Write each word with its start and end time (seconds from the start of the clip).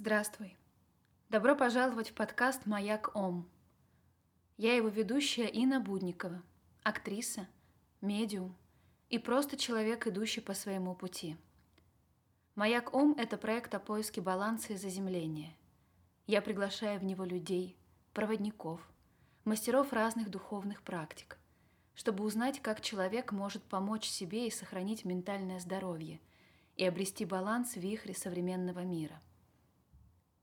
Здравствуй. 0.00 0.56
Добро 1.28 1.56
пожаловать 1.56 2.10
в 2.10 2.14
подкаст 2.14 2.66
«Маяк 2.66 3.10
Ом». 3.16 3.48
Я 4.56 4.76
его 4.76 4.86
ведущая 4.86 5.48
Инна 5.48 5.80
Будникова, 5.80 6.40
актриса, 6.84 7.48
медиум 8.00 8.54
и 9.10 9.18
просто 9.18 9.56
человек, 9.56 10.06
идущий 10.06 10.40
по 10.40 10.54
своему 10.54 10.94
пути. 10.94 11.36
«Маяк 12.54 12.94
Ом»— 12.94 13.16
это 13.18 13.36
проект 13.36 13.74
о 13.74 13.80
поиске 13.80 14.20
баланса 14.20 14.74
и 14.74 14.76
заземления. 14.76 15.52
Я 16.28 16.42
приглашаю 16.42 17.00
в 17.00 17.04
него 17.04 17.24
людей, 17.24 17.76
проводников, 18.14 18.80
мастеров 19.44 19.92
разных 19.92 20.30
духовных 20.30 20.82
практик, 20.82 21.38
чтобы 21.96 22.22
узнать, 22.22 22.62
как 22.62 22.82
человек 22.82 23.32
может 23.32 23.64
помочь 23.64 24.06
себе 24.06 24.46
и 24.46 24.52
сохранить 24.52 25.04
ментальное 25.04 25.58
здоровье 25.58 26.20
и 26.76 26.84
обрести 26.84 27.24
баланс 27.24 27.72
в 27.72 27.80
вихре 27.80 28.14
современного 28.14 28.84
мира— 28.84 29.20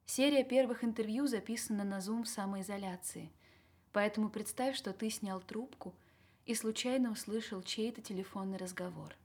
Серия 0.07 0.43
первых 0.43 0.83
интервью 0.83 1.27
записана 1.27 1.83
на 1.83 1.97
Zoom 1.97 2.23
в 2.23 2.27
самоизоляции, 2.27 3.31
поэтому 3.91 4.29
представь, 4.29 4.75
что 4.75 4.93
ты 4.93 5.09
снял 5.09 5.41
трубку 5.41 5.95
и 6.45 6.53
случайно 6.53 7.11
услышал 7.11 7.63
чей-то 7.63 8.01
телефонный 8.01 8.57
разговор. 8.57 9.15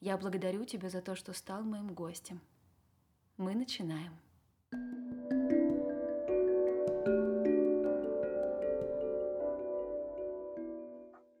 Я 0.00 0.18
благодарю 0.18 0.64
тебя 0.66 0.90
за 0.90 1.00
то, 1.00 1.16
что 1.16 1.32
стал 1.32 1.62
моим 1.62 1.94
гостем. 1.94 2.40
Мы 3.38 3.54
начинаем. 3.54 4.12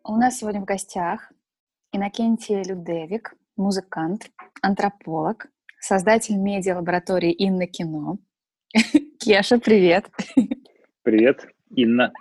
У 0.04 0.16
нас 0.16 0.38
сегодня 0.38 0.60
в 0.62 0.64
гостях 0.64 1.32
Иннокентий 1.92 2.62
Людевик, 2.62 3.34
музыкант, 3.56 4.30
антрополог, 4.62 5.48
создатель 5.78 6.36
медиа-лаборатории 6.36 7.32
Инна 7.32 7.66
Кино. 7.66 8.18
Кеша, 9.18 9.58
привет. 9.58 10.06
Привет, 11.02 11.46
Инна. 11.70 12.12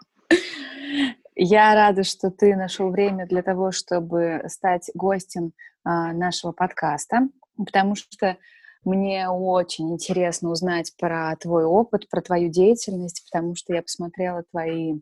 Я 1.35 1.73
рада, 1.75 2.03
что 2.03 2.29
ты 2.29 2.55
нашел 2.55 2.91
время 2.91 3.25
для 3.25 3.41
того, 3.41 3.71
чтобы 3.71 4.43
стать 4.47 4.89
гостем 4.93 5.53
а, 5.83 6.11
нашего 6.13 6.51
подкаста, 6.51 7.29
потому 7.57 7.95
что 7.95 8.37
мне 8.83 9.29
очень 9.29 9.93
интересно 9.93 10.49
узнать 10.49 10.93
про 10.99 11.35
твой 11.37 11.63
опыт, 11.63 12.09
про 12.09 12.21
твою 12.21 12.49
деятельность, 12.49 13.23
потому 13.31 13.55
что 13.55 13.73
я 13.73 13.81
посмотрела 13.81 14.43
твои 14.51 14.95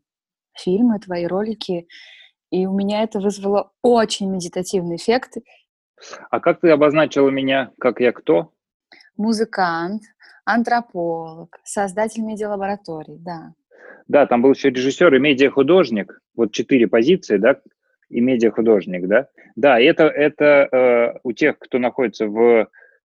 фильмы, 0.55 0.99
твои 0.99 1.25
ролики, 1.25 1.87
и 2.51 2.67
у 2.67 2.75
меня 2.75 3.01
это 3.01 3.19
вызвало 3.19 3.71
очень 3.81 4.31
медитативный 4.31 4.97
эффект. 4.97 5.37
А 6.29 6.39
как 6.39 6.61
ты 6.61 6.69
обозначила 6.69 7.29
меня, 7.29 7.71
как 7.79 7.99
я 8.01 8.11
кто? 8.11 8.53
Музыкант, 9.17 10.03
антрополог, 10.53 11.59
создатель 11.63 12.23
медиалабораторий, 12.23 13.17
да. 13.19 13.53
Да, 14.07 14.25
там 14.25 14.41
был 14.41 14.51
еще 14.51 14.69
режиссер 14.69 15.13
и 15.13 15.19
медиахудожник, 15.19 16.19
вот 16.35 16.51
четыре 16.51 16.87
позиции, 16.87 17.37
да, 17.37 17.59
и 18.09 18.21
медиахудожник, 18.21 19.07
да. 19.07 19.27
Да, 19.55 19.79
это, 19.79 20.05
это 20.05 20.67
э, 20.71 21.19
у 21.23 21.31
тех, 21.31 21.59
кто 21.59 21.77
находится 21.77 22.27
в, 22.27 22.67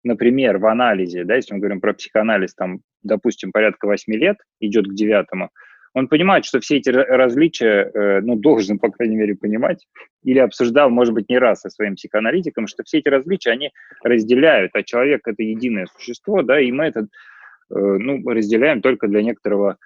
например, 0.03 0.58
в 0.58 0.66
анализе, 0.67 1.25
да, 1.25 1.36
если 1.36 1.53
мы 1.53 1.59
говорим 1.59 1.81
про 1.81 1.94
психоанализ, 1.94 2.55
там, 2.55 2.80
допустим, 3.03 3.52
порядка 3.52 3.88
восьми 3.88 4.17
лет, 4.17 4.38
идет 4.59 4.88
к 4.88 4.94
девятому, 4.94 5.49
он 5.95 6.09
понимает, 6.09 6.43
что 6.43 6.59
все 6.59 6.77
эти 6.77 6.89
различия, 6.89 7.89
э, 7.93 8.19
ну, 8.19 8.35
должен, 8.35 8.79
по 8.79 8.91
крайней 8.91 9.15
мере, 9.15 9.33
понимать, 9.33 9.88
или 10.23 10.39
обсуждал, 10.39 10.89
может 10.89 11.13
быть, 11.13 11.29
не 11.29 11.37
раз 11.37 11.61
со 11.61 11.69
своим 11.69 11.95
психоаналитиком, 11.95 12.67
что 12.67 12.83
все 12.83 12.97
эти 12.97 13.07
различия, 13.07 13.52
они 13.52 13.71
разделяют, 14.03 14.71
а 14.75 14.83
человек— 14.83 15.21
это 15.25 15.41
единое 15.41 15.85
существо, 15.85 16.41
да, 16.41 16.59
и 16.59 16.69
мы 16.69 16.83
это, 16.83 16.99
э, 16.99 17.05
ну, 17.69 18.29
разделяем 18.29 18.81
только 18.81 19.07
для 19.07 19.23
некоторого 19.23 19.77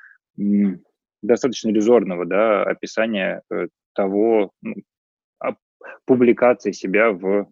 достаточно 1.21 1.69
иллюзорного, 1.69 2.25
да, 2.25 2.63
описания 2.63 3.43
э, 3.51 3.67
того, 3.93 4.51
ну, 4.63 4.73
публикации 6.05 6.71
себя 6.71 7.11
в 7.11 7.47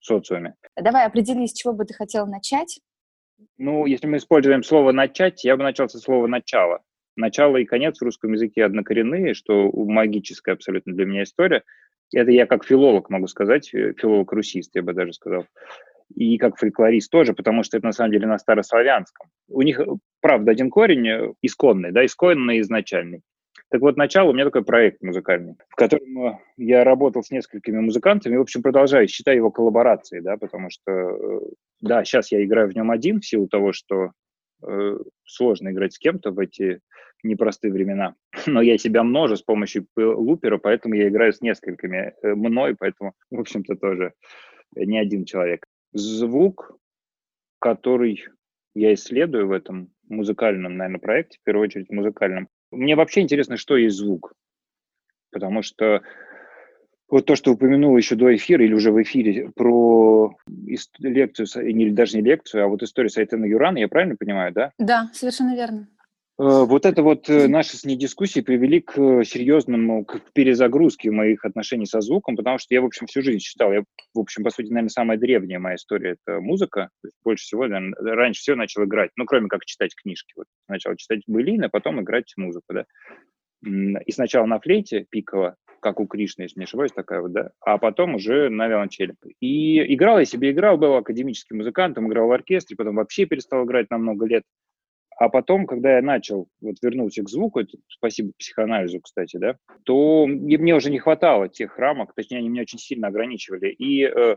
социуме. 0.00 0.54
Давай 0.80 1.04
определи, 1.04 1.46
с 1.46 1.52
чего 1.52 1.74
бы 1.74 1.84
ты 1.84 1.92
хотел 1.92 2.26
начать. 2.26 2.80
Ну, 3.58 3.84
если 3.84 4.06
мы 4.06 4.16
используем 4.16 4.62
слово 4.62 4.92
«начать», 4.92 5.44
я 5.44 5.58
бы 5.58 5.62
начал 5.62 5.90
со 5.90 5.98
слова 5.98 6.26
«начало» 6.26 6.80
начало 7.16 7.56
и 7.56 7.64
конец 7.64 7.98
в 7.98 8.04
русском 8.04 8.32
языке 8.32 8.64
однокоренные, 8.64 9.34
что 9.34 9.70
магическая 9.72 10.54
абсолютно 10.54 10.92
для 10.92 11.06
меня 11.06 11.22
история. 11.24 11.62
Это 12.14 12.30
я 12.30 12.46
как 12.46 12.64
филолог 12.64 13.10
могу 13.10 13.26
сказать, 13.26 13.72
э, 13.74 13.94
филолог-русист, 13.94 14.74
я 14.74 14.82
бы 14.82 14.92
даже 14.92 15.12
сказал. 15.12 15.46
И 16.14 16.38
как 16.38 16.56
фольклорист 16.56 17.10
тоже, 17.10 17.34
потому 17.34 17.64
что 17.64 17.76
это 17.76 17.86
на 17.86 17.92
самом 17.92 18.12
деле 18.12 18.28
на 18.28 18.38
старославянском. 18.38 19.28
У 19.48 19.62
них, 19.62 19.80
э, 19.80 19.86
правда, 20.20 20.52
один 20.52 20.70
корень 20.70 21.08
э, 21.08 21.32
исконный, 21.42 21.90
да, 21.90 22.06
исконный 22.06 22.60
изначальный. 22.60 23.22
Так 23.68 23.80
вот, 23.80 23.96
начало 23.96 24.30
у 24.30 24.32
меня 24.32 24.44
такой 24.44 24.64
проект 24.64 25.02
музыкальный, 25.02 25.56
в 25.68 25.74
котором 25.74 26.38
я 26.56 26.84
работал 26.84 27.24
с 27.24 27.32
несколькими 27.32 27.80
музыкантами, 27.80 28.36
в 28.36 28.42
общем, 28.42 28.62
продолжаю, 28.62 29.08
считаю 29.08 29.38
его 29.38 29.50
коллаборацией, 29.50 30.22
да, 30.22 30.36
потому 30.36 30.70
что, 30.70 31.42
да, 31.80 32.04
сейчас 32.04 32.30
я 32.30 32.44
играю 32.44 32.68
в 32.68 32.76
нем 32.76 32.92
один 32.92 33.20
в 33.20 33.26
силу 33.26 33.48
того, 33.48 33.72
что 33.72 34.12
сложно 35.24 35.70
играть 35.70 35.94
с 35.94 35.98
кем-то 35.98 36.30
в 36.30 36.38
эти 36.38 36.80
непростые 37.22 37.72
времена. 37.72 38.14
Но 38.46 38.62
я 38.62 38.78
себя 38.78 39.02
множу 39.02 39.36
с 39.36 39.42
помощью 39.42 39.86
лупера, 39.96 40.58
поэтому 40.58 40.94
я 40.94 41.08
играю 41.08 41.32
с 41.32 41.40
несколькими 41.40 42.14
э, 42.22 42.34
мной, 42.34 42.76
поэтому, 42.78 43.14
в 43.30 43.40
общем-то, 43.40 43.76
тоже 43.76 44.12
не 44.74 44.98
один 44.98 45.24
человек. 45.24 45.66
Звук, 45.92 46.76
который 47.58 48.24
я 48.74 48.92
исследую 48.94 49.48
в 49.48 49.52
этом 49.52 49.90
музыкальном, 50.08 50.76
наверное, 50.76 51.00
проекте, 51.00 51.38
в 51.38 51.44
первую 51.44 51.64
очередь 51.64 51.90
музыкальном. 51.90 52.48
Мне 52.70 52.94
вообще 52.96 53.20
интересно, 53.22 53.56
что 53.56 53.76
есть 53.76 53.96
звук. 53.96 54.34
Потому 55.30 55.62
что 55.62 56.02
вот 57.08 57.26
то, 57.26 57.36
что 57.36 57.52
упомянул 57.52 57.96
еще 57.96 58.14
до 58.16 58.34
эфира 58.34 58.64
или 58.64 58.74
уже 58.74 58.90
в 58.90 59.02
эфире 59.02 59.50
про 59.54 60.34
лекцию, 60.98 61.46
или 61.68 61.90
даже 61.90 62.16
не 62.16 62.22
лекцию, 62.22 62.64
а 62.64 62.68
вот 62.68 62.82
историю 62.82 63.10
Сайтена 63.10 63.44
Юрана, 63.44 63.78
я 63.78 63.88
правильно 63.88 64.16
понимаю, 64.16 64.52
да? 64.52 64.72
Да, 64.78 65.10
совершенно 65.12 65.54
верно. 65.54 65.88
Э, 66.38 66.64
вот 66.64 66.84
это 66.84 67.02
вот 67.02 67.30
э, 67.30 67.48
наши 67.48 67.76
с 67.76 67.84
ней 67.84 67.96
дискуссии 67.96 68.40
привели 68.40 68.80
к 68.80 69.24
серьезному, 69.24 70.04
к 70.04 70.20
перезагрузке 70.32 71.10
моих 71.10 71.44
отношений 71.44 71.86
со 71.86 72.00
звуком, 72.00 72.36
потому 72.36 72.58
что 72.58 72.74
я, 72.74 72.82
в 72.82 72.84
общем, 72.84 73.06
всю 73.06 73.22
жизнь 73.22 73.38
читал. 73.38 73.72
Я, 73.72 73.84
в 74.14 74.18
общем, 74.18 74.44
по 74.44 74.50
сути, 74.50 74.68
наверное, 74.68 74.90
самая 74.90 75.16
древняя 75.16 75.58
моя 75.58 75.76
история– 75.76 76.16
это 76.26 76.40
музыка. 76.40 76.90
Больше 77.24 77.44
всего, 77.44 77.66
наверное, 77.66 77.94
раньше 78.14 78.40
всего 78.40 78.56
начал 78.56 78.84
играть, 78.84 79.10
ну, 79.16 79.24
кроме 79.24 79.48
как 79.48 79.64
читать 79.64 79.94
книжки. 79.94 80.34
Вот 80.36 80.46
сначала 80.66 80.96
читать 80.96 81.22
былины, 81.26 81.64
а 81.64 81.68
потом 81.70 82.02
играть 82.02 82.32
музыку, 82.36 82.66
да. 82.74 82.84
И 83.64 84.12
сначала 84.12 84.44
на 84.44 84.60
флейте 84.60 85.06
пиково, 85.08 85.56
как 85.86 86.00
у 86.00 86.06
Кришны, 86.08 86.42
если 86.42 86.58
не 86.58 86.64
ошибаюсь, 86.64 86.90
такая 86.90 87.20
вот, 87.20 87.30
да, 87.30 87.50
а 87.60 87.78
потом 87.78 88.16
уже 88.16 88.48
на 88.48 88.66
виолончели. 88.66 89.14
И 89.38 89.94
играл 89.94 90.18
я 90.18 90.24
себе, 90.24 90.50
играл, 90.50 90.78
был 90.78 90.94
академическим 90.94 91.58
музыкантом, 91.58 92.08
играл 92.08 92.26
в 92.26 92.32
оркестре, 92.32 92.76
потом 92.76 92.96
вообще 92.96 93.24
перестал 93.24 93.64
играть 93.64 93.88
на 93.90 93.98
много 93.98 94.26
лет. 94.26 94.42
А 95.16 95.28
потом, 95.28 95.64
когда 95.64 95.94
я 95.94 96.02
начал, 96.02 96.48
вот 96.60 96.74
вернулся 96.82 97.22
к 97.22 97.28
звуку, 97.28 97.60
это 97.60 97.78
спасибо 97.86 98.32
психоанализу, 98.36 99.00
кстати, 99.00 99.36
да, 99.36 99.56
то 99.84 100.26
мне 100.26 100.74
уже 100.74 100.90
не 100.90 100.98
хватало 100.98 101.48
тех 101.48 101.78
рамок, 101.78 102.14
точнее, 102.16 102.38
они 102.38 102.48
меня 102.48 102.62
очень 102.62 102.80
сильно 102.80 103.06
ограничивали. 103.06 103.68
И 103.70 104.02
э, 104.02 104.36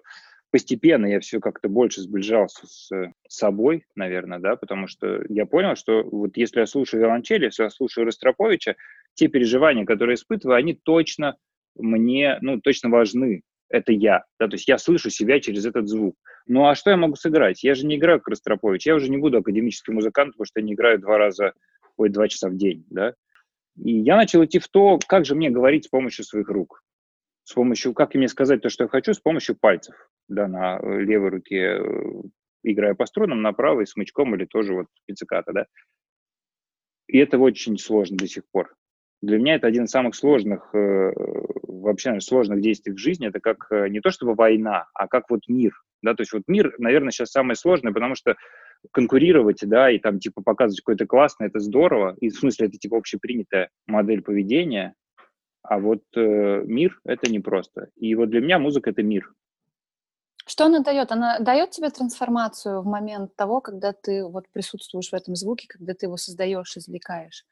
постепенно 0.51 1.07
я 1.07 1.19
все 1.19 1.39
как-то 1.39 1.67
больше 1.67 2.01
сближался 2.01 2.67
с 2.67 2.91
собой, 3.27 3.85
наверное, 3.95 4.37
да, 4.37 4.55
потому 4.55 4.87
что 4.87 5.23
я 5.29 5.47
понял, 5.47 5.75
что 5.75 6.03
вот 6.03 6.37
если 6.37 6.59
я 6.59 6.67
слушаю 6.67 7.01
виолончели, 7.01 7.45
если 7.45 7.63
я 7.63 7.71
слушаю 7.71 8.05
Ростроповича, 8.05 8.75
те 9.13 9.27
переживания, 9.27 9.85
которые 9.85 10.15
испытываю, 10.15 10.57
они 10.57 10.73
точно 10.73 11.37
мне, 11.75 12.37
ну, 12.41 12.59
точно 12.59 12.89
важны. 12.89 13.41
Это 13.69 13.91
я, 13.91 14.23
да, 14.39 14.47
то 14.47 14.55
есть 14.55 14.67
я 14.67 14.79
слышу 14.79 15.11
себя 15.11 15.39
через 15.39 15.65
этот 15.65 15.87
звук. 15.87 16.15
Ну 16.47 16.67
а 16.67 16.73
что 16.73 16.89
я 16.89 16.97
могу 16.97 17.15
сыграть? 17.15 17.63
Я 17.63 17.75
же 17.75 17.85
не 17.85 17.97
играю 17.97 18.19
как 18.19 18.35
я 18.83 18.95
уже 18.95 19.11
не 19.11 19.17
буду 19.17 19.37
академическим 19.37 19.93
музыкантом, 19.95 20.33
потому 20.33 20.45
что 20.45 20.59
я 20.59 20.65
не 20.65 20.73
играю 20.73 20.99
два 20.99 21.19
раза, 21.19 21.53
ой, 21.95 22.09
два 22.09 22.27
часа 22.27 22.49
в 22.49 22.57
день, 22.57 22.85
да. 22.89 23.13
И 23.77 23.91
я 23.99 24.17
начал 24.17 24.43
идти 24.43 24.57
в 24.57 24.67
то, 24.67 24.99
как 25.07 25.25
же 25.25 25.35
мне 25.35 25.51
говорить 25.51 25.85
с 25.85 25.89
помощью 25.89 26.25
своих 26.25 26.49
рук. 26.49 26.83
С 27.43 27.53
помощью, 27.53 27.93
как 27.93 28.15
мне 28.15 28.27
сказать 28.27 28.61
то, 28.61 28.69
что 28.69 28.85
я 28.85 28.87
хочу, 28.87 29.13
с 29.13 29.19
помощью 29.19 29.55
пальцев, 29.55 29.95
да, 30.27 30.47
на 30.47 30.79
э, 30.79 31.01
левой 31.01 31.29
руке, 31.29 31.79
э, 31.79 32.21
играя 32.63 32.95
по 32.95 33.05
струнам, 33.05 33.41
на 33.41 33.53
правой 33.53 33.87
смычком 33.87 34.35
или 34.35 34.45
тоже 34.45 34.73
вот 34.73 34.87
пицциката, 35.05 35.53
да. 35.53 35.65
И 37.07 37.17
это 37.17 37.37
очень 37.39 37.77
сложно 37.77 38.17
до 38.17 38.27
сих 38.27 38.43
пор. 38.51 38.75
Для 39.21 39.37
меня 39.37 39.55
это 39.55 39.67
один 39.67 39.85
из 39.85 39.91
самых 39.91 40.15
сложных, 40.15 40.73
э, 40.73 41.11
вообще, 41.67 42.09
наверное, 42.09 42.21
сложных 42.21 42.61
действий 42.61 42.93
в 42.93 42.97
жизни. 42.97 43.27
Это 43.27 43.39
как 43.39 43.67
не 43.89 43.99
то 43.99 44.11
чтобы 44.11 44.33
война, 44.35 44.87
а 44.93 45.07
как 45.07 45.29
вот 45.29 45.41
мир, 45.47 45.73
да, 46.01 46.13
то 46.13 46.21
есть 46.21 46.31
вот 46.31 46.43
мир, 46.47 46.73
наверное, 46.77 47.11
сейчас 47.11 47.31
самое 47.31 47.55
сложное, 47.55 47.91
потому 47.93 48.15
что 48.15 48.35
конкурировать, 48.91 49.59
да, 49.63 49.91
и 49.91 49.99
там, 49.99 50.19
типа, 50.19 50.41
показывать 50.41 50.81
какой-то 50.81 51.05
классный, 51.05 51.47
это 51.47 51.59
здорово, 51.59 52.15
и 52.21 52.29
в 52.29 52.35
смысле 52.35 52.67
это, 52.67 52.77
типа, 52.77 52.97
общепринятая 52.97 53.69
модель 53.87 54.21
поведения, 54.21 54.95
а 55.61 55.79
вот 55.79 56.03
э, 56.15 56.63
мир— 56.65 56.99
это 57.03 57.29
непросто. 57.29 57.89
И 57.97 58.15
вот 58.15 58.29
для 58.29 58.41
меня 58.41 58.59
музыка— 58.59 58.89
это 58.91 59.03
мир. 59.03 59.33
Что 60.45 60.65
она 60.65 60.79
дает? 60.79 61.11
Она 61.11 61.39
дает 61.39 61.71
тебе 61.71 61.89
трансформацию 61.89 62.81
в 62.81 62.85
момент 62.85 63.35
того, 63.35 63.61
когда 63.61 63.93
ты 63.93 64.25
вот 64.25 64.49
присутствуешь 64.49 65.09
в 65.09 65.13
этом 65.13 65.35
звуке, 65.35 65.67
когда 65.67 65.93
ты 65.93 66.05
его 66.05 66.17
создаешь, 66.17 66.75
извлекаешь? 66.75 67.45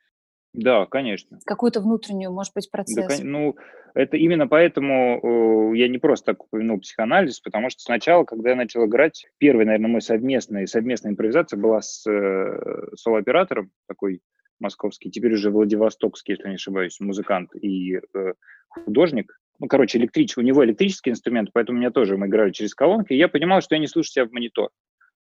Да, 0.58 0.88
конечно. 0.88 1.38
Какую-то 1.46 1.82
внутреннюю, 1.82 2.32
может 2.32 2.52
быть, 2.56 2.66
Да, 2.66 2.78
процесс. 2.78 3.20
ну, 3.22 3.56
это 3.94 4.18
именно 4.18 4.48
поэтому 4.48 5.72
э, 5.72 5.78
я 5.78 5.88
не 5.88 6.00
просто 6.00 6.34
так 6.34 6.46
упомянул 6.46 6.80
психоанализ, 6.80 7.40
потому 7.42 7.70
что 7.70 7.82
сначала, 7.82 8.24
когда 8.24 8.50
я 8.50 8.56
начал 8.56 8.84
играть, 8.88 9.28
первый, 9.38 9.66
наверное, 9.66 9.92
мой 9.92 10.02
совместный, 10.02 10.68
совместная 10.68 11.12
импровизация 11.12 11.60
была 11.60 11.82
с 11.82 12.10
э, 12.10 12.96
соло-оператором, 12.96 13.70
такой 13.88 14.22
московский, 14.60 15.12
теперь 15.12 15.34
уже 15.34 15.52
Владивостокский, 15.52 16.34
если 16.34 16.50
не 16.50 16.56
ошибаюсь, 16.56 17.00
музыкант 17.00 17.56
и 17.56 17.98
э, 17.98 18.34
художник. 18.70 19.40
Ну, 19.60 19.68
короче, 19.68 20.00
электрический, 20.00 20.42
у 20.42 20.44
него 20.44 20.66
электрический 20.66 21.12
инструмент, 21.12 21.52
поэтому 21.54 21.78
у 21.78 21.82
меня 21.82 21.92
тоже 21.92 22.18
мы 22.18 22.26
играли 22.26 22.52
через 22.52 22.74
колонки, 22.74 23.14
и 23.14 23.18
я 23.18 23.28
понимал, 23.28 23.62
что 23.62 23.76
я 23.76 23.80
не 23.80 23.88
слышу 23.88 24.10
себя 24.10 24.26
в 24.26 24.32
монитор. 24.32 24.72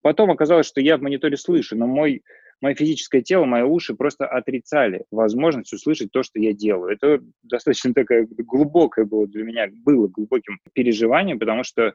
Потом 0.02 0.32
оказалось, 0.32 0.66
что 0.66 0.80
я 0.80 0.98
в 0.98 1.02
мониторе 1.02 1.36
слышу, 1.36 1.76
но 1.76 1.88
мой 1.88 2.24
мое 2.62 2.76
физическое 2.76 3.22
тело, 3.22 3.46
мои 3.46 3.64
уши 3.64 3.96
просто 3.96 4.26
отрицали 4.26 5.06
возможность 5.12 5.74
услышать 5.74 6.12
то, 6.12 6.24
что 6.24 6.40
я 6.40 6.54
делаю. 6.54 6.94
Это 6.94 7.22
достаточно 7.44 7.94
такое 7.94 8.28
глубокое 8.28 9.06
было 9.06 9.28
для 9.28 9.44
меня, 9.44 9.68
было 9.72 10.08
глубоким 10.08 10.60
переживанием, 10.74 11.40
потому 11.40 11.64
что 11.64 11.94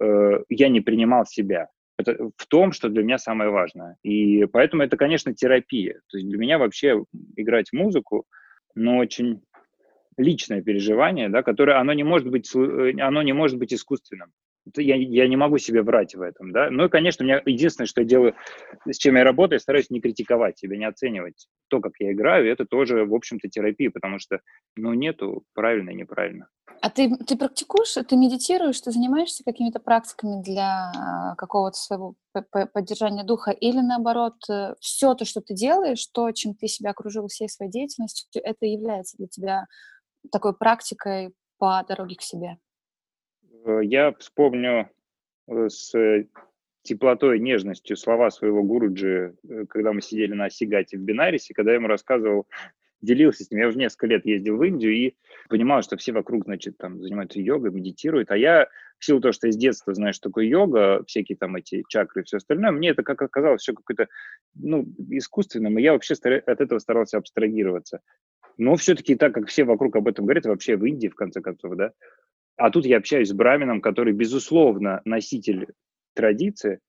э, 0.00 0.44
я 0.48 0.68
не 0.68 0.80
принимал 0.80 1.26
себя. 1.26 1.68
Это 1.98 2.30
в 2.36 2.46
том, 2.46 2.72
что 2.72 2.88
для 2.88 3.02
меня 3.02 3.18
самое 3.18 3.50
важное. 3.50 3.96
И 4.02 4.44
поэтому 4.46 4.82
это, 4.82 4.96
конечно, 4.96 5.34
терапия. 5.34 6.00
То 6.08 6.16
есть 6.16 6.28
для 6.28 6.38
меня 6.38 6.58
вообще 6.58 7.04
играть 7.36 7.72
музыку, 7.72 8.24
но 8.74 8.98
очень 8.98 9.42
личное 10.16 10.62
переживание, 10.62 11.28
да, 11.28 11.42
которое 11.42 11.78
оно 11.78 11.92
не 11.92 12.02
может 12.02 12.28
быть, 12.28 12.50
э, 12.54 12.92
оно 13.00 13.22
не 13.22 13.32
может 13.32 13.58
быть 13.58 13.72
искусственным 13.72 14.32
я, 14.76 14.96
я 14.96 15.28
не 15.28 15.36
могу 15.36 15.58
себе 15.58 15.82
врать 15.82 16.14
в 16.14 16.20
этом, 16.20 16.52
да. 16.52 16.70
Ну 16.70 16.86
и, 16.86 16.88
конечно, 16.88 17.24
у 17.24 17.26
меня 17.26 17.42
единственное, 17.44 17.86
что 17.86 18.02
я 18.02 18.06
делаю, 18.06 18.34
с 18.86 18.96
чем 18.96 19.16
я 19.16 19.24
работаю, 19.24 19.56
я 19.56 19.60
стараюсь 19.60 19.90
не 19.90 20.00
критиковать 20.00 20.58
себя, 20.58 20.76
не 20.76 20.84
оценивать 20.84 21.48
то, 21.68 21.80
как 21.80 21.92
я 21.98 22.12
играю, 22.12 22.50
это 22.50 22.64
тоже, 22.64 23.04
в 23.04 23.14
общем-то, 23.14 23.48
терапия, 23.48 23.90
потому 23.90 24.18
что, 24.18 24.40
ну, 24.76 24.92
нету 24.94 25.44
правильно 25.54 25.90
и 25.90 25.94
неправильно. 25.94 26.48
А 26.80 26.90
ты, 26.90 27.16
ты 27.16 27.36
практикуешь, 27.36 27.94
ты 28.08 28.16
медитируешь, 28.16 28.80
ты 28.80 28.90
занимаешься 28.90 29.44
какими-то 29.44 29.78
практиками 29.80 30.42
для 30.42 30.90
а, 30.96 31.34
какого-то 31.36 31.76
своего 31.76 32.14
поддержания 32.72 33.24
духа, 33.24 33.50
или 33.50 33.80
наоборот, 33.80 34.36
э, 34.50 34.74
все 34.80 35.14
то, 35.14 35.24
что 35.24 35.40
ты 35.40 35.54
делаешь, 35.54 36.06
то, 36.12 36.30
чем 36.32 36.54
ты 36.54 36.66
себя 36.66 36.90
окружил 36.90 37.28
всей 37.28 37.48
своей 37.48 37.70
деятельностью, 37.70 38.42
это 38.42 38.66
является 38.66 39.16
для 39.18 39.26
тебя 39.26 39.66
такой 40.30 40.56
практикой 40.56 41.34
по 41.58 41.84
дороге 41.86 42.16
к 42.16 42.22
себе? 42.22 42.56
Э, 43.64 43.80
я 43.82 44.12
вспомню 44.18 44.90
э, 45.48 45.68
с 45.68 45.92
теплотой 46.82 47.38
и 47.38 47.40
нежностью 47.40 47.96
слова 47.96 48.30
своего 48.30 48.62
Гуруджи, 48.62 49.34
э, 49.48 49.66
когда 49.68 49.92
мы 49.92 50.02
сидели 50.02 50.32
на 50.32 50.50
Сигате 50.50 50.98
в 50.98 51.02
Бинарисе, 51.02 51.54
когда 51.54 51.72
я 51.72 51.76
ему 51.76 51.88
рассказывал, 51.88 52.46
делился 53.00 53.44
с 53.44 53.50
ним. 53.50 53.60
Я 53.60 53.68
уже 53.68 53.78
несколько 53.78 54.06
лет 54.06 54.26
ездил 54.26 54.56
в 54.56 54.62
Индию 54.62 54.92
и 54.92 55.14
понимал, 55.48 55.82
что 55.82 55.96
все 55.96 56.12
вокруг, 56.12 56.44
значит, 56.44 56.78
там 56.78 57.02
занимаются 57.02 57.40
йогой, 57.40 57.72
медитируют, 57.72 58.30
а 58.30 58.36
я 58.36 58.68
в 58.98 59.04
силу 59.04 59.20
того, 59.20 59.32
что 59.32 59.48
я 59.48 59.52
с 59.52 59.56
детства 59.56 59.92
знаю, 59.92 60.14
что 60.14 60.28
такое 60.28 60.44
йога, 60.44 61.02
всякие 61.06 61.36
там 61.36 61.56
эти 61.56 61.82
чакры 61.88 62.22
и 62.22 62.24
все 62.24 62.36
остальное, 62.36 62.70
мне 62.70 62.90
это 62.90 63.02
как 63.02 63.20
оказалось 63.20 63.62
все 63.62 63.74
какое-то, 63.74 64.06
ну, 64.54 64.86
искусственным, 65.10 65.78
и 65.78 65.82
я 65.82 65.92
вообще 65.92 66.14
от 66.14 66.60
этого 66.60 66.78
старался 66.78 67.18
абстрагироваться. 67.18 68.00
Но 68.56 68.76
все-таки 68.76 69.16
так 69.16 69.34
как 69.34 69.48
все 69.48 69.64
вокруг 69.64 69.96
об 69.96 70.06
этом 70.06 70.24
говорят, 70.24 70.46
вообще 70.46 70.76
в 70.76 70.84
Индии, 70.84 71.08
в 71.08 71.16
конце 71.16 71.40
концов, 71.40 71.74
да, 71.74 71.92
а 72.56 72.70
тут 72.70 72.86
я 72.86 72.98
общаюсь 72.98 73.28
с 73.28 73.32
брамином, 73.32 73.80
который, 73.80 74.12
безусловно, 74.12 75.00
носитель 75.04 75.68
традиции, 76.14 76.80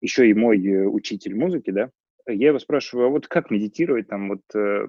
еще 0.00 0.28
и 0.28 0.34
мой 0.34 0.64
э, 0.64 0.86
учитель 0.86 1.34
музыки, 1.34 1.70
да. 1.70 1.90
Я 2.26 2.48
его 2.48 2.58
спрашиваю, 2.58 3.06
а 3.06 3.10
вот 3.10 3.28
как 3.28 3.50
медитировать 3.50 4.08
там, 4.08 4.28
вот, 4.28 4.42
э, 4.54 4.88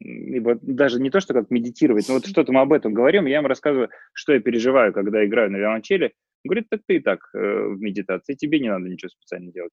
либо 0.00 0.58
даже 0.60 1.00
не 1.00 1.10
то, 1.10 1.20
что 1.20 1.34
как 1.34 1.50
медитировать, 1.50 2.08
но 2.08 2.14
вот 2.14 2.26
что-то 2.26 2.52
мы 2.52 2.60
об 2.60 2.72
этом 2.72 2.92
говорим, 2.92 3.26
я 3.26 3.38
ему 3.38 3.48
рассказываю, 3.48 3.90
что 4.12 4.32
я 4.32 4.40
переживаю, 4.40 4.92
когда 4.92 5.24
играю 5.24 5.50
на 5.50 5.56
виолончели. 5.56 6.12
говорит, 6.44 6.68
так 6.70 6.80
ты 6.86 6.96
и 6.96 7.00
так 7.00 7.20
э, 7.34 7.38
в 7.38 7.80
медитации, 7.80 8.34
тебе 8.34 8.60
не 8.60 8.68
надо 8.68 8.88
ничего 8.88 9.10
специально 9.10 9.52
делать. 9.52 9.72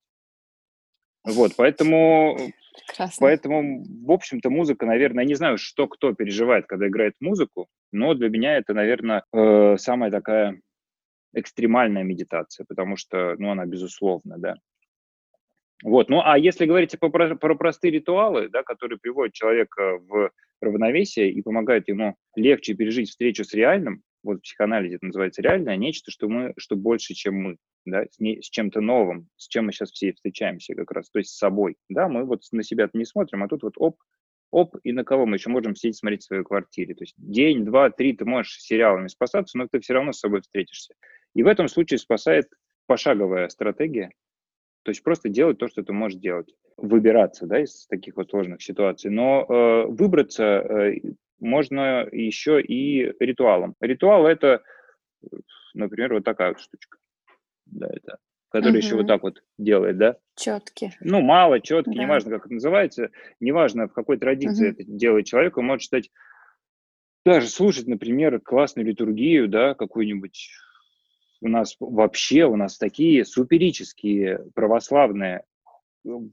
Вот, 1.26 1.54
поэтому, 1.58 2.38
Прекрасно. 2.88 3.18
поэтому, 3.20 3.84
в 4.06 4.12
общем-то, 4.12 4.50
музыка, 4.50 4.86
наверное, 4.86 5.24
я 5.24 5.28
не 5.28 5.36
знаю, 5.36 5.58
что 5.58 5.88
кто 5.88 6.14
переживает, 6.14 6.68
когда 6.68 6.88
играет 6.88 7.16
музыку, 7.20 7.68
но 7.92 8.14
для 8.14 8.30
меня 8.30 8.58
это, 8.58 8.74
наверное, 8.74 9.24
э, 9.34 9.78
самая 9.78 10.12
такая 10.12 10.60
экстремальная 11.34 12.04
медитация, 12.04 12.66
потому 12.68 12.96
что, 12.96 13.36
ну, 13.38 13.52
она 13.52 13.66
безусловно, 13.66 14.38
да. 14.38 14.56
Вот, 15.84 16.10
ну, 16.10 16.22
а 16.24 16.38
если 16.38 16.66
говорить 16.66 16.98
про, 17.00 17.36
про 17.36 17.56
простые 17.56 17.92
ритуалы, 17.92 18.50
да, 18.50 18.64
которые 18.64 18.98
приводят 18.98 19.34
человека 19.34 19.98
в 19.98 20.32
равновесие 20.62 21.32
и 21.32 21.42
помогают 21.42 21.88
ему 21.88 22.16
легче 22.36 22.76
пережить 22.76 23.10
встречу 23.10 23.44
с 23.44 23.54
реальным, 23.54 24.02
вот 24.24 24.38
в 24.38 24.42
психоанализе 24.42 24.96
это 24.96 25.06
называется 25.06 25.42
реальное, 25.42 25.76
нечто, 25.76 26.12
что 26.12 26.28
мы, 26.30 26.54
что 26.58 26.76
больше, 26.76 27.14
чем 27.14 27.36
мы, 27.36 27.58
да, 27.86 28.06
с, 28.10 28.20
не, 28.20 28.42
с 28.42 28.50
чем-то 28.50 28.82
новым, 28.82 29.30
с 29.38 29.48
чем 29.48 29.66
мы 29.66 29.72
сейчас 29.72 29.92
все 29.92 30.14
встречаемся 30.14 30.76
как 30.76 30.92
раз, 30.92 31.10
то 31.10 31.20
есть 31.20 31.32
с 31.32 31.38
собой, 31.38 31.76
да, 31.90 32.08
мы 32.08 32.26
вот 32.26 32.44
на 32.52 32.64
себя 32.64 32.90
не 32.94 33.06
смотрим, 33.06 33.44
а 33.44 33.48
тут 33.48 33.64
вот 33.64 33.74
оп, 33.78 33.98
оп, 34.52 34.76
и 34.84 34.92
на 34.92 35.04
кого 35.04 35.26
мы 35.26 35.38
еще 35.38 35.50
можем 35.50 35.76
сидеть 35.76 35.98
смотреть 35.98 36.24
в 36.24 36.26
своей 36.26 36.44
квартире. 36.44 36.96
То 36.96 37.04
есть 37.04 37.16
день, 37.18 37.66
два, 37.66 37.90
три 37.90 38.14
ты 38.14 38.26
можешь 38.26 38.62
сериалами 38.62 39.08
спасаться, 39.08 39.58
но 39.58 39.68
ты 39.68 39.80
все 39.80 39.94
равно 39.94 40.12
с 40.12 40.20
собой 40.20 40.42
встретишься. 40.42 40.94
И 41.34 41.44
в 41.44 41.48
этом 41.48 41.68
случае 41.68 41.98
спасает 41.98 42.48
пошаговая 42.88 43.50
стратегия, 43.50 44.12
то 44.86 44.92
есть 44.92 45.04
просто 45.04 45.30
делать 45.30 45.58
то, 45.58 45.68
что 45.68 45.84
ты 45.84 45.94
можешь 45.94 46.20
делать. 46.20 46.54
Выбираться 46.78 47.48
да, 47.48 47.60
из 47.64 47.88
таких 47.88 48.16
вот 48.18 48.30
сложных 48.30 48.62
ситуаций. 48.62 49.10
Но 49.10 49.46
э, 49.48 49.86
выбраться 49.88 50.44
э, 50.44 51.00
можно 51.40 52.08
еще 52.12 52.62
и 52.62 53.12
ритуалом. 53.20 53.74
Ритуал– 53.80 54.28
это, 54.28 54.62
например, 55.74 56.14
вот 56.14 56.24
такая 56.24 56.50
вот 56.50 56.60
штучка. 56.60 57.00
Да, 57.76 57.88
это 57.92 58.18
который 58.56 58.78
еще 58.78 58.96
вот 58.96 59.08
так 59.08 59.22
вот 59.24 59.44
делает, 59.58 59.98
да? 59.98 60.18
Четкий. 60.36 60.94
Ну, 61.02 61.22
мало, 61.22 61.60
четкий, 61.60 61.96
Да. 61.96 62.04
неважно, 62.04 62.32
как 62.32 62.46
это 62.46 62.54
называется, 62.54 63.10
неважно, 63.42 63.88
в 63.88 63.94
какой 63.94 64.18
традиции 64.18 64.70
это 64.70 64.84
делает 64.86 65.26
человек, 65.26 65.58
он 65.58 65.66
может 65.66 65.82
считать, 65.84 66.10
даже 67.26 67.48
слушать, 67.48 67.88
например, 67.88 68.40
классную 68.40 68.88
литургию, 68.88 69.50
да, 69.50 69.74
какую-нибудь. 69.74 70.52
У 71.42 71.50
нас 71.50 71.76
вообще, 71.80 72.46
у 72.46 72.56
нас 72.56 72.78
такие 72.78 73.26
суперические 73.26 74.46
православные 74.54 75.44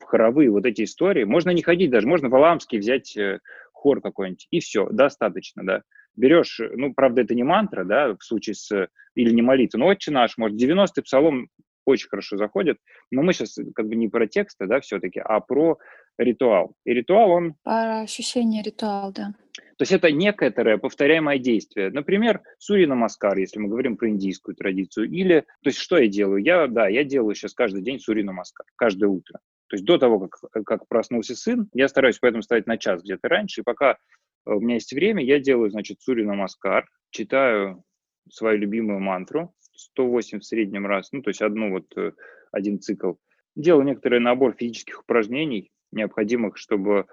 хоровые 0.05 0.51
вот 0.51 0.67
эти 0.67 0.85
истории. 0.85 1.25
Можно 1.25 1.51
не 1.51 1.63
ходить 1.63 1.91
даже, 1.91 2.07
можно 2.07 2.29
в 2.29 2.35
Аламский 2.37 2.79
взять 2.79 3.17
э, 3.17 3.41
хор 3.73 4.01
какой-нибудь, 4.01 4.47
и 4.51 4.61
все, 4.61 4.89
достаточно, 4.91 5.65
да. 5.65 5.83
Берешь, 6.17 6.61
ну, 6.75 6.93
правда, 6.95 7.23
это 7.23 7.35
не 7.35 7.43
мантра, 7.43 7.85
да, 7.85 8.15
в 8.15 8.23
случае 8.23 8.55
с, 8.55 8.89
или 9.15 9.33
не 9.33 9.43
молитва, 9.43 9.79
но 9.79 9.87
«Отче 9.87 10.11
наш», 10.11 10.37
может, 10.37 10.61
90-й 10.61 11.03
псалом 11.03 11.49
очень 11.85 12.09
хорошо 12.09 12.37
заходит. 12.37 12.79
Но 13.11 13.23
мы 13.23 13.33
сейчас 13.33 13.59
как 13.75 13.89
бы 13.89 13.97
не 13.97 14.09
про 14.09 14.27
тексты, 14.27 14.67
да, 14.67 14.81
все-таки, 14.81 15.21
а 15.21 15.41
про 15.41 15.79
ритуал. 16.19 16.75
И 16.85 16.93
ритуал, 16.93 17.31
он... 17.31 17.55
Про 17.65 18.03
ощущение 18.03 18.63
ритуал, 18.63 19.13
да. 19.13 19.35
То 19.79 19.83
есть 19.83 19.93
это 19.93 20.13
некоторое 20.13 20.79
повторяемое 20.79 21.39
действие. 21.39 21.91
Например, 21.91 22.41
Сури 22.59 22.85
Намаскар, 22.87 23.37
если 23.39 23.59
мы 23.59 23.69
говорим 23.69 23.97
про 23.97 24.09
индийскую 24.11 24.55
традицию. 24.55 25.11
Или, 25.11 25.41
то 25.41 25.71
есть 25.71 25.79
что 25.79 25.99
я 25.99 26.07
делаю? 26.07 26.43
Я, 26.43 26.69
да, 26.69 26.89
я 26.89 27.05
делаю 27.05 27.35
сейчас 27.35 27.55
каждый 27.55 27.83
день 27.83 27.99
Сури 27.99 28.23
Намаскар, 28.23 28.67
каждое 28.77 29.09
утро. 29.09 29.41
То 29.69 29.77
есть 29.77 29.85
до 29.85 29.99
того, 29.99 30.29
как, 30.29 30.65
как 30.65 30.87
проснулся 30.87 31.35
сын, 31.35 31.69
я 31.73 31.89
стараюсь 31.89 32.19
поэтому 32.21 32.43
ставить 32.43 32.67
на 32.67 32.77
час 32.77 33.03
где-то 33.03 33.29
раньше. 33.29 33.63
И 33.63 33.65
пока 33.65 33.97
у 34.45 34.61
меня 34.61 34.75
есть 34.75 34.93
время, 34.93 35.25
я 35.25 35.39
делаю, 35.39 35.71
значит, 35.71 36.01
Сури 36.01 36.25
Намаскар, 36.25 36.87
читаю 37.11 37.85
свою 38.31 38.59
любимую 38.59 39.01
мантру, 39.01 39.55
108 39.75 40.41
в 40.41 40.45
среднем 40.45 40.87
раз, 40.87 41.11
ну, 41.13 41.23
то 41.23 41.31
есть 41.31 41.43
одну 41.43 41.71
вот, 41.71 41.87
э, 41.97 42.13
один 42.51 42.81
цикл. 42.81 43.15
Делал 43.57 43.83
некоторый 43.83 44.21
набор 44.21 44.55
физических 44.59 45.01
упражнений, 45.01 45.71
необходимых, 45.91 46.57
чтобы 46.57 47.07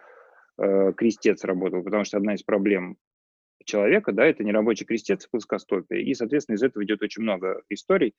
э, 0.58 0.94
крестец 0.96 1.44
работал, 1.44 1.84
потому 1.84 2.04
что 2.04 2.18
одна 2.18 2.36
из 2.36 2.44
проблем 2.44 2.98
человека, 3.66 4.12
да, 4.12 4.26
это 4.26 4.44
нерабочий 4.44 4.86
крестец 4.86 5.26
и 5.26 5.30
плоскостопие. 5.30 6.04
И, 6.04 6.14
соответственно, 6.14 6.56
из 6.56 6.64
этого 6.64 6.84
идет 6.84 7.02
очень 7.02 7.24
много 7.24 7.62
историй, 7.70 8.16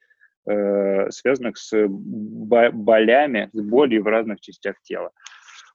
э, 0.47 1.11
связанных 1.11 1.57
с 1.57 1.87
болями, 1.89 3.51
с 3.53 3.61
болью 3.61 4.03
в 4.03 4.07
разных 4.07 4.41
частях 4.41 4.81
тела. 4.83 5.11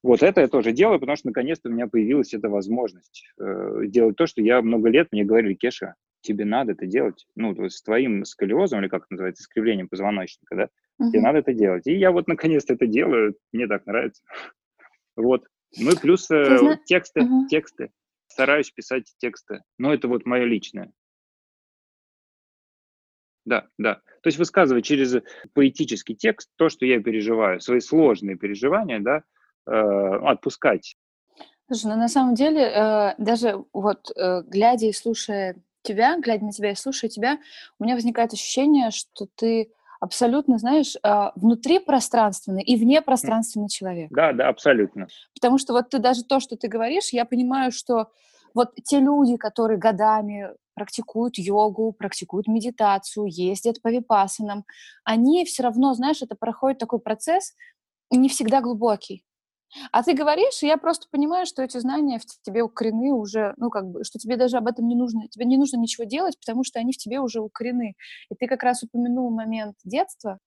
Вот 0.06 0.22
это 0.22 0.42
я 0.42 0.48
тоже 0.48 0.72
делаю, 0.72 1.00
потому 1.00 1.16
что 1.16 1.30
наконец-то 1.30 1.68
у 1.68 1.72
меня 1.72 1.88
появилась 1.88 2.32
эта 2.32 2.48
возможность 2.48 3.28
э, 3.40 3.86
делать 3.88 4.16
то, 4.16 4.28
что 4.28 4.40
я 4.40 4.62
много 4.62 4.88
лет 4.88 5.08
мне 5.12 5.26
говорили, 5.26 5.56
Кеша, 5.56 5.96
тебе 6.22 6.46
надо 6.46 6.74
это 6.74 6.86
делать, 6.86 7.26
ну, 7.34 7.56
с 7.68 7.82
твоим 7.82 8.24
сколиозом, 8.24 8.82
или 8.82 8.88
как 8.88 9.06
это 9.06 9.14
называется, 9.14 9.42
искривлением 9.42 9.90
позвоночника, 9.90 10.56
да, 10.56 10.64
uh-huh. 10.66 11.10
тебе 11.10 11.22
надо 11.22 11.40
это 11.40 11.54
делать. 11.54 11.88
И 11.88 11.96
я 11.96 12.12
вот 12.12 12.28
наконец-то 12.28 12.76
это 12.76 12.86
делаю, 12.86 13.36
мне 13.52 13.66
так 13.68 13.88
нравится. 13.88 14.22
Вот. 15.16 15.48
Ну 15.76 15.92
и 15.92 15.98
плюс 16.00 16.30
э, 16.30 16.58
зна... 16.60 16.78
тексты, 16.86 17.22
uh-huh. 17.22 17.48
тексты. 17.50 17.90
Стараюсь 18.28 18.70
писать 18.70 19.12
тексты, 19.18 19.64
но 19.80 19.92
это 19.92 20.08
вот 20.08 20.28
мое 20.28 20.44
личное. 20.44 20.92
Да, 23.44 23.70
да. 23.80 23.96
То 24.22 24.28
есть 24.28 24.38
высказывать 24.38 24.86
через 24.86 25.16
поэтический 25.54 26.16
текст 26.16 26.52
то, 26.58 26.70
что 26.70 26.86
я 26.86 27.02
переживаю, 27.02 27.60
свои 27.60 27.80
сложные 27.80 28.38
переживания, 28.38 29.00
да, 29.00 29.24
отпускать. 29.66 30.96
Слушай, 31.68 31.88
ну 31.88 31.96
на 31.98 32.08
самом 32.08 32.36
деле, 32.36 32.62
э, 32.62 33.16
даже 33.18 33.66
вот 33.74 34.12
э, 34.16 34.44
глядя 34.44 34.86
и 34.86 34.94
слушая 34.94 35.56
тебя, 35.82 36.18
глядя 36.20 36.46
на 36.46 36.52
тебя 36.52 36.72
и 36.72 36.76
слушая 36.76 37.10
тебя, 37.10 37.40
у 37.80 37.84
меня 37.84 37.96
возникает 37.96 38.34
ощущение, 38.34 38.92
что 38.92 39.28
ты 39.36 39.72
абсолютно, 40.00 40.60
знаешь, 40.60 40.96
э, 40.96 41.32
внутри 41.36 41.80
пространственный 41.80 42.62
и 42.62 42.76
вне 42.76 43.02
пространственный 43.02 43.70
человек. 43.70 44.12
Да, 44.12 44.32
да, 44.34 44.48
абсолютно. 44.48 45.08
Потому 45.34 45.58
что 45.58 45.74
вот 45.74 45.90
ты 45.90 45.98
даже 45.98 46.24
то, 46.24 46.40
что 46.40 46.56
ты 46.56 46.68
говоришь, 46.68 47.10
я 47.14 47.26
понимаю, 47.26 47.72
что 47.72 48.10
вот 48.54 48.76
те 48.84 49.00
люди, 49.00 49.36
которые 49.36 49.80
годами 49.80 50.50
практикуют 50.76 51.38
йогу, 51.38 51.94
практикуют 51.94 52.48
медитацию, 52.48 53.26
ездят 53.28 53.82
по 53.82 53.88
випасанам, 53.88 54.66
они 55.04 55.46
все 55.46 55.64
равно, 55.64 55.96
знаешь, 55.96 56.22
это 56.22 56.36
проходит 56.36 56.78
такой 56.78 57.00
процесс 57.00 57.54
не 58.12 58.30
всегда 58.30 58.62
глубокий. 58.62 59.26
А 59.92 60.04
ты 60.04 60.14
говоришь, 60.14 60.64
и 60.64 60.68
я 60.68 60.78
просто 60.78 61.08
понимаю, 61.12 61.46
что 61.46 61.62
эти 61.62 61.78
знания 61.78 62.20
в 62.20 62.26
тебе 62.44 62.64
укорены 62.64 63.12
уже, 63.14 63.54
ну, 63.58 63.70
как 63.70 63.88
бы, 63.88 64.04
что 64.04 64.20
тебе 64.20 64.38
даже 64.38 64.58
об 64.58 64.68
этом 64.68 64.88
не 64.88 64.96
нужно, 64.96 65.28
тебе 65.28 65.46
не 65.46 65.58
нужно 65.58 65.78
ничего 65.78 66.06
делать, 66.06 66.38
потому 66.40 66.64
что 66.64 66.80
они 66.80 66.94
в 66.94 66.98
тебе 66.98 67.20
уже 67.20 67.42
укорены. 67.42 67.96
И 68.30 68.36
ты 68.36 68.48
как 68.48 68.64
раз 68.64 68.84
упомянул 68.84 69.30
момент 69.32 69.76
детства, 69.84 70.40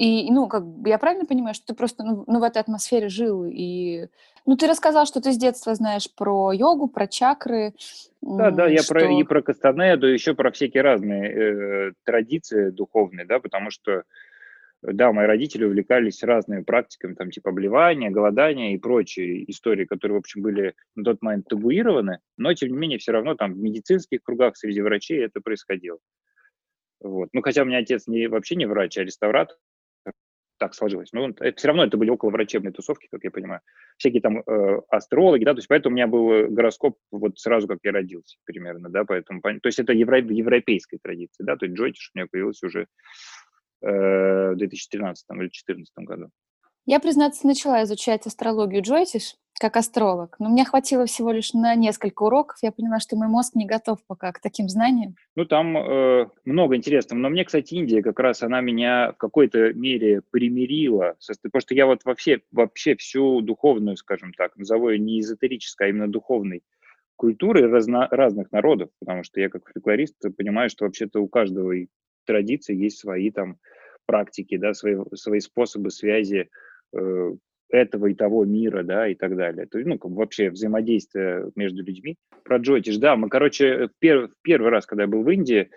и, 0.00 0.30
ну, 0.30 0.48
как 0.48 0.66
бы, 0.66 0.88
я 0.88 0.96
правильно 0.96 1.26
понимаю, 1.26 1.54
что 1.54 1.66
ты 1.66 1.74
просто 1.74 2.04
ну, 2.04 2.24
ну, 2.26 2.40
в 2.40 2.42
этой 2.42 2.58
атмосфере 2.62 3.10
жил, 3.10 3.44
и... 3.44 4.06
Ну, 4.46 4.56
ты 4.56 4.66
рассказал, 4.66 5.04
что 5.04 5.20
ты 5.20 5.30
с 5.30 5.36
детства 5.36 5.74
знаешь 5.74 6.08
про 6.14 6.52
йогу, 6.52 6.88
про 6.88 7.06
чакры. 7.06 7.74
Да, 8.22 8.50
да, 8.50 8.66
я 8.66 8.80
про, 8.88 9.12
и 9.12 9.22
про 9.24 9.42
Кастанеду, 9.42 10.06
еще 10.06 10.34
про 10.34 10.50
всякие 10.52 10.82
разные 10.82 11.30
э, 11.30 11.92
традиции 12.04 12.70
духовные, 12.70 13.26
да, 13.26 13.40
потому 13.40 13.70
что 13.70 14.04
да, 14.82 15.12
мои 15.12 15.26
родители 15.26 15.64
увлекались 15.64 16.22
разными 16.22 16.62
практиками, 16.62 17.14
там, 17.14 17.30
типа 17.30 17.50
обливания, 17.50 18.10
голодания 18.10 18.74
и 18.74 18.78
прочие 18.78 19.50
истории, 19.50 19.84
которые, 19.84 20.16
в 20.16 20.20
общем, 20.20 20.42
были 20.42 20.74
на 20.94 21.04
тот 21.04 21.20
момент 21.22 21.48
табуированы, 21.48 22.20
но, 22.36 22.54
тем 22.54 22.70
не 22.70 22.78
менее, 22.78 22.98
все 22.98 23.12
равно 23.12 23.34
там 23.34 23.54
в 23.54 23.58
медицинских 23.58 24.22
кругах 24.22 24.56
среди 24.56 24.80
врачей 24.80 25.22
это 25.22 25.40
происходило. 25.40 25.98
Вот. 27.00 27.28
Ну, 27.32 27.42
хотя 27.42 27.62
у 27.62 27.66
меня 27.66 27.78
отец 27.78 28.06
не, 28.06 28.26
вообще 28.26 28.56
не 28.56 28.66
врач, 28.66 28.96
а 28.98 29.04
реставратор, 29.04 29.56
так 30.58 30.74
сложилось. 30.74 31.12
Но 31.12 31.30
это, 31.30 31.56
все 31.56 31.68
равно 31.68 31.84
это 31.84 31.96
были 31.96 32.10
около 32.10 32.30
врачебные 32.30 32.72
тусовки, 32.72 33.08
как 33.10 33.24
я 33.24 33.30
понимаю. 33.30 33.62
Всякие 33.96 34.20
там 34.20 34.40
э, 34.40 34.80
астрологи, 34.90 35.44
да, 35.44 35.52
то 35.52 35.58
есть 35.58 35.68
поэтому 35.68 35.94
у 35.94 35.96
меня 35.96 36.06
был 36.06 36.48
гороскоп 36.48 36.98
вот 37.10 37.38
сразу, 37.38 37.66
как 37.66 37.78
я 37.82 37.92
родился 37.92 38.36
примерно, 38.44 38.90
да, 38.90 39.04
поэтому, 39.04 39.40
то 39.40 39.66
есть 39.66 39.78
это 39.78 39.94
евро, 39.94 40.20
европейская 40.20 40.98
традиция, 41.02 41.46
да, 41.46 41.56
то 41.56 41.64
есть 41.64 41.78
Джойтиш 41.78 42.10
у 42.14 42.18
меня 42.18 42.26
появился 42.30 42.66
уже 42.66 42.80
Э, 42.80 43.39
в 43.80 44.54
2013 44.56 45.26
или 45.30 45.38
2014 45.38 45.92
году. 45.98 46.30
Я, 46.86 46.98
признаться, 46.98 47.46
начала 47.46 47.82
изучать 47.84 48.26
астрологию 48.26 48.82
Джойтиш 48.82 49.36
как 49.60 49.76
астролог, 49.76 50.36
но 50.38 50.48
мне 50.48 50.64
хватило 50.64 51.04
всего 51.04 51.32
лишь 51.32 51.52
на 51.52 51.74
несколько 51.74 52.22
уроков. 52.22 52.56
Я 52.62 52.72
поняла, 52.72 52.98
что 52.98 53.14
мой 53.16 53.28
мозг 53.28 53.54
не 53.54 53.66
готов 53.66 53.98
пока 54.06 54.32
к 54.32 54.40
таким 54.40 54.70
знаниям. 54.70 55.16
Ну, 55.36 55.44
там 55.44 55.76
э, 55.76 56.28
много 56.46 56.76
интересного. 56.76 57.20
Но 57.20 57.28
мне, 57.28 57.44
кстати, 57.44 57.74
Индия 57.74 58.02
как 58.02 58.18
раз, 58.18 58.42
она 58.42 58.62
меня 58.62 59.12
в 59.12 59.18
какой-то 59.18 59.74
мере 59.74 60.22
примирила. 60.30 61.14
Потому 61.42 61.60
что 61.60 61.74
я 61.74 61.84
вот 61.84 62.06
вообще, 62.06 62.40
вообще 62.50 62.96
всю 62.96 63.42
духовную, 63.42 63.98
скажем 63.98 64.32
так, 64.32 64.56
назову 64.56 64.88
ее 64.88 64.98
не 64.98 65.20
эзотерической, 65.20 65.88
а 65.88 65.90
именно 65.90 66.08
духовной 66.08 66.62
культуры 67.16 67.68
разно, 67.68 68.08
разных 68.10 68.50
народов. 68.52 68.88
Потому 68.98 69.24
что 69.24 69.40
я 69.40 69.50
как 69.50 69.68
фольклорист 69.70 70.16
понимаю, 70.38 70.70
что 70.70 70.86
вообще-то 70.86 71.20
у 71.20 71.28
каждого 71.28 71.74
традиции 72.24 72.74
есть 72.74 72.98
свои 72.98 73.30
там 73.30 73.56
практики, 74.06 74.56
да, 74.56 74.74
свои, 74.74 74.96
свои 75.14 75.40
способы 75.40 75.90
связи 75.90 76.48
э, 76.92 77.32
этого 77.70 78.06
и 78.06 78.14
того 78.14 78.44
мира, 78.44 78.82
да, 78.82 79.08
и 79.08 79.14
так 79.14 79.36
далее. 79.36 79.66
То 79.66 79.78
есть, 79.78 79.88
ну, 79.88 79.98
как 79.98 80.10
вообще 80.12 80.50
взаимодействие 80.50 81.50
между 81.54 81.84
людьми. 81.84 82.16
Про 82.44 82.58
Джотиш, 82.58 82.96
да, 82.98 83.16
мы, 83.16 83.28
короче, 83.28 83.86
в, 83.86 83.90
пер, 83.98 84.30
первый 84.42 84.70
раз, 84.70 84.86
когда 84.86 85.04
я 85.04 85.08
был 85.08 85.22
в 85.22 85.30
Индии, 85.30 85.70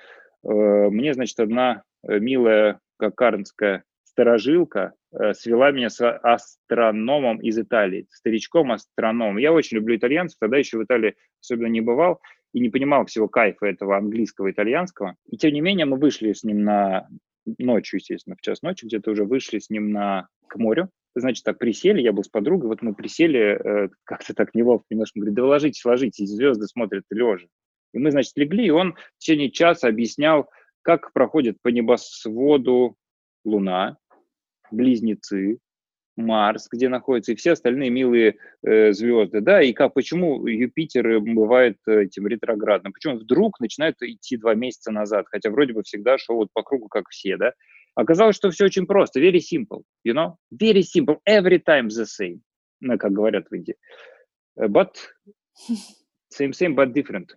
э, 0.44 0.50
мне, 0.50 1.14
значит, 1.14 1.40
одна 1.40 1.84
э, 2.08 2.20
милая 2.20 2.80
кокарнская 2.98 3.84
сторожилка 4.04 4.94
э, 5.12 5.34
свела 5.34 5.72
меня 5.72 5.90
с 5.90 6.18
астрономом 6.20 7.38
из 7.40 7.58
Италии, 7.60 8.08
старичком-астрономом. 8.10 9.38
Я 9.38 9.54
очень 9.54 9.78
люблю 9.78 9.96
итальянцев, 9.96 10.40
тогда 10.40 10.58
еще 10.58 10.78
в 10.78 10.84
Италии 10.84 11.16
особенно 11.42 11.68
не 11.68 11.82
бывал 11.82 12.20
и 12.54 12.60
не 12.60 12.70
понимал 12.70 13.06
всего 13.06 13.28
кайфа 13.28 13.66
этого 13.66 13.98
английского, 13.98 14.52
итальянского. 14.52 15.16
И 15.28 15.38
тем 15.38 15.54
не 15.54 15.62
менее 15.62 15.86
мы 15.86 15.98
вышли 15.98 16.34
с 16.34 16.44
ним 16.44 16.64
на 16.64 17.08
ночью, 17.58 18.00
естественно, 18.00 18.36
в 18.36 18.42
час 18.42 18.62
ночи 18.62 18.86
где-то 18.86 19.12
уже 19.12 19.26
вышли 19.26 19.60
с 19.60 19.70
ним 19.70 19.92
на, 19.92 20.28
к 20.48 20.56
морю. 20.56 20.90
Значит, 21.16 21.44
так 21.44 21.60
присели, 21.60 22.02
я 22.02 22.14
был 22.14 22.24
с 22.24 22.30
подругой, 22.30 22.70
вот 22.70 22.82
мы 22.82 22.96
присели, 22.96 23.40
э, 23.40 23.90
как-то 24.04 24.34
так 24.34 24.56
неловко 24.56 24.86
немножко, 24.90 25.20
говорит, 25.20 25.36
да 25.36 25.46
ложитесь, 25.46 25.86
ложитесь, 25.86 26.30
звезды 26.30 26.66
смотрят 26.68 27.04
лежа. 27.10 27.46
И 27.94 28.00
мы, 28.00 28.12
значит, 28.12 28.34
легли, 28.36 28.68
и 28.68 28.72
он 28.72 28.94
в 28.94 29.20
течение 29.20 29.52
часа 29.52 29.88
объяснял, 29.88 30.50
как 30.82 31.14
проходит 31.14 31.62
по 31.62 31.68
небосводу 31.68 32.96
Луна, 33.46 33.98
близнецы, 34.72 35.60
Марс, 36.16 36.68
где 36.72 36.90
находится, 36.90 37.32
и 37.32 37.36
все 37.36 37.54
остальные 37.54 37.90
милые 37.90 38.36
э, 38.64 38.94
звезды, 38.94 39.42
да, 39.42 39.62
и 39.62 39.74
как, 39.74 39.94
почему 39.94 40.46
Юпитер 40.46 41.20
бывает 41.20 41.78
этим 41.88 42.28
ретроградным, 42.28 42.94
почему 42.94 43.18
вдруг 43.18 43.60
начинает 43.60 43.96
идти 44.02 44.38
два 44.38 44.54
месяца 44.54 44.92
назад, 44.92 45.26
хотя 45.30 45.50
вроде 45.50 45.74
бы 45.74 45.84
всегда 45.84 46.18
шел 46.18 46.36
вот 46.36 46.50
по 46.54 46.64
кругу, 46.64 46.88
как 46.88 47.10
все, 47.10 47.38
да. 47.38 47.54
Оказалось, 47.96 48.36
что 48.36 48.50
все 48.50 48.66
очень 48.66 48.88
просто, 48.88 49.20
very 49.20 49.40
simple, 49.40 49.84
you 50.06 50.14
know, 50.14 50.36
very 50.54 50.82
simple, 50.82 51.18
every 51.28 51.62
time 51.64 51.88
the 51.88 52.06
same, 52.06 52.40
ну, 52.80 52.98
как 52.98 53.12
говорят 53.12 53.48
в 53.50 53.56
Индии. 53.56 53.76
But 54.58 54.96
same, 56.32 56.52
same, 56.52 56.76
but 56.76 56.94
different. 56.94 57.30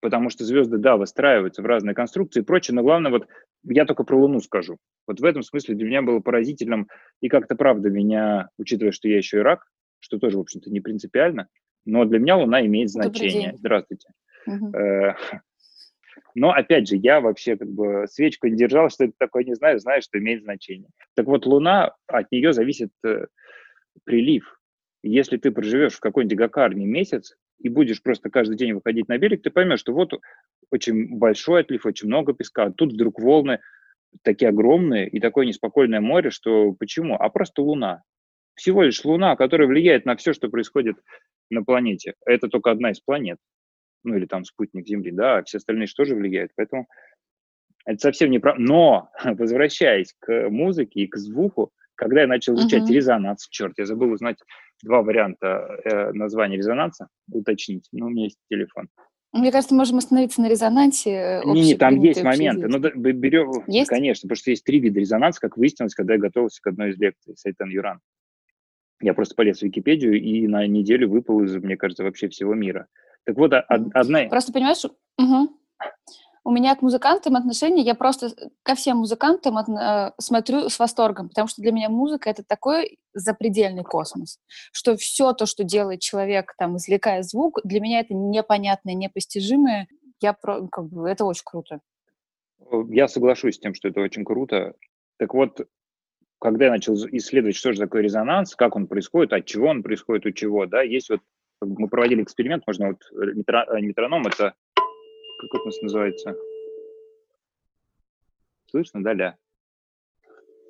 Потому 0.00 0.30
что 0.30 0.44
звезды, 0.44 0.78
да, 0.78 0.96
выстраиваются 0.96 1.62
в 1.62 1.66
разные 1.66 1.94
конструкции 1.94 2.40
и 2.40 2.44
прочее, 2.44 2.74
но 2.74 2.82
главное, 2.82 3.10
вот 3.10 3.28
я 3.64 3.84
только 3.84 4.04
про 4.04 4.16
Луну 4.16 4.40
скажу. 4.40 4.78
Вот 5.06 5.20
в 5.20 5.24
этом 5.24 5.42
смысле 5.42 5.74
для 5.74 5.86
меня 5.86 6.02
было 6.02 6.20
поразительным, 6.20 6.88
и 7.20 7.28
как-то 7.28 7.54
правда 7.54 7.90
меня, 7.90 8.48
учитывая, 8.58 8.92
что 8.92 9.08
я 9.08 9.16
еще 9.16 9.38
и 9.38 9.42
рак, 9.42 9.64
что 10.00 10.18
тоже, 10.18 10.38
в 10.38 10.40
общем-то, 10.40 10.70
не 10.70 10.80
принципиально, 10.80 11.48
но 11.84 12.04
для 12.04 12.18
меня 12.18 12.36
Луна 12.36 12.64
имеет 12.66 12.90
значение. 12.90 13.54
Здравствуйте. 13.56 14.08
Угу. 14.46 14.72
Но, 16.34 16.50
опять 16.50 16.88
же, 16.88 16.96
я 16.96 17.20
вообще 17.20 17.56
как 17.56 17.68
бы 17.68 18.06
свечку 18.08 18.46
не 18.46 18.56
держал, 18.56 18.88
что 18.88 19.04
это 19.04 19.12
такое 19.18 19.44
не 19.44 19.54
знаю, 19.54 19.78
знаю, 19.78 20.00
что 20.02 20.18
имеет 20.18 20.42
значение. 20.42 20.88
Так 21.14 21.26
вот, 21.26 21.44
Луна, 21.44 21.94
от 22.06 22.32
нее 22.32 22.52
зависит 22.52 22.90
э, 23.04 23.26
прилив. 24.04 24.58
Если 25.02 25.36
ты 25.36 25.50
проживешь 25.50 25.94
в 25.94 26.00
какой-нибудь 26.00 26.38
Гакарне 26.38 26.86
месяц, 26.86 27.36
и 27.62 27.68
будешь 27.68 28.02
просто 28.02 28.30
каждый 28.30 28.56
день 28.56 28.72
выходить 28.72 29.08
на 29.08 29.18
берег, 29.18 29.42
ты 29.42 29.50
поймешь, 29.50 29.80
что 29.80 29.92
вот 29.92 30.12
очень 30.70 31.18
большой 31.18 31.62
отлив, 31.62 31.86
очень 31.86 32.08
много 32.08 32.32
песка, 32.32 32.64
а 32.64 32.72
тут 32.72 32.92
вдруг 32.92 33.20
волны 33.20 33.60
такие 34.22 34.48
огромные 34.48 35.08
и 35.08 35.20
такое 35.20 35.46
неспокойное 35.46 36.00
море, 36.00 36.30
что 36.30 36.72
почему? 36.72 37.16
А 37.16 37.28
просто 37.30 37.62
Луна. 37.62 38.02
Всего 38.54 38.82
лишь 38.82 39.04
Луна, 39.04 39.36
которая 39.36 39.68
влияет 39.68 40.04
на 40.04 40.16
все, 40.16 40.32
что 40.32 40.48
происходит 40.48 40.96
на 41.50 41.64
планете. 41.64 42.14
Это 42.26 42.48
только 42.48 42.70
одна 42.70 42.90
из 42.90 43.00
планет. 43.00 43.38
Ну 44.04 44.16
или 44.16 44.26
там 44.26 44.44
спутник 44.44 44.86
Земли, 44.86 45.12
да, 45.12 45.38
а 45.38 45.42
все 45.44 45.58
остальные 45.58 45.86
же 45.86 45.94
тоже 45.94 46.14
влияют. 46.14 46.52
Поэтому 46.56 46.86
это 47.84 47.98
совсем 47.98 48.30
не 48.30 48.38
про... 48.38 48.54
Но, 48.58 49.10
возвращаясь 49.24 50.14
к 50.18 50.50
музыке 50.50 51.00
и 51.00 51.06
к 51.06 51.16
звуку, 51.16 51.72
когда 51.94 52.22
я 52.22 52.26
начал 52.26 52.54
изучать 52.54 52.82
uh-huh. 52.82 52.94
резонанс, 52.94 53.48
черт, 53.48 53.78
я 53.78 53.86
забыл 53.86 54.10
узнать 54.10 54.38
два 54.82 55.02
варианта 55.02 55.80
э, 55.84 56.12
названия 56.12 56.56
резонанса, 56.56 57.08
уточнить, 57.30 57.88
но 57.92 58.06
у 58.06 58.08
меня 58.10 58.24
есть 58.24 58.38
телефон. 58.50 58.88
Мне 59.32 59.50
кажется, 59.50 59.74
можем 59.74 59.96
остановиться 59.96 60.42
на 60.42 60.48
резонансе. 60.48 61.10
Э, 61.10 61.42
не, 61.46 61.62
не, 61.62 61.74
там 61.74 62.00
есть 62.00 62.22
моменты. 62.22 62.68
Ну, 62.68 62.78
да, 62.78 62.90
берем, 62.90 63.64
есть? 63.66 63.88
конечно, 63.88 64.28
потому 64.28 64.36
что 64.36 64.50
есть 64.50 64.64
три 64.64 64.78
вида 64.78 65.00
резонанса, 65.00 65.40
как 65.40 65.56
выяснилось, 65.56 65.94
когда 65.94 66.14
я 66.14 66.20
готовился 66.20 66.60
к 66.60 66.66
одной 66.66 66.90
из 66.90 66.98
лекций 66.98 67.34
Сайтан 67.36 67.70
Юран. 67.70 68.00
Я 69.00 69.14
просто 69.14 69.34
полез 69.34 69.60
в 69.60 69.62
Википедию 69.62 70.20
и 70.20 70.46
на 70.46 70.66
неделю 70.66 71.08
выпал 71.08 71.42
из, 71.42 71.56
мне 71.56 71.76
кажется, 71.76 72.04
вообще 72.04 72.28
всего 72.28 72.54
мира. 72.54 72.86
Так 73.24 73.36
вот, 73.36 73.52
одна... 73.54 74.24
Просто 74.28 74.52
понимаешь, 74.52 74.84
угу 74.84 75.56
у 76.44 76.50
меня 76.50 76.74
к 76.74 76.82
музыкантам 76.82 77.36
отношение, 77.36 77.84
я 77.84 77.94
просто 77.94 78.30
ко 78.62 78.74
всем 78.74 78.98
музыкантам 78.98 79.58
от, 79.58 79.68
э, 79.68 80.12
смотрю 80.18 80.68
с 80.68 80.78
восторгом, 80.78 81.28
потому 81.28 81.48
что 81.48 81.62
для 81.62 81.72
меня 81.72 81.88
музыка 81.88 82.30
это 82.30 82.42
такой 82.42 82.98
запредельный 83.14 83.84
космос, 83.84 84.38
что 84.72 84.96
все 84.96 85.32
то, 85.34 85.46
что 85.46 85.62
делает 85.62 86.00
человек, 86.00 86.54
там, 86.58 86.76
извлекая 86.76 87.22
звук, 87.22 87.60
для 87.64 87.80
меня 87.80 88.00
это 88.00 88.14
непонятное, 88.14 88.94
непостижимое. 88.94 89.86
Я 90.20 90.32
про, 90.32 90.66
как 90.68 90.86
бы, 90.86 91.08
это 91.08 91.24
очень 91.24 91.42
круто. 91.44 91.80
Я 92.88 93.08
соглашусь 93.08 93.56
с 93.56 93.58
тем, 93.58 93.74
что 93.74 93.88
это 93.88 94.00
очень 94.00 94.24
круто. 94.24 94.74
Так 95.18 95.34
вот, 95.34 95.66
когда 96.40 96.66
я 96.66 96.70
начал 96.72 96.94
исследовать, 96.94 97.56
что 97.56 97.72
же 97.72 97.78
такое 97.78 98.02
резонанс, 98.02 98.56
как 98.56 98.74
он 98.74 98.88
происходит, 98.88 99.32
от 99.32 99.46
чего 99.46 99.68
он 99.68 99.82
происходит, 99.82 100.26
у 100.26 100.32
чего, 100.32 100.66
да, 100.66 100.82
есть 100.82 101.10
вот, 101.10 101.20
мы 101.60 101.88
проводили 101.88 102.22
эксперимент, 102.22 102.64
можно 102.66 102.88
вот 102.88 103.34
метро, 103.34 103.64
метроном, 103.80 104.26
это 104.26 104.54
как 105.48 105.54
это 105.54 105.62
у 105.62 105.66
нас 105.66 105.82
называется? 105.82 106.36
Слышно, 108.70 109.02
да, 109.02 109.12
Ля? 109.12 109.38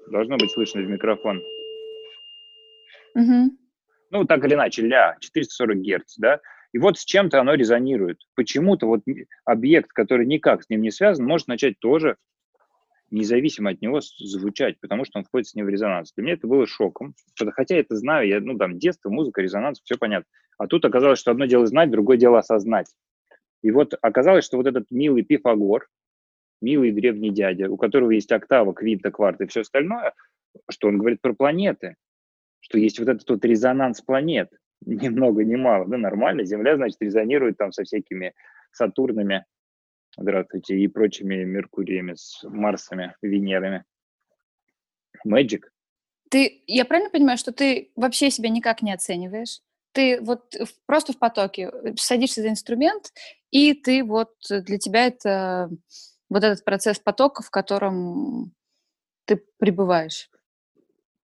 Должно 0.08 0.36
быть 0.36 0.50
слышно 0.50 0.80
в 0.80 0.88
микрофон. 0.88 1.42
Мгм. 3.14 3.58
Ну, 4.10 4.24
так 4.24 4.44
или 4.44 4.54
иначе, 4.54 4.82
ля, 4.82 5.16
440 5.20 5.78
Гц, 5.78 6.16
да? 6.18 6.40
И 6.72 6.78
вот 6.78 6.98
с 6.98 7.04
чем-то 7.04 7.40
оно 7.40 7.54
резонирует. 7.54 8.18
Почему-то 8.34 8.86
вот 8.86 9.02
объект, 9.44 9.92
который 9.92 10.26
никак 10.26 10.62
с 10.62 10.70
ним 10.70 10.82
не 10.82 10.90
связан, 10.90 11.26
может 11.26 11.48
начать 11.48 11.78
тоже 11.78 12.16
независимо 13.10 13.70
от 13.70 13.82
него 13.82 14.00
звучать, 14.00 14.80
потому 14.80 15.04
что 15.04 15.18
он 15.18 15.24
входит 15.24 15.48
с 15.48 15.54
ним 15.54 15.66
в 15.66 15.68
резонанс. 15.68 16.12
Для 16.14 16.24
меня 16.24 16.34
это 16.34 16.46
было 16.46 16.66
шоком. 16.66 17.14
Хотя 17.36 17.74
я 17.74 17.80
это 17.82 17.94
знаю, 17.96 18.26
я, 18.26 18.40
ну, 18.40 18.56
там, 18.56 18.78
детство, 18.78 19.10
музыка, 19.10 19.42
резонанс, 19.42 19.82
все 19.82 19.98
понятно. 19.98 20.28
А 20.56 20.66
тут 20.66 20.84
оказалось, 20.86 21.18
что 21.18 21.30
одно 21.30 21.44
дело 21.44 21.66
знать, 21.66 21.90
другое 21.90 22.16
дело 22.16 22.38
осознать. 22.38 22.86
И 23.62 23.70
вот 23.70 23.94
оказалось, 24.00 24.44
что 24.44 24.56
вот 24.56 24.66
этот 24.66 24.90
милый 24.90 25.22
Пифагор, 25.22 25.88
милый 26.60 26.92
древний 26.92 27.30
дядя, 27.30 27.70
у 27.70 27.76
которого 27.76 28.10
есть 28.10 28.30
октава, 28.32 28.74
квинта, 28.74 29.10
кварта 29.10 29.44
и 29.44 29.46
все 29.46 29.60
остальное, 29.60 30.12
что 30.70 30.88
он 30.88 30.98
говорит 30.98 31.20
про 31.20 31.34
планеты, 31.34 31.96
что 32.60 32.78
есть 32.78 32.98
вот 32.98 33.08
этот 33.08 33.28
вот 33.28 33.44
резонанс 33.44 34.00
планет, 34.00 34.50
ни 34.86 35.08
много 35.08 35.44
ни 35.44 35.56
мало, 35.56 35.86
да, 35.86 35.96
нормально, 35.96 36.44
Земля, 36.44 36.76
значит, 36.76 37.00
резонирует 37.00 37.56
там 37.56 37.72
со 37.72 37.84
всякими 37.84 38.34
Сатурнами, 38.72 39.44
здравствуйте, 40.16 40.78
и 40.78 40.88
прочими 40.88 41.44
Меркуриями, 41.44 42.14
с 42.14 42.42
Марсами, 42.44 43.14
Венерами. 43.22 43.84
Magic. 45.26 45.64
Ты, 46.30 46.62
я 46.66 46.86
правильно 46.86 47.10
понимаю, 47.10 47.36
что 47.36 47.52
ты 47.52 47.92
вообще 47.94 48.30
себя 48.30 48.48
никак 48.48 48.80
не 48.82 48.92
оцениваешь? 48.92 49.60
Ты 49.92 50.20
вот 50.22 50.54
просто 50.86 51.12
в 51.12 51.18
потоке 51.18 51.70
э, 51.70 51.94
садишься 51.96 52.40
за 52.40 52.48
инструмент, 52.48 53.12
и 53.52 53.74
ты 53.74 54.02
вот 54.02 54.34
э, 54.50 54.60
для 54.62 54.78
тебя 54.78 55.06
это 55.06 55.70
вот 56.28 56.42
этот 56.42 56.64
процесс 56.64 56.98
потока, 56.98 57.42
в 57.42 57.50
котором 57.50 58.52
ты 59.26 59.36
пребываешь. 59.58 60.30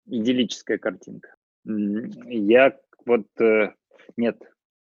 идиллическая 0.07 0.79
картинка. 0.79 1.35
Я 1.65 2.79
вот... 3.05 3.27
э, 3.41 3.73
Нет, 4.17 4.41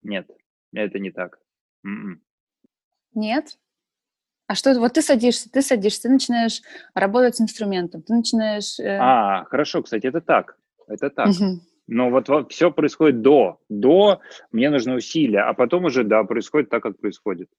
нет, 0.04 0.30
это 0.72 1.00
не 1.00 1.12
так. 1.12 1.40
М-м. 1.84 2.22
Нет? 3.13 3.58
А 4.48 4.56
что? 4.56 4.78
Вот 4.80 4.94
ты 4.94 5.02
садишься, 5.02 5.50
ты 5.50 5.62
садишься, 5.62 6.04
ты 6.04 6.10
начинаешь 6.10 6.62
работать 6.94 7.36
с 7.36 7.42
инструментом, 7.42 8.02
ты 8.04 8.13
начинаешь... 8.13 8.80
э, 8.80 8.98
А, 9.00 9.46
хорошо, 9.46 9.82
кстати, 9.84 10.08
это 10.08 10.22
так. 10.22 10.58
Это 10.88 11.10
так. 11.10 11.28
мгм. 11.28 11.62
Но 11.88 12.10
вот, 12.10 12.30
все 12.52 12.72
происходит 12.72 13.22
до. 13.22 13.60
До 13.70 14.22
мне 14.52 14.70
нужны 14.70 14.96
усилия, 14.96 15.42
а 15.42 15.54
потом 15.54 15.86
уже, 15.86 16.04
да, 16.04 16.24
происходит 16.24 16.70
так, 16.70 16.82
как 16.84 17.00
происходит. 17.00 17.50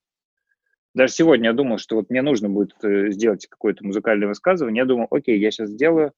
Даже 0.94 1.12
сегодня 1.12 1.50
я 1.50 1.52
думал, 1.52 1.78
что 1.78 1.96
вот 1.96 2.08
мне 2.08 2.22
нужно 2.22 2.48
будет 2.48 2.72
э, 2.84 3.10
сделать 3.10 3.46
какое-то 3.48 3.84
музыкальное 3.84 4.28
высказывание. 4.28 4.82
Я 4.82 4.86
думал, 4.86 5.08
окей, 5.10 5.38
я 5.38 5.50
сейчас 5.50 5.70
сделаю 5.70 6.12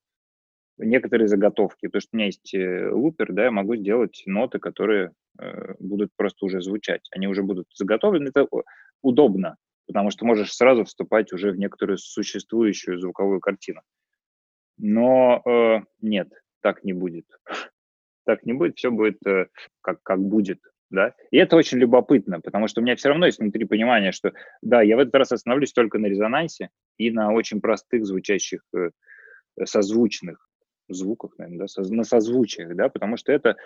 некоторые 0.79 1.29
заготовки, 1.29 1.87
потому 1.87 2.01
что 2.01 2.11
у 2.13 2.17
меня 2.17 2.27
есть 2.27 2.55
э, 2.55 2.91
лупер, 2.91 3.33
да, 3.33 3.45
я 3.45 3.51
могу 3.51 3.75
сделать 3.77 4.23
ноты, 4.27 4.59
которые 4.59 5.13
э, 5.39 5.75
будут 5.79 6.11
просто 6.15 6.45
уже 6.45 6.61
звучать. 6.61 7.09
Они 7.13 7.27
уже 7.27 7.43
будут 7.43 7.69
заготовлены. 7.75 8.29
Это 8.29 8.45
о- 8.45 8.65
удобно, 9.03 9.57
потому 9.87 10.11
что 10.11 10.27
можешь 10.27 10.53
сразу 10.53 10.85
вступать 10.85 11.33
уже 11.33 11.53
в 11.53 11.59
некоторую 11.59 11.97
существующую 11.97 13.01
звуковую 13.01 13.41
картину. 13.41 13.81
Но 14.77 15.43
э, 15.47 15.81
нет, 16.03 16.29
так 16.61 16.85
не 16.85 16.93
будет 16.93 17.25
так 18.26 18.45
не 18.45 18.52
будет, 18.52 18.76
все 18.76 18.90
будет 18.90 19.18
э, 19.26 19.47
как, 19.80 20.02
как 20.02 20.21
будет, 20.21 20.61
да. 20.90 21.14
И 21.30 21.38
это 21.38 21.56
очень 21.56 21.78
любопытно, 21.78 22.40
потому 22.40 22.68
что 22.68 22.80
у 22.80 22.85
меня 22.85 22.97
все 22.97 23.09
равно 23.09 23.26
есть 23.26 23.38
внутри 23.38 23.64
понимание, 23.64 24.12
что 24.12 24.33
да, 24.61 24.83
я 24.83 24.97
в 24.97 25.00
этот 25.00 25.14
раз 25.14 25.33
остановлюсь 25.33 25.73
только 25.73 25.99
на 25.99 26.06
резонансе 26.06 26.71
и 26.99 27.11
на 27.11 27.33
очень 27.33 27.61
простых 27.61 28.04
звучащих 28.04 28.61
э, 28.76 28.90
созвучных 29.64 30.47
звуках, 30.88 31.33
наверное, 31.38 31.66
да, 31.75 31.83
на 31.95 32.04
созвучиях, 32.04 32.75
да, 32.76 32.88
потому 32.88 33.16
что 33.16 33.33
это 33.33 33.56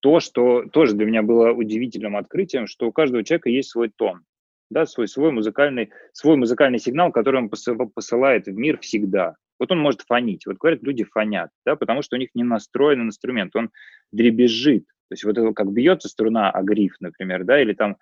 то, 0.00 0.20
что 0.20 0.64
тоже 0.64 0.94
для 0.94 1.06
меня 1.06 1.22
было 1.22 1.52
удивительным 1.52 2.16
открытием, 2.16 2.66
что 2.66 2.86
у 2.86 2.92
каждого 2.92 3.24
человека 3.24 3.50
есть 3.50 3.70
свой 3.70 3.90
тон, 3.90 4.24
да, 4.70 4.86
свой, 4.86 5.08
свой, 5.08 5.32
музыкальный, 5.32 5.90
свой 6.12 6.36
музыкальный 6.36 6.78
сигнал, 6.78 7.12
который 7.12 7.42
он 7.42 7.48
посыл- 7.48 7.90
посылает 7.92 8.46
в 8.46 8.54
мир 8.54 8.78
всегда. 8.78 9.36
Вот 9.60 9.70
он 9.70 9.78
может 9.78 10.00
фонить. 10.08 10.46
Вот 10.46 10.56
говорят, 10.56 10.82
люди 10.82 11.04
фонят, 11.04 11.50
да, 11.66 11.76
потому 11.76 12.02
что 12.02 12.16
у 12.16 12.18
них 12.18 12.30
не 12.34 12.42
настроен 12.42 13.02
инструмент, 13.02 13.54
он 13.54 13.70
дребезжит. 14.10 14.86
То 15.08 15.12
есть 15.12 15.24
вот 15.24 15.36
это 15.36 15.52
как 15.52 15.70
бьется 15.70 16.08
струна 16.08 16.50
о 16.50 16.62
гриф, 16.62 16.94
например, 16.98 17.44
да, 17.44 17.60
или 17.60 17.74
там, 17.74 17.96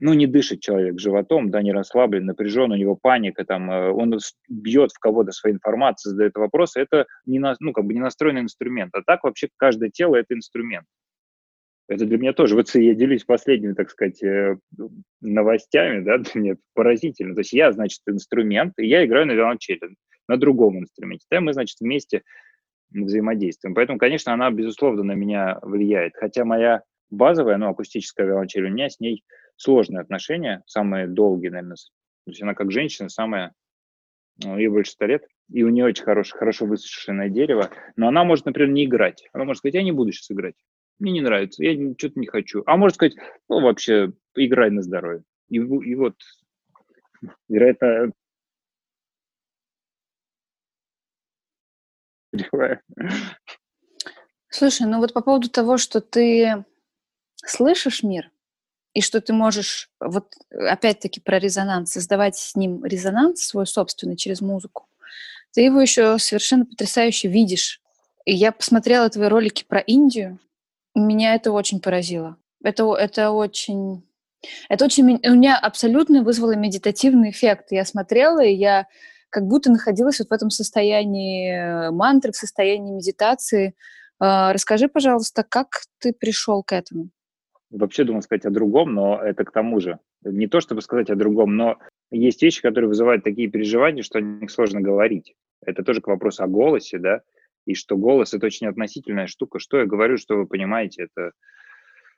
ну, 0.00 0.14
не 0.14 0.26
дышит 0.26 0.60
человек 0.60 0.98
животом, 0.98 1.50
да, 1.50 1.62
не 1.62 1.72
расслаблен, 1.72 2.24
напряжен, 2.24 2.72
у 2.72 2.76
него 2.76 2.96
паника, 2.96 3.44
там, 3.44 3.70
э, 3.70 3.90
он 3.90 4.18
бьет 4.48 4.92
в 4.92 4.98
кого-то 4.98 5.32
своей 5.32 5.56
информацией, 5.56 6.12
задает 6.12 6.36
вопросы, 6.36 6.80
это 6.80 7.06
не, 7.26 7.38
на, 7.38 7.54
ну, 7.60 7.72
как 7.72 7.84
бы 7.84 7.92
не 7.92 8.00
настроенный 8.00 8.40
инструмент. 8.40 8.94
А 8.94 9.02
так 9.02 9.24
вообще 9.24 9.48
каждое 9.56 9.90
тело– 9.90 10.16
это 10.16 10.34
инструмент. 10.34 10.86
Это 11.86 12.06
для 12.06 12.16
меня 12.16 12.32
тоже, 12.32 12.54
вот 12.54 12.74
я 12.74 12.94
делюсь 12.94 13.24
последними, 13.24 13.74
так 13.74 13.90
сказать, 13.90 14.22
э, 14.22 14.56
новостями, 15.20 16.02
да, 16.02 16.18
для 16.18 16.40
меня 16.40 16.56
поразительно. 16.72 17.34
То 17.34 17.40
есть 17.40 17.52
я, 17.52 17.72
значит, 17.72 18.00
инструмент, 18.06 18.72
и 18.78 18.86
я 18.86 19.04
играю 19.04 19.26
на 19.26 19.32
виолончели, 19.32 19.96
на 20.28 20.36
другом 20.36 20.78
инструменте. 20.78 21.26
Да, 21.30 21.40
мы, 21.40 21.52
значит, 21.52 21.80
вместе 21.80 22.22
взаимодействуем. 22.90 23.74
Поэтому, 23.74 23.98
конечно, 23.98 24.32
она, 24.32 24.50
безусловно, 24.50 25.02
на 25.02 25.12
меня 25.12 25.58
влияет. 25.62 26.14
Хотя 26.16 26.44
моя 26.44 26.82
базовая, 27.10 27.56
ну, 27.56 27.68
акустическая 27.68 28.26
виолончель, 28.26 28.66
у 28.66 28.70
меня 28.70 28.88
с 28.88 29.00
ней 29.00 29.24
сложные 29.56 30.00
отношения, 30.00 30.62
самые 30.66 31.06
долгие, 31.06 31.48
наверное. 31.48 31.76
То 31.76 32.30
есть 32.30 32.42
она 32.42 32.54
как 32.54 32.70
женщина 32.70 33.08
самая, 33.08 33.52
ну, 34.42 34.58
ей 34.58 34.68
больше 34.68 34.92
100 34.92 35.06
лет, 35.06 35.26
и 35.52 35.62
у 35.62 35.68
нее 35.68 35.86
очень 35.86 36.04
хорошее, 36.04 36.38
хорошо 36.38 36.66
высушенное 36.66 37.28
дерево, 37.28 37.70
но 37.96 38.08
она 38.08 38.24
может, 38.24 38.46
например, 38.46 38.70
не 38.70 38.84
играть. 38.84 39.28
Она 39.32 39.44
может 39.44 39.58
сказать, 39.58 39.74
я 39.74 39.82
не 39.82 39.92
буду 39.92 40.12
сейчас 40.12 40.30
играть, 40.30 40.54
мне 40.98 41.12
не 41.12 41.20
нравится, 41.20 41.62
я 41.62 41.74
что-то 41.98 42.18
не 42.18 42.26
хочу. 42.26 42.62
А 42.66 42.76
может 42.76 42.96
сказать, 42.96 43.16
ну, 43.48 43.60
вообще, 43.60 44.12
играй 44.34 44.70
на 44.70 44.82
здоровье. 44.82 45.22
И, 45.48 45.56
и 45.56 45.94
вот, 45.94 46.16
вероятно, 47.48 48.12
понимаю. 52.34 52.80
Слушай, 54.48 54.86
ну 54.86 54.98
вот 54.98 55.12
по 55.12 55.20
поводу 55.20 55.48
того, 55.48 55.78
что 55.78 56.00
ты 56.00 56.64
слышишь 57.44 58.02
мир, 58.02 58.30
и 58.92 59.00
что 59.00 59.20
ты 59.20 59.32
можешь, 59.32 59.90
вот 60.00 60.32
опять-таки 60.50 61.20
про 61.20 61.38
резонанс, 61.38 61.92
создавать 61.92 62.36
с 62.36 62.54
ним 62.54 62.84
резонанс 62.84 63.42
свой 63.42 63.66
собственный 63.66 64.16
через 64.16 64.40
музыку, 64.40 64.88
ты 65.52 65.62
его 65.62 65.80
еще 65.80 66.18
совершенно 66.18 66.66
потрясающе 66.66 67.28
видишь. 67.28 67.80
И 68.24 68.34
я 68.34 68.52
посмотрела 68.52 69.10
твои 69.10 69.28
ролики 69.28 69.64
про 69.64 69.80
Индию, 69.80 70.38
меня 70.94 71.34
это 71.34 71.52
очень 71.52 71.80
поразило. 71.80 72.36
Это, 72.62 72.94
это 72.94 73.30
очень... 73.30 74.02
Это 74.68 74.84
очень... 74.84 75.20
У 75.24 75.34
меня 75.34 75.58
абсолютно 75.58 76.22
вызвало 76.22 76.54
медитативный 76.54 77.30
эффект. 77.30 77.66
Я 77.70 77.84
смотрела, 77.84 78.42
и 78.44 78.54
я 78.54 78.86
как 79.34 79.48
будто 79.48 79.68
находилась 79.68 80.20
вот 80.20 80.28
в 80.28 80.32
этом 80.32 80.48
состоянии 80.50 81.50
э, 81.50 81.90
мантры, 81.90 82.30
в 82.30 82.36
состоянии 82.36 82.92
медитации. 82.94 83.74
А, 84.20 84.52
Расскажи, 84.52 84.86
пожалуйста, 84.86 85.42
как 85.42 85.82
ты 85.98 86.12
пришел 86.12 86.62
к 86.62 86.72
этому? 86.72 87.10
Вообще 87.70 88.04
думал 88.04 88.22
сказать 88.22 88.44
о 88.46 88.50
другом, 88.50 88.94
но 88.94 89.20
это 89.20 89.44
к 89.44 89.50
тому 89.50 89.80
же. 89.80 89.98
Не 90.22 90.46
то, 90.46 90.60
чтобы 90.60 90.82
сказать 90.82 91.10
о 91.10 91.16
другом, 91.16 91.56
но 91.56 91.78
есть 92.12 92.42
вещи, 92.42 92.62
которые 92.62 92.86
вызывают 92.86 93.24
такие 93.24 93.50
переживания, 93.50 94.04
что 94.04 94.18
о 94.18 94.22
них 94.22 94.52
сложно 94.52 94.80
говорить. 94.80 95.34
Это 95.66 95.82
тоже 95.82 96.00
к 96.00 96.06
вопросу 96.06 96.44
о 96.44 96.46
голосе, 96.46 96.98
да, 96.98 97.22
и 97.66 97.74
что 97.74 97.96
голос– 97.96 98.34
это 98.34 98.46
очень 98.46 98.68
относительная 98.68 99.26
штука. 99.26 99.58
Что 99.58 99.78
я 99.78 99.84
говорю, 99.84 100.16
что 100.16 100.36
вы 100.36 100.46
понимаете, 100.46 101.08
это 101.10 101.32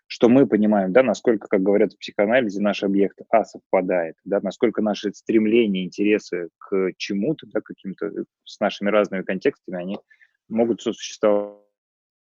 что 0.08 0.28
мы 0.28 0.46
понимаем, 0.46 0.92
да, 0.92 1.02
насколько, 1.02 1.48
как 1.48 1.62
говорят 1.62 1.92
в 1.92 1.98
психоанализе, 1.98 2.60
наш 2.60 2.82
объект 2.82 3.18
А 3.28 3.44
совпадает, 3.44 4.16
да, 4.24 4.40
насколько 4.40 4.82
наши 4.82 5.12
стремления, 5.12 5.84
интересы 5.84 6.48
к 6.58 6.92
чему-то, 6.96 7.46
да, 7.48 7.60
каким-то 7.60 8.06
э, 8.06 8.24
с 8.44 8.60
нашими 8.60 8.90
разными 8.90 9.22
контекстами, 9.22 9.78
они 9.78 9.98
могут 10.48 10.82
сосуществовать. 10.82 11.62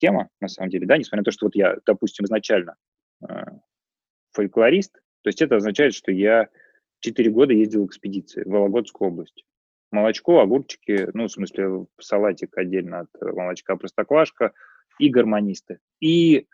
Тема, 0.01 0.29
на 0.41 0.47
самом 0.47 0.71
деле, 0.71 0.87
да, 0.87 0.97
несмотря 0.97 1.23
на 1.23 1.25
то, 1.25 1.33
что 1.33 1.47
вот 1.47 1.57
я, 1.57 1.77
допустим, 1.85 2.25
изначально 2.25 2.77
э, 3.29 3.35
фольклорист, 4.31 4.93
то 5.23 5.29
есть 5.29 5.43
это 5.43 5.57
означает, 5.57 5.93
что 5.93 6.13
я 6.13 6.49
4 7.01 7.31
года 7.31 7.53
ездил 7.53 7.83
в 7.83 7.89
экспедиции 7.89 8.45
в 8.45 8.49
Вологодскую 8.49 9.11
область. 9.11 9.45
Молочко, 9.91 10.41
огурчики, 10.41 11.09
ну, 11.15 11.27
в 11.27 11.33
смысле, 11.33 11.87
салатик 12.01 12.57
отдельно 12.59 13.01
от 13.01 13.09
э, 13.21 13.33
молочка, 13.33 13.77
простоквашка 13.77 14.53
и 14.99 15.09
гармонисты. 15.09 15.81
И, 16.01 16.47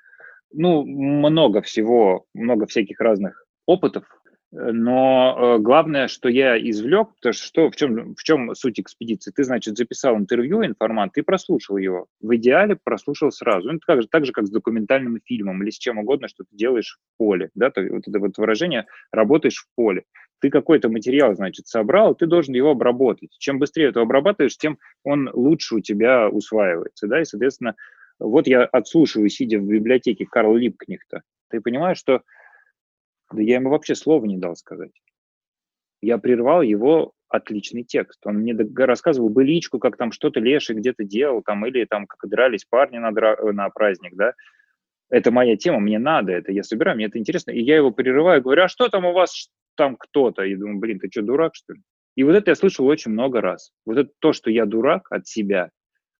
ну, 0.54 0.84
много 0.84 1.60
всего, 1.62 2.24
много 2.34 2.66
всяких 2.66 3.00
разных 3.00 3.44
опытов. 3.66 4.04
Но 4.56 5.58
главное, 5.58 6.06
что 6.06 6.28
я 6.28 6.56
извлек, 6.56 7.08
то 7.20 7.32
что 7.32 7.70
в 7.70 7.76
чем, 7.76 8.14
в 8.14 8.22
чем 8.22 8.54
суть 8.54 8.78
экспедиции? 8.78 9.32
Ты, 9.34 9.42
значит, 9.42 9.76
записал 9.76 10.16
интервью 10.16 10.64
информант, 10.64 11.14
ты 11.14 11.24
прослушал 11.24 11.76
его. 11.76 12.06
В 12.20 12.36
идеале 12.36 12.78
прослушал 12.82 13.32
сразу. 13.32 13.72
Ну, 13.72 13.80
так, 13.84 14.02
же, 14.02 14.08
так 14.08 14.24
же, 14.24 14.30
как 14.30 14.46
с 14.46 14.50
документальным 14.50 15.18
фильмом 15.24 15.60
или 15.62 15.70
с 15.70 15.78
чем 15.78 15.98
угодно, 15.98 16.28
что 16.28 16.44
ты 16.44 16.56
делаешь 16.56 16.98
в 17.00 17.18
поле. 17.18 17.50
Да? 17.56 17.70
То, 17.70 17.82
вот 17.82 18.06
это 18.06 18.20
вот 18.20 18.38
выражение 18.38 18.86
«работаешь 19.10 19.66
в 19.66 19.74
поле». 19.74 20.04
Ты 20.40 20.50
какой-то 20.50 20.88
материал, 20.88 21.34
значит, 21.34 21.66
собрал, 21.66 22.14
ты 22.14 22.26
должен 22.26 22.54
его 22.54 22.70
обработать. 22.70 23.34
Чем 23.38 23.58
быстрее 23.58 23.90
ты 23.90 23.98
обрабатываешь, 24.00 24.56
тем 24.56 24.78
он 25.02 25.30
лучше 25.32 25.76
у 25.76 25.80
тебя 25.80 26.28
усваивается. 26.28 27.08
Да? 27.08 27.20
И, 27.20 27.24
соответственно, 27.24 27.74
вот 28.18 28.46
я 28.46 28.64
отслушиваю, 28.64 29.28
сидя 29.28 29.58
в 29.58 29.66
библиотеке 29.66 30.26
Карла 30.26 30.56
Липкнехта. 30.56 31.22
Ты 31.50 31.60
понимаешь, 31.60 31.98
что 31.98 32.22
да 33.32 33.42
я 33.42 33.56
ему 33.56 33.70
вообще 33.70 33.94
слова 33.94 34.24
не 34.26 34.38
дал 34.38 34.56
сказать. 34.56 34.92
Я 36.00 36.18
прервал 36.18 36.62
его 36.62 37.12
отличный 37.28 37.82
текст. 37.82 38.24
Он 38.26 38.36
мне 38.36 38.54
рассказывал 38.76 39.28
быличку, 39.28 39.78
как 39.78 39.96
там 39.96 40.12
что-то 40.12 40.40
леший 40.40 40.76
где-то 40.76 41.04
делал, 41.04 41.42
там, 41.42 41.66
или 41.66 41.84
там 41.84 42.06
как 42.06 42.28
дрались 42.30 42.64
парни 42.64 42.98
на, 42.98 43.10
дра... 43.10 43.36
на 43.52 43.68
праздник, 43.70 44.14
да. 44.14 44.34
Это 45.10 45.30
моя 45.30 45.56
тема, 45.56 45.80
мне 45.80 45.98
надо 45.98 46.32
это, 46.32 46.52
я 46.52 46.62
собираю, 46.62 46.96
мне 46.96 47.06
это 47.06 47.18
интересно. 47.18 47.50
И 47.50 47.60
я 47.60 47.76
его 47.76 47.90
прерываю, 47.90 48.42
говорю, 48.42 48.64
а 48.64 48.68
что 48.68 48.88
там 48.88 49.04
у 49.04 49.12
вас 49.12 49.50
там 49.76 49.96
кто-то? 49.96 50.42
И 50.42 50.54
думаю, 50.54 50.78
блин, 50.78 50.98
ты 50.98 51.08
что, 51.10 51.22
дурак, 51.22 51.54
что 51.54 51.74
ли? 51.74 51.80
И 52.16 52.22
вот 52.22 52.34
это 52.34 52.50
я 52.50 52.54
слышал 52.54 52.86
очень 52.86 53.10
много 53.10 53.40
раз. 53.40 53.72
Вот 53.84 53.98
это 53.98 54.10
то, 54.20 54.32
что 54.32 54.50
я 54.50 54.66
дурак 54.66 55.10
от 55.10 55.26
себя, 55.26 55.70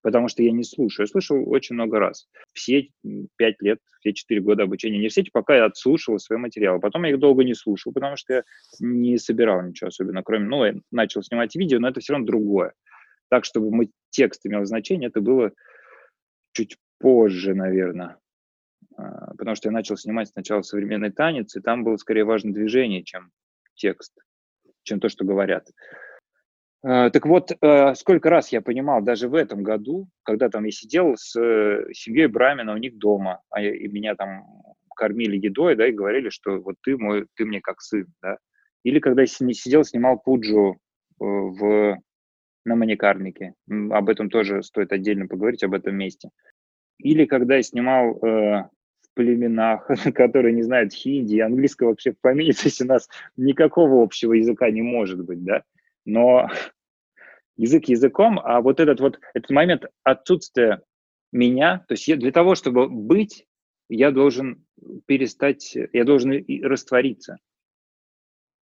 потому 0.05 0.27
что 0.27 0.43
я 0.43 0.51
не 0.51 0.63
слушаю. 0.63 1.07
Я 1.07 1.11
слышал 1.11 1.43
очень 1.49 1.73
много 1.73 1.97
раз. 1.97 2.27
Все 2.53 2.89
пять 3.37 3.59
лет, 3.59 3.79
все 4.01 4.13
четыре 4.13 4.39
года 4.39 4.61
обучения 4.61 4.97
университете, 4.97 5.31
пока 5.33 5.55
я 5.55 5.65
отслушивал 5.65 6.19
свои 6.19 6.37
материалы. 6.37 6.79
Потом 6.79 7.05
я 7.05 7.09
их 7.09 7.17
долго 7.17 7.43
не 7.43 7.55
слушал, 7.55 7.91
потому 7.91 8.15
что 8.15 8.35
я 8.35 8.43
не 8.79 9.17
собирал 9.17 9.63
ничего 9.63 9.87
особенно, 9.87 10.21
кроме, 10.21 10.45
ну, 10.45 10.63
я 10.63 10.75
начал 10.91 11.23
снимать 11.23 11.55
видео, 11.55 11.79
но 11.79 11.87
это 11.87 12.01
все 12.01 12.13
равно 12.13 12.27
другое. 12.27 12.73
Так, 13.31 13.45
чтобы 13.45 13.71
мой 13.71 13.89
текст 14.11 14.45
имел 14.45 14.63
значение, 14.65 15.09
это 15.09 15.21
было 15.21 15.53
чуть 16.51 16.77
позже, 16.99 17.55
наверное. 17.55 18.19
А, 18.97 19.33
потому 19.33 19.55
что 19.55 19.69
я 19.69 19.71
начал 19.71 19.97
снимать 19.97 20.27
сначала 20.27 20.61
современный 20.61 21.11
танец, 21.11 21.55
и 21.55 21.61
там 21.61 21.83
было 21.83 21.97
скорее 21.97 22.25
важно 22.25 22.53
движение, 22.53 23.03
чем 23.03 23.31
текст, 23.73 24.13
чем 24.83 24.99
то, 24.99 25.09
что 25.09 25.25
говорят. 25.25 25.67
Э, 26.85 27.09
так 27.09 27.25
вот, 27.25 27.51
э, 27.51 27.95
сколько 27.95 28.29
раз 28.29 28.51
я 28.51 28.61
понимал, 28.61 29.01
даже 29.01 29.27
в 29.27 29.33
этом 29.33 29.63
году, 29.63 30.07
когда 30.23 30.49
там 30.49 30.65
я 30.65 30.71
сидел 30.71 31.15
с 31.17 31.35
э, 31.35 31.83
семьей 31.93 32.27
Брамина 32.27 32.73
у 32.73 32.77
них 32.77 32.99
дома, 32.99 33.41
а 33.49 33.61
и 33.63 33.87
меня 33.87 34.13
там 34.15 34.45
кормили 34.95 35.35
едой, 35.37 35.75
да, 35.75 35.87
и 35.87 35.91
говорили, 35.91 36.29
что 36.29 36.59
вот 36.59 36.75
ты 36.83 36.95
мой, 36.95 37.25
ты 37.35 37.45
мне 37.45 37.59
как 37.59 37.81
сын, 37.81 38.05
да. 38.21 38.37
Или 38.83 38.99
когда 38.99 39.23
я 39.23 39.27
сидел, 39.27 39.83
снимал 39.83 40.19
пуджу 40.19 40.77
в, 41.19 41.97
на 42.65 42.75
маникарнике, 42.75 43.55
об 43.67 44.09
этом 44.09 44.29
тоже 44.29 44.61
стоит 44.61 44.91
отдельно 44.91 45.27
поговорить, 45.27 45.63
об 45.63 45.73
этом 45.73 45.95
месте. 45.95 46.29
Или 46.99 47.25
когда 47.25 47.55
я 47.55 47.63
снимал 47.63 48.11
э, 48.17 48.19
в 48.21 49.13
племенах, 49.15 49.89
которые 50.13 50.53
не 50.53 50.61
знают 50.61 50.93
хинди, 50.93 51.39
английского 51.39 51.89
вообще 51.89 52.11
в 52.11 52.19
помине, 52.21 52.51
то 52.53 52.65
есть 52.65 52.81
у 52.83 52.85
нас 52.85 53.09
никакого 53.37 54.03
общего 54.03 54.33
языка 54.33 54.69
не 54.69 54.83
может 54.83 55.25
быть, 55.25 55.43
да. 55.43 55.63
Но 56.05 56.47
язык 57.57 57.85
языком, 57.85 58.39
а 58.43 58.61
вот 58.61 58.79
этот 58.79 58.99
вот 58.99 59.19
этот 59.33 59.49
момент 59.49 59.85
отсутствия 60.03 60.81
меня, 61.31 61.83
то 61.87 61.93
есть 61.93 62.07
я, 62.07 62.15
для 62.15 62.31
того, 62.31 62.55
чтобы 62.55 62.89
быть, 62.89 63.45
я 63.89 64.11
должен 64.11 64.65
перестать, 65.05 65.75
я 65.93 66.03
должен 66.03 66.31
раствориться. 66.63 67.37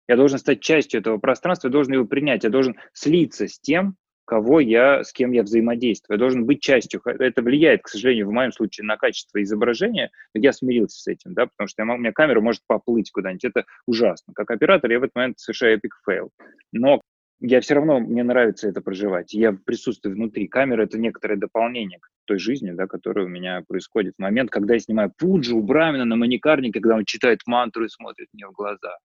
Я 0.07 0.17
должен 0.17 0.37
стать 0.37 0.61
частью 0.61 0.99
этого 0.99 1.17
пространства, 1.17 1.69
я 1.69 1.71
должен 1.71 1.93
его 1.93 2.05
принять, 2.05 2.43
я 2.43 2.49
должен 2.49 2.75
слиться 2.91 3.47
с 3.47 3.59
тем, 3.59 3.95
кого 4.25 4.59
я, 4.59 5.03
с 5.03 5.13
кем 5.13 5.31
я 5.31 5.43
взаимодействую. 5.43 6.15
Я 6.15 6.19
должен 6.19 6.45
быть 6.45 6.61
частью. 6.61 7.01
Это 7.05 7.41
влияет, 7.41 7.83
к 7.83 7.89
сожалению, 7.89 8.27
в 8.27 8.31
моем 8.31 8.51
случае 8.51 8.85
на 8.85 8.97
качество 8.97 9.41
изображения. 9.41 10.11
Я 10.33 10.53
смирился 10.53 11.01
с 11.01 11.07
этим, 11.07 11.33
да, 11.33 11.47
потому 11.47 11.67
что 11.67 11.83
я, 11.83 11.93
у 11.93 11.97
меня 11.97 12.11
камера 12.11 12.41
может 12.41 12.61
поплыть 12.67 13.11
куда-нибудь. 13.11 13.45
Это 13.45 13.65
ужасно. 13.85 14.33
Как 14.33 14.51
оператор 14.51 14.91
я 14.91 14.99
в 14.99 15.03
этот 15.03 15.15
момент 15.15 15.39
совершаю 15.39 15.77
epic 15.77 15.95
fail. 16.05 16.31
Но 16.71 17.01
я 17.45 17.59
все 17.59 17.75
равно, 17.75 17.99
мне 17.99 18.23
нравится 18.23 18.69
это 18.69 18.81
проживать. 18.81 19.33
Я 19.33 19.51
присутствую 19.51 20.15
внутри. 20.15 20.47
Камера— 20.47 20.83
это 20.83 20.97
некоторое 20.97 21.35
дополнение 21.35 21.99
к 21.99 22.07
той 22.23 22.39
жизни, 22.39 22.71
да, 22.71 22.87
которая 22.87 23.25
у 23.25 23.29
меня 23.29 23.61
происходит 23.67 24.15
в 24.15 24.21
момент, 24.21 24.49
когда 24.49 24.75
я 24.75 24.79
снимаю 24.79 25.11
Пуджи 25.17 25.53
у 25.53 25.61
Брамина 25.61 26.05
на 26.05 26.15
Маникарнике, 26.15 26.79
когда 26.79 26.95
он 26.95 27.03
читает 27.03 27.41
мантру 27.45 27.83
и 27.83 27.89
смотрит 27.89 28.29
мне 28.31 28.47
в 28.47 28.53
глаза. 28.53 28.97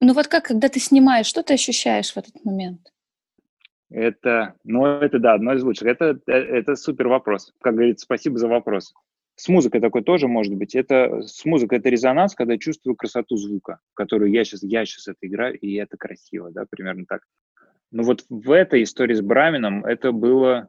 Ну 0.00 0.12
вот 0.12 0.26
как, 0.26 0.46
когда 0.46 0.68
ты 0.68 0.80
снимаешь, 0.80 1.26
что 1.26 1.44
ты 1.44 1.54
ощущаешь 1.54 2.12
в 2.12 2.16
этот 2.16 2.44
момент? 2.44 2.80
Это, 3.90 4.56
ну 4.64 4.84
это 4.84 5.20
да, 5.20 5.34
одно 5.34 5.54
из 5.54 5.62
лучших. 5.62 5.86
Это, 5.86 6.20
это, 6.26 6.32
это 6.32 6.74
супер 6.74 7.06
вопрос. 7.06 7.52
Как 7.60 7.74
говорится, 7.74 8.04
спасибо 8.04 8.38
за 8.38 8.48
вопрос. 8.48 8.92
С 9.36 9.46
музыкой 9.48 9.80
такой 9.80 10.02
тоже 10.02 10.26
может 10.26 10.54
быть. 10.54 10.74
Это, 10.74 11.22
с 11.22 11.44
музыкой 11.44 11.78
это 11.78 11.90
резонанс, 11.90 12.34
когда 12.34 12.54
я 12.54 12.58
чувствую 12.58 12.96
красоту 12.96 13.36
звука, 13.36 13.78
которую 13.94 14.32
я 14.32 14.42
сейчас, 14.42 14.64
я 14.64 14.84
сейчас 14.84 15.06
это 15.06 15.18
играю, 15.22 15.56
и 15.56 15.74
это 15.74 15.96
красиво, 15.96 16.50
да, 16.50 16.64
примерно 16.68 17.04
так. 17.06 17.22
Ну 17.92 18.02
вот 18.04 18.24
в 18.28 18.50
этой 18.50 18.82
истории 18.82 19.14
с 19.14 19.20
Брамином 19.20 19.84
это 19.84 20.12
было, 20.12 20.68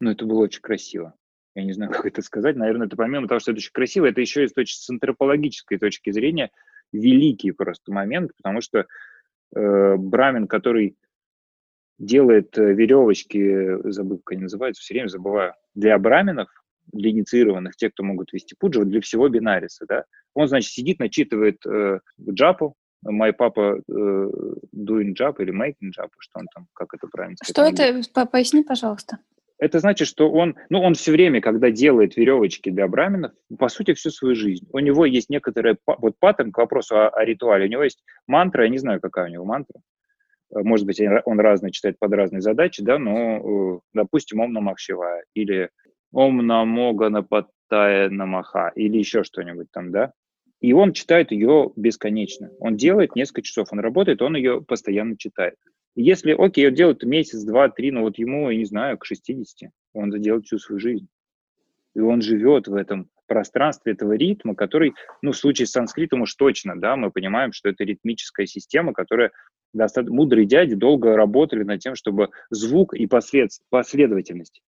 ну 0.00 0.10
это 0.10 0.24
было 0.24 0.40
очень 0.40 0.62
красиво. 0.62 1.14
Я 1.54 1.62
не 1.62 1.72
знаю, 1.72 1.90
как 1.92 2.06
это 2.06 2.22
сказать. 2.22 2.56
Наверное, 2.56 2.86
это 2.86 2.96
помимо 2.96 3.28
того, 3.28 3.38
что 3.38 3.52
это 3.52 3.58
очень 3.58 3.72
красиво, 3.72 4.06
это 4.06 4.20
еще 4.20 4.44
и 4.44 4.48
с, 4.48 4.52
точки, 4.52 4.78
с 4.78 4.90
антропологической 4.90 5.78
точки 5.78 6.10
зрения 6.10 6.50
великий 6.92 7.52
просто 7.52 7.92
момент, 7.92 8.32
потому 8.36 8.60
что 8.60 8.86
э, 9.54 9.96
Брамин, 9.96 10.46
который 10.46 10.96
делает 11.98 12.56
э, 12.56 12.72
веревочки, 12.72 13.90
забыл, 13.90 14.18
как 14.18 14.32
они 14.32 14.42
называются, 14.42 14.82
все 14.82 14.94
время 14.94 15.08
забываю, 15.08 15.54
для 15.74 15.98
браминов, 15.98 16.48
для 16.92 17.10
инициированных, 17.10 17.76
тех, 17.76 17.92
кто 17.92 18.04
могут 18.04 18.32
вести 18.32 18.54
пуджи, 18.58 18.84
для 18.84 19.00
всего 19.00 19.28
бинариса, 19.28 19.86
да. 19.86 20.04
Он, 20.34 20.48
значит, 20.48 20.70
сидит, 20.70 20.98
начитывает 20.98 21.64
э, 21.66 22.00
джапу, 22.30 22.76
My 23.06 23.32
папа 23.32 23.80
э, 23.88 24.30
doing 24.74 25.14
job 25.14 25.36
или 25.38 25.52
making 25.52 25.90
job, 25.96 26.10
что 26.18 26.38
он 26.38 26.46
там, 26.54 26.66
как 26.72 26.94
это 26.94 27.06
правильно 27.08 27.36
сказать? 27.36 27.76
Что 27.76 27.84
это? 27.84 28.26
Поясни, 28.26 28.62
пожалуйста. 28.62 29.18
Это 29.58 29.78
значит, 29.78 30.08
что 30.08 30.30
он, 30.30 30.56
ну, 30.68 30.80
он 30.80 30.94
все 30.94 31.12
время, 31.12 31.40
когда 31.40 31.70
делает 31.70 32.16
веревочки 32.16 32.70
для 32.70 32.88
браминов, 32.88 33.32
по 33.58 33.68
сути, 33.68 33.94
всю 33.94 34.10
свою 34.10 34.34
жизнь. 34.34 34.66
У 34.72 34.78
него 34.80 35.06
есть 35.06 35.30
некоторые, 35.30 35.76
вот 35.86 36.14
паттерн 36.18 36.50
к 36.50 36.58
вопросу 36.58 36.96
о, 36.96 37.08
о 37.08 37.24
ритуале. 37.24 37.66
У 37.66 37.70
него 37.70 37.84
есть 37.84 38.02
мантра, 38.26 38.64
я 38.64 38.68
не 38.68 38.78
знаю, 38.78 39.00
какая 39.00 39.26
у 39.26 39.32
него 39.32 39.44
мантра. 39.44 39.80
Э, 40.54 40.62
может 40.62 40.86
быть, 40.86 41.00
он 41.24 41.40
разный 41.40 41.70
читает 41.70 41.98
под 41.98 42.12
разные 42.12 42.40
задачи, 42.40 42.82
да, 42.82 42.98
но, 42.98 43.76
э, 43.76 43.80
допустим, 43.92 44.40
Ом 44.40 44.52
Намах 44.52 44.78
Шивая 44.78 45.24
или 45.34 45.70
Ом 46.12 46.44
Намо 46.44 46.92
Ганапатая 46.92 48.10
Намаха 48.10 48.72
или 48.74 48.98
еще 48.98 49.24
что-нибудь 49.24 49.68
там, 49.72 49.92
да. 49.92 50.12
И 50.64 50.72
он 50.72 50.94
читает 50.94 51.30
ее 51.30 51.72
бесконечно. 51.76 52.50
Он 52.58 52.78
делает 52.78 53.14
несколько 53.14 53.42
часов, 53.42 53.68
он 53.70 53.80
работает, 53.80 54.22
он 54.22 54.34
ее 54.34 54.62
постоянно 54.62 55.14
читает. 55.18 55.56
если, 55.94 56.32
окей, 56.32 56.66
он 56.68 56.74
делает 56.74 57.02
месяц, 57.02 57.42
два, 57.44 57.68
три, 57.68 57.90
ну 57.90 58.00
вот 58.00 58.16
ему, 58.16 58.48
я 58.48 58.56
не 58.56 58.64
знаю, 58.64 58.96
к 58.96 59.04
60, 59.04 59.70
он 59.92 60.08
это 60.08 60.18
делает 60.18 60.46
всю 60.46 60.58
свою 60.58 60.80
жизнь. 60.80 61.06
И 61.94 62.00
он 62.00 62.22
живет 62.22 62.66
в 62.66 62.76
этом 62.76 63.10
пространстве 63.26 63.92
этого 63.92 64.14
ритма, 64.14 64.54
который, 64.54 64.94
ну, 65.20 65.32
в 65.32 65.36
случае 65.36 65.66
с 65.66 65.72
санскритом 65.72 66.22
уж 66.22 66.34
точно, 66.34 66.80
да, 66.80 66.96
мы 66.96 67.10
понимаем, 67.10 67.52
что 67.52 67.68
это 67.68 67.84
ритмическая 67.84 68.46
система, 68.46 68.94
которая 68.94 69.32
достаточно 69.74 70.16
мудрые 70.16 70.46
дяди 70.46 70.74
долго 70.76 71.14
работали 71.14 71.62
над 71.62 71.80
тем, 71.80 71.94
чтобы 71.94 72.30
звук 72.48 72.94
и 72.94 73.06
послед, 73.06 73.50
последовательность 73.68 74.62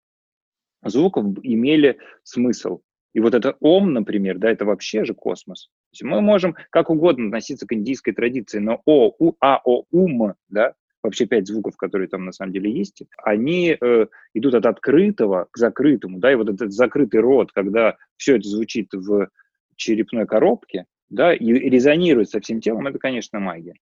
звуков 0.83 1.37
имели 1.43 1.99
смысл. 2.23 2.81
И 3.13 3.19
вот 3.19 3.35
это 3.35 3.57
ом, 3.59 3.93
например, 3.93 4.39
да, 4.39 4.49
это 4.49 4.65
вообще 4.65 5.05
же 5.05 5.13
космос. 5.13 5.69
Есть 5.93 6.03
мы 6.03 6.21
можем 6.21 6.55
как 6.71 6.89
угодно 6.89 7.27
относиться 7.27 7.67
к 7.67 7.73
индийской 7.73 8.13
традиции, 8.13 8.59
но 8.59 8.81
о, 8.85 9.13
у, 9.19 9.35
а, 9.39 9.61
о, 9.63 9.83
ум, 9.91 10.33
да, 10.49 10.73
вообще 11.03 11.25
пять 11.25 11.47
звуков, 11.47 11.77
которые 11.77 12.07
там 12.07 12.25
на 12.25 12.31
самом 12.31 12.51
деле 12.51 12.71
есть, 12.71 13.03
они 13.23 13.77
э, 13.79 14.05
идут 14.33 14.55
от 14.55 14.65
открытого 14.65 15.47
к 15.51 15.57
закрытому, 15.57 16.19
да, 16.19 16.31
и 16.31 16.35
вот 16.35 16.49
этот 16.49 16.71
закрытый 16.71 17.19
рот, 17.19 17.51
когда 17.51 17.97
все 18.17 18.37
это 18.37 18.47
звучит 18.47 18.93
в 18.93 19.29
черепной 19.75 20.25
коробке, 20.25 20.85
да, 21.09 21.33
и 21.33 21.45
резонирует 21.45 22.29
со 22.29 22.39
всем 22.39 22.61
телом, 22.61 22.87
это, 22.87 22.97
конечно, 22.97 23.39
магия. 23.39 23.75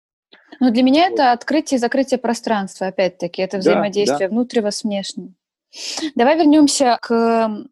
Но 0.59 0.71
для 0.71 0.83
меня 0.83 1.09
вот. 1.09 1.13
это 1.13 1.31
открытие 1.31 1.77
и 1.77 1.79
закрытие 1.79 2.17
пространства, 2.17 2.87
опять-таки, 2.87 3.41
это 3.41 3.59
взаимодействие 3.59 4.27
да, 4.27 4.27
да. 4.27 4.31
внутреннего 4.31 4.69
с 4.71 4.83
внешним. 4.83 5.35
Давай 6.15 6.37
вернемся 6.37 6.97
к 7.01 7.65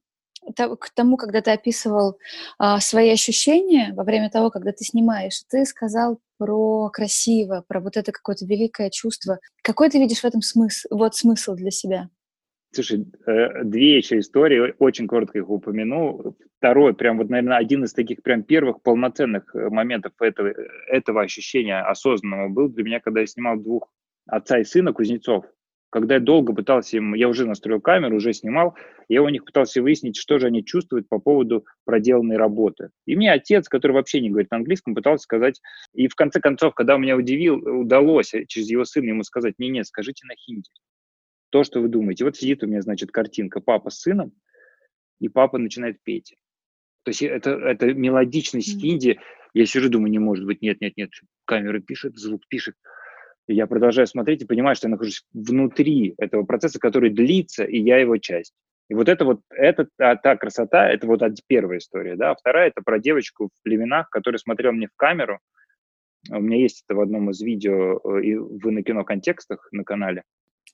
к 0.56 0.89
тому, 0.93 1.17
когда 1.17 1.41
ты 1.41 1.52
описывал 1.52 2.17
а, 2.58 2.80
свои 2.80 3.10
ощущения 3.10 3.93
во 3.93 4.04
время 4.04 4.30
того, 4.30 4.49
когда 4.49 4.71
ты 4.71 4.84
снимаешь, 4.84 5.43
ты 5.49 5.65
сказал 5.65 6.19
про 6.38 6.89
красиво, 6.89 7.63
про 7.67 7.80
вот 7.80 7.97
это 7.97 8.12
какое-то 8.12 8.45
великое 8.45 8.89
чувство. 8.89 9.39
Какой 9.62 9.89
ты 9.89 9.99
видишь 9.99 10.21
в 10.21 10.25
этом 10.25 10.41
смысл, 10.41 10.88
вот 10.91 11.15
смысл 11.15 11.56
для 11.56 11.71
себя? 11.71 12.10
Слушай, 12.71 13.08
э, 13.25 13.63
две 13.63 13.97
еще 13.97 14.19
истории, 14.19 14.75
очень 14.78 15.08
коротко 15.08 15.39
их 15.39 15.49
упомяну. 15.49 16.36
Второй, 16.60 16.93
прям 16.93 17.17
вот, 17.17 17.30
наверное, 17.30 17.58
один 17.58 17.84
из 17.84 17.93
таких 17.93 18.21
прям 18.21 18.43
первых 18.43 18.82
полноценных 18.84 19.56
э, 19.56 19.69
моментов 19.69 20.13
этого, 20.19 20.54
этого 20.88 21.21
ощущения 21.21 21.80
осознанного 21.80 22.49
был 22.49 22.69
для 22.69 22.84
меня, 22.84 22.99
когда 22.99 23.21
я 23.21 23.28
снимал 23.28 23.58
двух 23.58 23.91
отца 24.28 24.60
и 24.60 24.63
сына 24.63 24.93
Кузнецов. 24.93 25.45
Когда 25.91 26.15
я 26.15 26.19
долго 26.19 26.54
пытался 26.54 26.97
им, 26.97 27.15
я 27.15 27.28
уже 27.28 27.47
настроил 27.47 27.82
камеру, 27.82 28.17
уже 28.17 28.34
снимал, 28.34 28.75
я 29.08 29.23
у 29.23 29.30
них 29.30 29.43
пытался 29.43 29.82
выяснить, 29.82 30.17
что 30.17 30.38
же 30.38 30.47
они 30.47 30.63
чувствуют 30.63 31.10
по 31.10 31.19
поводу 31.19 31.65
проделанной 31.86 32.38
работы. 32.38 32.89
И 33.08 33.15
мне 33.15 33.32
отец, 33.32 33.67
который 33.67 33.93
вообще 33.93 34.21
не 34.21 34.30
говорит 34.30 34.52
на 34.52 34.58
английском, 34.58 34.93
пытался 34.93 35.23
сказать, 35.23 35.62
и 35.93 36.08
в 36.08 36.15
конце 36.15 36.39
концов, 36.39 36.75
когда 36.75 36.95
у 36.95 36.99
меня 36.99 37.15
удивил, 37.15 37.56
удалось 37.56 38.34
через 38.47 38.69
его 38.69 38.86
сына 38.86 39.10
ему 39.10 39.23
сказать, 39.23 39.56
не-не, 39.58 39.84
скажите 39.84 40.28
на 40.28 40.36
хинди 40.36 40.69
то, 41.49 41.63
что 41.63 41.82
вы 41.82 41.88
думаете. 41.88 42.25
Вот 42.25 42.38
сидит 42.38 42.63
у 42.63 42.67
меня, 42.67 42.82
значит, 42.82 43.12
картинка 43.12 43.60
папа 43.60 43.89
с 43.89 44.02
сыном, 44.02 44.32
и 45.19 45.30
папа 45.30 45.58
начинает 45.58 46.02
петь. 46.04 46.36
То 47.04 47.10
есть 47.10 47.21
это, 47.23 47.52
это 47.52 47.93
мелодичность 47.93 48.80
хинди. 48.80 49.19
Я 49.54 49.65
сижу, 49.65 49.89
думаю, 49.89 50.12
не 50.12 50.19
может 50.19 50.45
быть, 50.45 50.62
нет, 50.62 50.80
нет, 50.82 50.93
нет. 50.95 51.10
Камера 51.45 51.80
пишет, 51.80 52.17
звук 52.17 52.43
пишет. 52.47 52.75
И 53.50 53.56
я 53.56 53.66
продолжаю 53.66 54.06
смотреть 54.06 54.44
и 54.44 54.46
понимаю, 54.46 54.76
что 54.76 54.88
я 54.88 54.92
нахожусь 54.92 55.24
внутри 55.34 56.14
этого 56.20 56.44
процесса, 56.44 56.78
который 56.78 57.10
длится, 57.10 57.64
и 57.64 57.80
я 57.80 57.98
его 57.98 58.18
часть. 58.18 58.54
И 58.90 58.94
вот 58.94 59.10
это 59.10 59.26
вот, 59.26 59.42
это, 59.50 59.88
та, 59.98 60.16
та 60.18 60.36
красота, 60.36 60.88
это 60.88 61.08
вот 61.08 61.22
первая 61.48 61.80
история, 61.80 62.16
да. 62.16 62.30
А 62.30 62.36
вторая– 62.36 62.68
это 62.70 62.84
про 62.84 63.00
девочку 63.00 63.48
в 63.48 63.64
племенах, 63.64 64.08
которая 64.12 64.38
смотрела 64.38 64.72
мне 64.72 64.88
в 64.88 64.96
камеру. 64.96 65.40
У 66.30 66.40
меня 66.40 66.58
есть 66.58 66.84
это 66.88 66.96
в 66.96 67.02
одном 67.02 67.32
из 67.32 67.42
видео 67.42 68.00
э, 68.04 68.24
и 68.24 68.36
в 68.36 68.70
на 68.70 68.84
кино 68.84 69.04
контекстах 69.04 69.68
на 69.72 69.84
канале. 69.84 70.22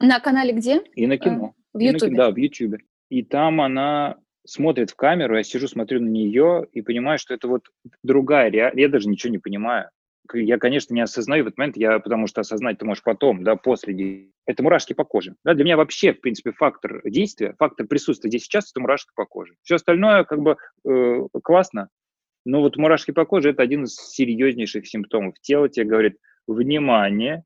На 0.02 0.20
канале 0.20 0.52
где? 0.52 0.82
И 0.96 1.08
на 1.08 1.18
кино. 1.18 1.54
В 1.72 1.80
Ютубе? 1.80 2.18
Да, 2.18 2.30
в 2.30 2.36
Ютубе. 2.36 2.80
И 3.10 3.24
там 3.24 3.62
она 3.62 4.18
смотрит 4.46 4.92
в 4.92 4.96
камеру, 4.98 5.38
я 5.38 5.44
сижу, 5.44 5.70
смотрю 5.70 6.02
на 6.02 6.10
нее 6.10 6.68
и 6.74 6.82
понимаю, 6.82 7.20
что 7.20 7.34
это 7.34 7.48
вот 7.48 7.70
другая 8.04 8.50
реальность. 8.50 8.82
Я 8.82 8.90
даже 8.90 9.08
ничего 9.08 9.32
не 9.32 9.40
понимаю. 9.40 9.92
Я, 10.34 10.58
конечно, 10.58 10.94
не 10.94 11.02
осознаю 11.02 11.44
в 11.44 11.48
этот 11.48 11.58
момент, 11.58 11.78
я, 11.78 12.00
потому 12.00 12.28
что 12.28 12.42
осознать 12.42 12.78
ты 12.80 12.86
можешь 12.86 13.04
потом, 13.04 13.44
да, 13.44 13.56
после. 13.56 14.30
Это 14.46 14.64
мурашки 14.64 14.94
по 14.94 15.04
коже. 15.04 15.36
Да, 15.44 15.54
для 15.54 15.64
меня 15.64 15.78
вообще, 15.78 16.14
в 16.14 16.22
принципе, 16.22 16.52
фактор 16.52 17.02
действия, 17.04 17.56
фактор 17.58 17.88
присутствия 17.88 18.30
здесь 18.30 18.44
сейчас– 18.44 18.72
это 18.72 18.80
мурашки 18.80 19.12
по 19.16 19.26
коже. 19.26 19.56
Все 19.64 19.76
остальное 19.76 20.24
как 20.24 20.40
бы 20.40 20.58
э, 20.88 21.22
классно, 21.44 21.90
но 22.46 22.62
вот 22.62 22.78
мурашки 22.78 23.12
по 23.12 23.26
коже– 23.26 23.50
это 23.52 23.64
один 23.64 23.86
из 23.86 23.96
серьезнейших 23.96 24.88
симптомов. 24.88 25.36
Тело 25.42 25.68
тебе 25.68 25.86
говорит, 25.86 26.18
внимание, 26.48 27.44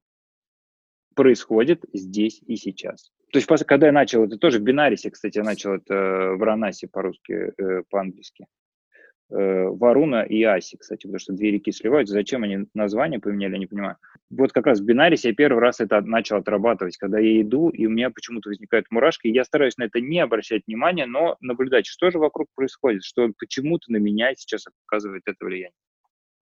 происходит 1.16 1.84
здесь 1.94 2.42
и 2.46 2.56
сейчас. 2.56 3.12
То 3.32 3.40
есть, 3.40 3.66
когда 3.66 3.88
я 3.88 3.92
начал, 3.92 4.24
это 4.24 4.38
тоже 4.38 4.60
в 4.60 4.62
бинарисе, 4.62 5.12
кстати, 5.12 5.38
я 5.38 5.44
начал 5.44 5.74
это 5.74 6.34
в 6.36 6.42
Ранасе 6.42 6.88
по-русски, 6.88 7.54
э, 7.58 7.84
по-английски. 7.90 8.46
Э, 9.32 9.68
Варуна 9.68 10.24
и 10.24 10.42
Аси, 10.42 10.78
кстати, 10.78 11.04
потому 11.04 11.20
что 11.20 11.34
две 11.34 11.52
реки 11.52 11.72
сливаются. 11.72 12.14
Зачем 12.14 12.44
они 12.44 12.66
название 12.74 13.20
поменяли, 13.20 13.54
я 13.54 13.60
не 13.60 13.68
понимаю. 13.68 13.98
Вот 14.32 14.52
как 14.52 14.66
раз 14.66 14.80
в 14.80 14.86
бинарисе 14.86 15.30
я 15.30 15.36
первый 15.36 15.60
раз 15.60 15.80
это 15.80 16.02
начал 16.02 16.38
отрабатывать, 16.38 16.98
когда 16.98 17.20
я 17.20 17.42
иду, 17.42 17.70
и 17.70 17.86
у 17.86 17.92
меня 17.92 18.10
почему-то 18.10 18.50
возникают 18.50 18.88
мурашки, 18.90 19.28
и 19.28 19.34
я 19.34 19.44
стараюсь 19.44 19.78
на 19.78 19.84
это 19.84 20.02
не 20.02 20.20
обращать 20.20 20.64
внимания, 20.66 21.06
но 21.06 21.38
наблюдать, 21.42 21.86
что 21.86 22.10
же 22.10 22.18
вокруг 22.18 22.48
происходит, 22.56 23.04
что 23.04 23.30
почему-то 23.38 23.92
на 23.92 23.98
меня 23.98 24.34
сейчас 24.36 24.66
оказывает 24.88 25.24
это 25.26 25.46
влияние. 25.46 25.74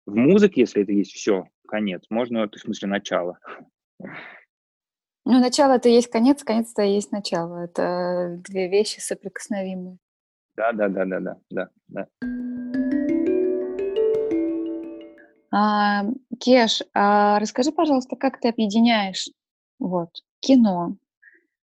В 0.06 0.16
музыке, 0.16 0.62
если 0.62 0.84
это 0.84 0.92
есть 0.92 1.14
все, 1.14 1.46
конец, 1.68 2.04
можно, 2.10 2.48
в 2.48 2.56
смысле 2.56 2.88
начало. 2.88 3.40
Ну, 5.26 5.40
начало 5.40 5.74
это 5.74 5.90
есть 5.90 6.10
конец, 6.10 6.44
конец 6.44 6.72
это 6.72 6.84
есть 6.84 7.12
начало. 7.12 7.66
Это 7.66 8.42
две 8.48 8.70
вещи 8.70 9.00
соприкосновимые. 9.00 9.98
Да, 10.60 10.74
да, 10.74 10.90
да, 10.90 11.06
да, 11.06 11.20
да, 11.22 11.38
да, 11.50 11.70
да. 11.88 12.08
А, 15.52 16.04
Кеш, 16.38 16.84
а 16.94 17.40
расскажи, 17.40 17.72
пожалуйста, 17.72 18.18
как 18.18 18.42
ты 18.42 18.50
объединяешь 18.50 19.30
вот 19.80 20.10
кино, 20.42 20.98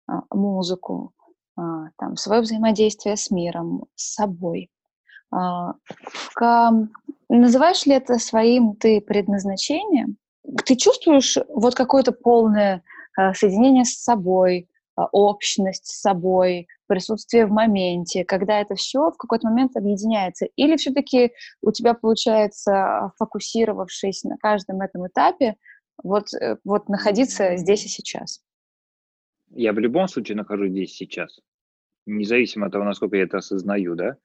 а, 0.08 0.22
музыку, 0.34 1.12
а, 1.58 1.90
там 1.98 2.16
свое 2.16 2.40
взаимодействие 2.40 3.18
с 3.18 3.32
миром, 3.32 3.84
с 3.96 4.14
собой. 4.14 4.70
А, 5.30 5.74
к, 6.34 6.72
называешь 7.28 7.86
ли 7.86 7.96
это 7.96 8.18
своим 8.18 8.78
ты 8.78 9.02
предназначением? 9.02 10.16
Ты 10.66 10.78
чувствуешь 10.78 11.38
вот 11.50 11.76
какое-то 11.76 12.14
полное 12.14 12.82
соединение 13.34 13.84
с 13.84 14.02
собой, 14.02 14.70
общность 14.96 15.88
с 15.88 16.02
собой, 16.02 16.68
присутствие 16.88 17.46
в 17.46 17.52
моменте, 17.52 18.24
когда 18.24 18.62
это 18.62 18.76
все 18.76 19.12
в 19.12 19.18
какой-то 19.18 19.48
момент 19.48 19.76
объединяется? 19.76 20.48
Или 20.56 20.78
все-таки 20.78 21.32
у 21.62 21.72
тебя 21.72 21.94
получается, 21.94 23.12
фокусировавшись 23.18 24.24
на 24.24 24.38
каждом 24.38 24.82
этом 24.82 25.08
этапе, 25.08 25.56
вот, 26.04 26.34
э, 26.34 26.58
вот 26.64 26.90
находиться 26.90 27.56
здесь 27.58 27.86
и 27.86 27.90
сейчас? 27.90 28.42
Я 29.52 29.74
в 29.74 29.80
любом 29.80 30.08
случае 30.08 30.38
нахожусь 30.38 30.72
здесь 30.72 30.96
сейчас, 30.96 31.40
независимо 32.06 32.68
от 32.68 32.74
того, 32.74 32.84
насколько 32.86 33.16
я 33.16 33.24
это 33.24 33.38
осознаю, 33.38 33.96
да. 33.96 34.18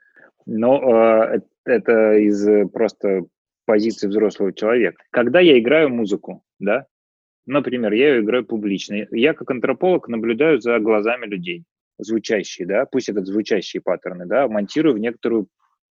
Но 0.46 0.80
э, 1.34 1.40
это 1.64 2.14
из 2.14 2.70
просто 2.70 3.26
позиции 3.66 4.08
взрослого 4.08 4.52
человека. 4.52 5.02
Когда 5.10 5.40
я 5.40 5.58
играю 5.58 5.90
музыку, 5.90 6.42
да, 6.58 6.86
Например, 7.46 7.92
я 7.92 8.14
ее 8.14 8.20
играю 8.22 8.44
публично. 8.44 9.06
Я 9.10 9.34
как 9.34 9.50
антрополог 9.50 10.08
наблюдаю 10.08 10.60
за 10.60 10.78
глазами 10.78 11.26
людей, 11.26 11.64
звучащие, 11.98 12.66
да, 12.66 12.86
пусть 12.86 13.08
это 13.08 13.24
звучащие 13.24 13.80
паттерны, 13.80 14.26
да, 14.26 14.48
монтирую 14.48 14.94
в 14.94 14.98
некоторую 14.98 15.48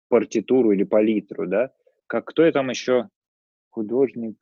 партитуру 0.08 0.72
или 0.72 0.84
палитру, 0.84 1.46
да, 1.46 1.70
как 2.06 2.26
кто 2.26 2.44
я 2.44 2.52
там 2.52 2.70
еще, 2.70 3.08
художник. 3.70 4.36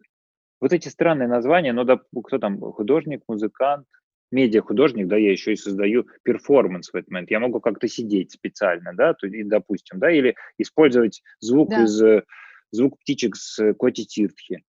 Вот 0.60 0.72
эти 0.72 0.88
странные 0.88 1.28
названия, 1.28 1.72
но 1.72 1.84
да, 1.84 2.00
кто 2.24 2.38
там, 2.38 2.58
художник, 2.58 3.22
музыкант, 3.28 3.86
медиа-художник, 4.30 5.06
да, 5.06 5.16
я 5.16 5.30
еще 5.30 5.52
и 5.52 5.56
создаю 5.56 6.06
перформанс 6.22 6.90
в 6.90 6.96
этот 6.96 7.10
момент. 7.10 7.30
Я 7.30 7.40
могу 7.40 7.60
как-то 7.60 7.86
сидеть 7.88 8.32
специально, 8.32 8.92
да, 8.94 9.14
то, 9.14 9.26
и, 9.26 9.42
допустим, 9.42 9.98
да, 9.98 10.10
или 10.10 10.34
использовать 10.58 11.22
звук 11.40 11.70
да. 11.70 11.84
из 11.84 12.02
звук 12.70 12.98
птичек 12.98 13.36
с 13.36 13.74
Коти 13.74 14.04
Тиртхи 14.04 14.64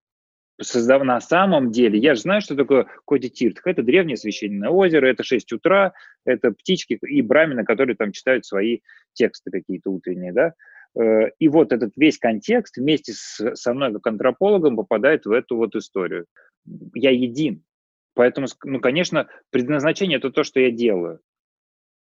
создав 0.61 1.03
на 1.03 1.19
самом 1.21 1.71
деле, 1.71 1.99
я 1.99 2.15
же 2.15 2.21
знаю, 2.21 2.41
что 2.41 2.55
такое 2.55 2.87
Коти-Тиртх. 3.05 3.61
Это 3.65 3.83
древнее 3.83 4.17
священное 4.17 4.69
озеро, 4.69 5.07
это 5.07 5.23
6 5.23 5.53
утра, 5.53 5.93
это 6.23 6.51
птички 6.51 6.97
и 7.01 7.21
брамины, 7.21 7.65
которые 7.65 7.95
там 7.95 8.11
читают 8.11 8.45
свои 8.45 8.79
тексты 9.13 9.51
какие-то 9.51 9.91
утренние, 9.91 10.33
да. 10.33 10.53
Э, 10.97 11.29
и 11.39 11.47
вот 11.49 11.73
этот 11.73 11.93
весь 11.97 12.17
контекст 12.17 12.77
вместе 12.77 13.13
с, 13.13 13.55
со 13.55 13.73
мной 13.73 13.93
как 13.93 14.07
антропологом 14.07 14.77
попадает 14.77 15.25
в 15.25 15.31
эту 15.31 15.57
вот 15.57 15.75
историю. 15.75 16.25
Я 16.93 17.11
един. 17.11 17.63
Поэтому, 18.13 18.47
ну, 18.63 18.79
конечно, 18.79 19.27
предназначение– 19.51 20.17
это 20.19 20.31
то, 20.31 20.43
что 20.43 20.59
я 20.59 20.71
делаю. 20.71 21.19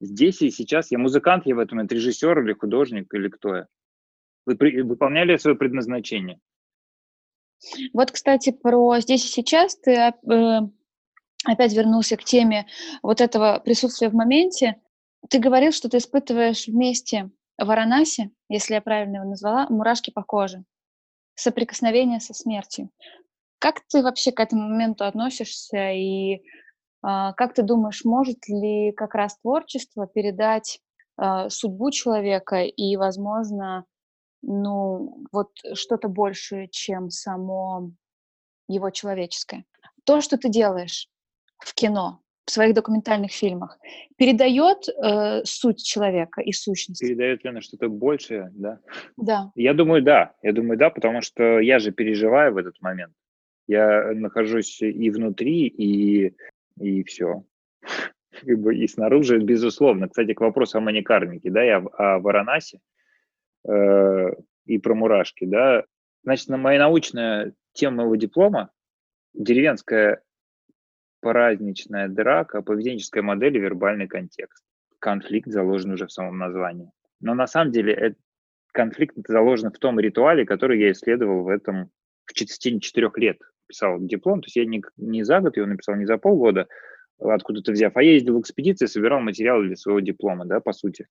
Здесь 0.01 0.41
и 0.41 0.51
сейчас 0.51 0.91
я 0.91 0.97
музыкант, 0.97 1.45
я 1.45 1.55
в 1.55 1.59
этом 1.59 1.77
момент 1.77 1.93
режиссер 1.93 2.41
или 2.41 2.51
художник, 2.53 3.13
или 3.13 3.29
кто 3.29 3.55
я. 3.55 3.67
Вы 4.45 4.57
выполняли 4.83 5.37
свое 5.37 5.55
предназначение. 5.55 6.39
Вот, 7.93 8.11
кстати, 8.11 8.51
про 8.51 8.99
здесь 8.99 9.25
и 9.25 9.27
сейчас 9.27 9.75
ты 9.77 9.91
э, 9.91 10.11
опять 11.45 11.73
вернулся 11.73 12.17
к 12.17 12.23
теме 12.23 12.67
вот 13.01 13.21
этого 13.21 13.61
присутствия 13.63 14.09
в 14.09 14.13
моменте. 14.13 14.77
Ты 15.29 15.39
говорил, 15.39 15.71
что 15.71 15.89
ты 15.89 15.97
испытываешь 15.97 16.67
вместе 16.67 17.29
Варанаси, 17.57 18.31
если 18.49 18.75
я 18.75 18.81
правильно 18.81 19.17
его 19.17 19.29
назвала, 19.29 19.67
мурашки 19.69 20.11
по 20.11 20.23
коже, 20.23 20.63
соприкосновение 21.35 22.19
со 22.19 22.33
смертью. 22.33 22.89
Как 23.59 23.81
ты 23.87 24.03
вообще 24.03 24.31
к 24.31 24.39
этому 24.39 24.67
моменту 24.67 25.05
относишься 25.05 25.91
и 25.91 26.35
э, 26.35 26.39
как 27.01 27.53
ты 27.53 27.63
думаешь, 27.63 28.03
может 28.03 28.47
ли 28.47 28.91
как 28.91 29.15
раз 29.15 29.37
творчество 29.39 30.07
передать 30.07 30.79
э, 31.17 31.49
судьбу 31.49 31.91
человека 31.91 32.63
и, 32.63 32.95
возможно, 32.97 33.85
ну, 34.43 35.25
вот 35.31 35.51
что-то 35.73 36.09
большее, 36.09 36.67
чем 36.67 37.09
само 37.09 37.91
его 38.67 38.89
человеческое. 38.89 39.65
То, 40.03 40.21
что 40.21 40.37
ты 40.37 40.49
делаешь 40.49 41.07
в 41.59 41.73
кино, 41.73 42.19
в 42.45 42.51
своих 42.51 42.75
документальных 42.75 43.31
фильмах, 43.31 43.79
передает 44.17 44.87
э, 44.89 45.45
суть 45.45 45.83
человека 45.83 46.41
и 46.41 46.51
сущность. 46.51 46.99
Передает 46.99 47.43
ли 47.43 47.49
она 47.49 47.61
что-то 47.61 47.87
большее, 47.87 48.51
да? 48.53 48.79
Да. 49.15 49.51
Я 49.55 49.73
думаю, 49.73 50.03
да. 50.03 50.33
Я 50.41 50.51
думаю, 50.51 50.77
да, 50.77 50.89
потому 50.89 51.21
что 51.21 51.59
я 51.59 51.79
же 51.79 51.91
переживаю 51.91 52.53
в 52.53 52.57
этот 52.57 52.81
момент. 52.81 53.13
Я 53.67 54.11
нахожусь 54.13 54.81
и 54.81 55.09
внутри, 55.09 55.67
и, 55.67 56.35
и 56.79 57.03
все. 57.03 57.45
И 58.41 58.87
снаружи, 58.87 59.39
безусловно. 59.39 60.09
Кстати, 60.09 60.33
к 60.33 60.41
вопросу 60.41 60.79
о 60.79 60.81
маникарнике, 60.81 61.49
да, 61.49 61.63
я 61.63 61.77
о 61.77 62.19
Варанасе. 62.19 62.79
Э, 63.67 64.31
и 64.65 64.77
про 64.77 64.95
мурашки, 64.95 65.45
да. 65.45 65.83
Значит, 66.23 66.49
на 66.49 66.57
моя 66.57 66.79
научная 66.79 67.53
тема 67.73 67.97
моего 67.97 68.15
диплома 68.15 68.71
деревенская 69.33 70.21
праздничная 71.21 72.07
драка, 72.07 72.61
поведенческая 72.61 73.23
модель 73.23 73.57
и 73.57 73.59
вербальный 73.59 74.07
контекст. 74.07 74.63
конфликт 74.99 75.49
заложен 75.51 75.91
уже 75.91 76.07
в 76.07 76.11
самом 76.11 76.37
названии. 76.37 76.91
Но 77.19 77.33
на 77.33 77.47
самом 77.47 77.71
деле 77.71 77.93
это, 77.93 78.15
конфликт 78.71 79.15
заложен 79.27 79.71
в 79.71 79.77
том 79.77 79.99
ритуале, 79.99 80.45
который 80.45 80.79
я 80.79 80.91
исследовал 80.91 81.43
в 81.43 81.49
этом 81.49 81.89
в 82.25 82.33
течение 82.33 82.79
четырех 82.79 83.17
лет. 83.17 83.37
Писал 83.67 83.99
диплом, 83.99 84.41
то 84.41 84.47
есть 84.47 84.55
я 84.55 84.65
не, 84.65 84.81
не 84.97 85.23
за 85.23 85.39
год 85.39 85.57
его 85.57 85.67
написал, 85.67 85.95
не 85.95 86.05
за 86.05 86.17
полгода, 86.17 86.67
откуда-то 87.19 87.71
взяв, 87.71 87.95
а 87.95 88.03
я 88.03 88.13
ездил 88.13 88.37
в 88.37 88.41
экспедиции, 88.41 88.85
собирал 88.85 89.21
материалы 89.21 89.67
для 89.67 89.75
своего 89.75 89.99
диплома, 89.99 90.45
да, 90.45 90.59
по 90.59 90.73
сути. 90.73 91.07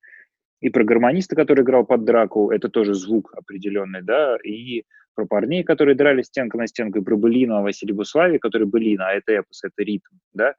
И 0.63 0.71
про 0.71 0.85
гармониста, 0.85 1.37
который 1.37 1.65
играл 1.65 1.85
под 1.85 2.05
драку, 2.05 2.51
это 2.51 2.69
тоже 2.69 2.95
звук 2.95 3.35
определенный, 3.37 4.01
да, 4.03 4.37
и 4.43 4.85
про 5.15 5.27
парней, 5.27 5.65
которые 5.65 5.97
драли 5.97 6.23
стенка 6.23 6.57
на 6.57 6.67
стенку, 6.69 7.01
и 7.01 7.03
про 7.03 7.17
Былину 7.17 7.57
о 7.57 7.63
Василии 7.63 7.93
Буславе, 7.93 8.39
который 8.39 8.67
Былина, 8.67 9.09
а 9.09 9.13
это 9.13 9.33
эпос, 9.33 9.65
это 9.65 9.83
ритм, 9.83 10.15
да, 10.33 10.55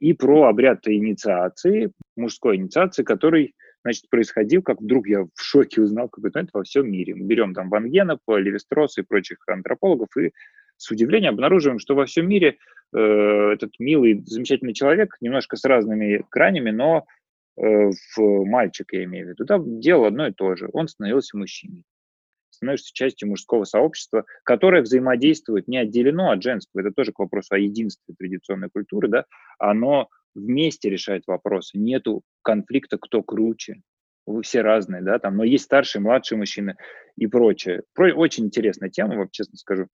и 0.00 0.12
про 0.12 0.48
обряд 0.48 0.86
инициации, 0.88 1.92
мужской 2.16 2.56
инициации, 2.56 3.04
который, 3.04 3.54
значит, 3.84 4.10
происходил, 4.10 4.62
как 4.62 4.80
вдруг 4.80 5.06
я 5.06 5.22
в 5.22 5.40
шоке 5.40 5.82
узнал, 5.82 6.08
как 6.08 6.24
это 6.24 6.46
во 6.52 6.64
всем 6.64 6.90
мире. 6.90 7.14
Мы 7.14 7.24
берем 7.24 7.54
там 7.54 7.68
Ван 7.68 7.88
Генопа, 7.88 8.38
Левистроса 8.38 9.00
и 9.00 9.04
прочих 9.04 9.38
антропологов 9.46 10.08
и 10.16 10.32
с 10.76 10.90
удивлением 10.90 11.34
обнаруживаем, 11.34 11.78
что 11.78 11.94
во 11.94 12.06
всем 12.06 12.28
мире 12.28 12.58
э, 12.94 12.98
этот 12.98 13.72
милый, 13.80 14.22
замечательный 14.24 14.74
человек, 14.74 15.16
немножко 15.20 15.56
с 15.56 15.64
разными 15.64 16.24
гранями, 16.30 16.70
но 16.70 17.06
в 17.58 18.44
мальчик, 18.44 18.92
я 18.92 19.04
имею 19.04 19.26
в 19.26 19.30
виду, 19.30 19.44
да, 19.44 19.58
делал 19.58 20.04
одно 20.04 20.28
и 20.28 20.32
то 20.32 20.54
же. 20.54 20.68
Он 20.72 20.86
становился 20.86 21.36
мужчиной. 21.36 21.84
Становишься 22.50 22.92
частью 22.92 23.28
мужского 23.28 23.64
сообщества, 23.64 24.24
которое 24.44 24.82
взаимодействует, 24.82 25.68
не 25.68 25.78
отделено 25.78 26.30
от 26.30 26.42
женского, 26.42 26.80
это 26.80 26.92
тоже 26.92 27.12
к 27.12 27.18
вопросу 27.18 27.54
о 27.54 27.58
единстве 27.58 28.14
традиционной 28.18 28.68
культуры, 28.70 29.08
да, 29.08 29.24
оно 29.58 30.08
вместе 30.34 30.90
решает 30.90 31.24
вопросы, 31.26 31.78
нету 31.78 32.22
конфликта, 32.42 32.98
кто 32.98 33.22
круче, 33.22 33.82
вы 34.26 34.42
все 34.42 34.62
разные, 34.62 35.02
да, 35.02 35.18
там, 35.18 35.36
но 35.36 35.44
есть 35.44 35.64
старшие, 35.64 36.02
младшие 36.02 36.38
мужчины 36.38 36.76
и 37.16 37.26
прочее. 37.26 37.82
Про, 37.94 38.12
очень 38.14 38.46
интересная 38.46 38.90
тема, 38.90 39.16
вот, 39.16 39.30
честно 39.30 39.56
скажу, 39.56 39.88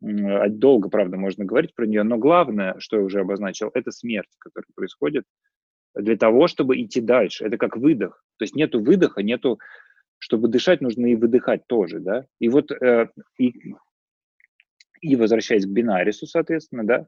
долго, 0.00 0.88
правда, 0.88 1.16
можно 1.16 1.44
говорить 1.44 1.74
про 1.74 1.86
нее, 1.86 2.02
но 2.02 2.16
главное, 2.18 2.76
что 2.78 2.96
я 2.96 3.02
уже 3.02 3.20
обозначил, 3.20 3.70
это 3.74 3.90
смерть, 3.90 4.30
которая 4.38 4.68
происходит 4.74 5.24
для 5.94 6.16
того, 6.16 6.46
чтобы 6.46 6.80
идти 6.80 7.00
дальше. 7.00 7.44
Это 7.44 7.56
как 7.56 7.76
выдох. 7.76 8.24
То 8.38 8.44
есть 8.44 8.54
нету 8.54 8.80
выдоха, 8.80 9.22
нету 9.22 9.58
чтобы 10.20 10.48
дышать, 10.48 10.80
нужно 10.80 11.06
и 11.06 11.16
выдыхать 11.16 11.66
тоже, 11.66 11.98
да. 11.98 12.26
И 12.38 12.48
вот 12.48 12.70
э, 12.70 13.08
и, 13.38 13.74
и 15.00 15.16
возвращаясь 15.16 15.64
к 15.64 15.70
бинарису, 15.70 16.26
соответственно, 16.26 16.84
да, 16.84 17.06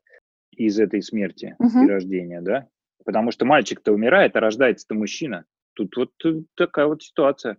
из 0.51 0.81
этой 0.81 1.03
смерти 1.03 1.55
uh-huh. 1.61 1.85
и 1.85 1.89
рождения, 1.89 2.41
да, 2.41 2.69
потому 3.05 3.31
что 3.31 3.45
мальчик-то 3.45 3.93
умирает, 3.93 4.35
а 4.35 4.41
рождается-то 4.41 4.95
мужчина. 4.95 5.45
Тут 5.75 5.97
вот 5.97 6.11
такая 6.55 6.87
вот 6.87 7.03
ситуация. 7.03 7.59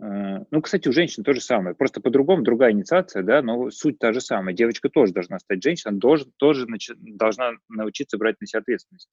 Э, 0.00 0.44
ну, 0.50 0.60
кстати, 0.60 0.88
у 0.88 0.92
женщин 0.92 1.22
то 1.22 1.32
же 1.32 1.40
самое, 1.40 1.76
просто 1.76 2.00
по-другому, 2.00 2.42
другая 2.42 2.72
инициация, 2.72 3.22
да, 3.22 3.40
но 3.40 3.70
суть 3.70 4.00
та 4.00 4.12
же 4.12 4.20
самая. 4.20 4.52
Девочка 4.52 4.88
тоже 4.88 5.12
должна 5.12 5.38
стать 5.38 5.62
женщиной, 5.62 5.92
она 5.92 6.00
должен, 6.00 6.32
тоже 6.38 6.66
нач- 6.66 6.96
должна 6.96 7.52
научиться 7.68 8.18
брать 8.18 8.40
на 8.40 8.48
себя 8.48 8.60
ответственность. 8.60 9.08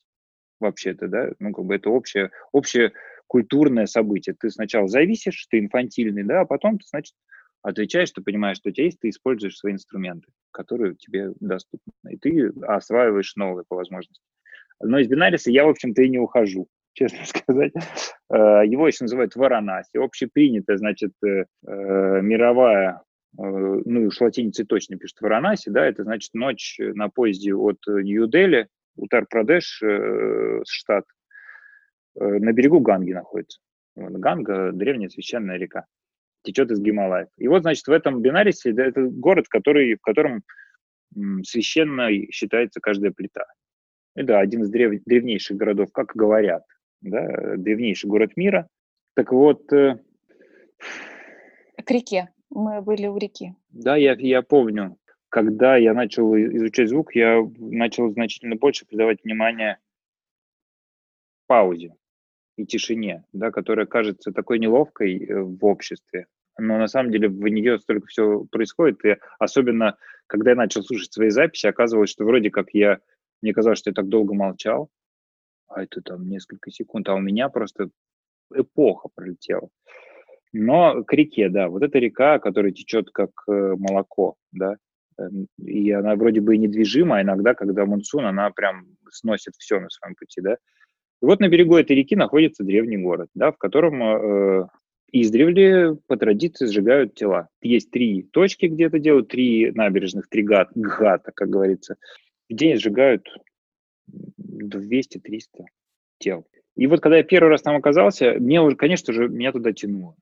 Вообще-то, 0.60 1.08
да, 1.08 1.32
ну, 1.40 1.52
как 1.52 1.66
бы 1.66 1.76
это 1.76 1.90
общее, 1.90 2.32
общее 2.52 2.94
культурное 3.28 3.86
событие. 3.86 4.36
Ты 4.40 4.50
сначала 4.50 4.88
зависишь, 4.88 5.48
ты 5.50 5.60
инфантильный, 5.60 6.24
да, 6.24 6.42
а 6.42 6.46
потом 6.46 6.78
ты, 6.78 6.86
значит, 6.88 7.14
отвечаешь, 7.62 8.12
ты 8.12 8.22
понимаешь, 8.22 8.58
что 8.58 8.70
у 8.70 8.72
тебя 8.72 8.86
есть, 8.86 9.00
ты 9.00 9.10
используешь 9.10 9.58
свои 9.58 9.74
инструменты, 9.74 10.28
которые 10.52 10.96
тебе 10.96 11.32
доступны, 11.40 11.92
и 12.10 12.18
ты 12.18 12.52
осваиваешь 12.62 13.36
новые 13.36 13.66
по 13.68 13.76
возможности. 13.76 14.22
Но 14.82 15.00
из 15.00 15.08
бинариса 15.08 15.52
я, 15.52 15.66
в 15.66 15.70
общем-то, 15.70 16.02
и 16.02 16.10
не 16.10 16.20
ухожу, 16.20 16.68
честно 16.94 17.26
сказать. 17.26 17.74
Э, 18.32 18.62
его 18.66 18.88
еще 18.88 19.04
называют 19.06 19.36
Варанаси. 19.36 19.98
Общепринятая, 19.98 20.78
значит, 20.78 21.14
э, 21.26 21.46
э, 21.68 22.22
мировая, 22.22 23.02
ну 23.38 24.06
уж 24.06 24.22
латиницей 24.22 24.66
точно 24.66 24.98
пишут 24.98 25.20
Варанаси, 25.20 25.68
да, 25.68 25.86
это 25.86 26.04
значит 26.04 26.34
ночь 26.34 26.78
на 26.80 27.10
поезде 27.10 27.54
от 27.54 27.80
Нью-Дели, 27.86 28.70
Утар-Прадеш, 28.96 29.82
штат, 30.68 31.06
Э, 32.16 32.40
на 32.40 32.54
берегу 32.54 32.80
Ганги 32.80 33.12
находится. 33.12 33.60
Ганга– 33.96 34.72
древняя 34.74 35.10
священная 35.10 35.58
река, 35.58 35.86
течет 36.44 36.72
из 36.72 36.82
Гималаев. 36.82 37.30
И 37.38 37.48
вот, 37.48 37.62
значит, 37.62 37.88
в 37.88 37.92
этом 37.92 38.22
Бинарисе 38.22 38.74
да, 38.74 38.86
это 38.86 39.04
город, 39.04 39.48
который, 39.48 39.96
в 39.96 40.02
котором 40.02 40.44
священно 41.44 42.10
считается 42.32 42.82
каждая 42.82 43.12
плита. 43.12 43.46
Это 44.16 44.40
один 44.40 44.64
из 44.64 44.70
древ, 44.70 45.02
древнейших 45.06 45.56
городов, 45.56 45.92
как 45.94 46.14
говорят, 46.16 46.64
да, 47.02 47.56
древнейший 47.56 48.10
город 48.10 48.32
мира. 48.36 48.68
Так 49.14 49.32
вот... 49.32 49.72
Э, 49.72 50.00
К 51.78 51.92
реке. 51.92 52.30
Мы 52.50 52.82
были 52.82 53.08
у 53.08 53.18
реки. 53.18 53.56
Да, 53.70 53.96
я, 53.96 54.14
я 54.18 54.42
помню. 54.42 54.98
Когда 55.36 55.76
я 55.76 55.94
начал 55.94 56.34
изучать 56.34 56.88
звук, 56.88 57.14
я 57.14 57.46
начал 57.58 58.10
значительно 58.10 58.56
больше 58.56 58.86
придавать 58.86 59.22
внимание 59.22 59.80
паузе 61.46 61.94
и 62.56 62.66
тишине, 62.66 63.26
да, 63.34 63.52
которая 63.52 63.86
кажется 63.86 64.32
такой 64.32 64.60
неловкой 64.60 65.26
э, 65.26 65.42
в 65.42 65.66
обществе, 65.66 66.28
но 66.58 66.78
на 66.78 66.88
самом 66.88 67.12
деле 67.12 67.28
в 67.28 67.46
нее 67.50 67.80
столько 67.80 68.08
все 68.08 68.46
происходит, 68.50 69.04
и 69.04 69.18
особенно, 69.38 69.98
когда 70.28 70.52
я 70.52 70.56
начал 70.56 70.84
слушать 70.84 71.12
свои 71.12 71.32
записи, 71.32 71.68
оказывалось, 71.68 72.12
что 72.12 72.24
вроде 72.24 72.50
как 72.50 72.68
я, 72.72 73.00
мне 73.42 73.54
казалось, 73.54 73.80
что 73.80 73.90
я 73.90 73.94
так 73.94 74.08
долго 74.08 74.34
молчал, 74.34 74.90
а 75.68 75.84
это 75.84 76.02
там 76.02 76.30
несколько 76.30 76.72
секунд, 76.72 77.10
а 77.10 77.14
у 77.16 77.20
меня 77.20 77.50
просто 77.50 77.90
эпоха 78.54 79.10
пролетела. 79.14 79.68
Но 80.54 81.04
к 81.04 81.12
реке, 81.12 81.50
да, 81.50 81.68
вот 81.68 81.84
эта 81.84 82.00
река, 82.00 82.40
которая 82.40 82.72
течет 82.72 83.10
как 83.12 83.32
э, 83.50 83.76
молоко, 83.78 84.38
да, 84.54 84.78
и 85.58 85.92
она 85.92 86.16
вроде 86.16 86.42
бы 86.42 86.56
и 86.56 86.60
недвижима, 86.60 87.18
а 87.18 87.22
иногда, 87.22 87.54
когда 87.54 87.86
мунсун, 87.86 88.26
она 88.26 88.50
прям 88.52 88.88
сносит 89.12 89.54
все 89.58 89.80
на 89.80 89.90
своем 89.90 90.16
пути, 90.16 90.42
да, 90.42 90.58
и 91.22 91.26
вот 91.26 91.40
на 91.40 91.48
берегу 91.48 91.78
этой 91.78 91.96
реки 91.96 92.16
находится 92.16 92.64
древний 92.64 92.98
город, 92.98 93.30
да, 93.34 93.52
в 93.52 93.58
котором 93.58 94.04
э, 94.04 94.68
издревле 95.12 95.96
по 96.08 96.18
традиции 96.18 96.66
сжигают 96.66 97.16
тела. 97.16 97.48
Есть 97.62 97.92
три 97.92 98.24
точки, 98.24 98.66
где 98.66 98.86
это 98.86 99.00
делают, 99.00 99.30
три 99.30 99.72
набережных, 99.72 100.28
три 100.28 100.44
гат, 100.44 100.70
гата, 100.76 101.32
как 101.34 101.50
говорится. 101.50 101.96
В 102.50 102.54
день 102.54 102.78
сжигают 102.78 103.28
200-300 104.12 105.66
тел. 106.20 106.46
И 106.76 106.88
вот 106.88 107.00
когда 107.00 107.18
я 107.18 107.24
первый 107.24 107.50
раз 107.50 107.62
там 107.62 107.76
оказался, 107.76 108.34
мне 108.34 108.62
уже, 108.62 108.76
конечно 108.76 109.14
же, 109.14 109.30
меня 109.30 109.52
туда 109.52 109.72
тянуло. 109.72 110.16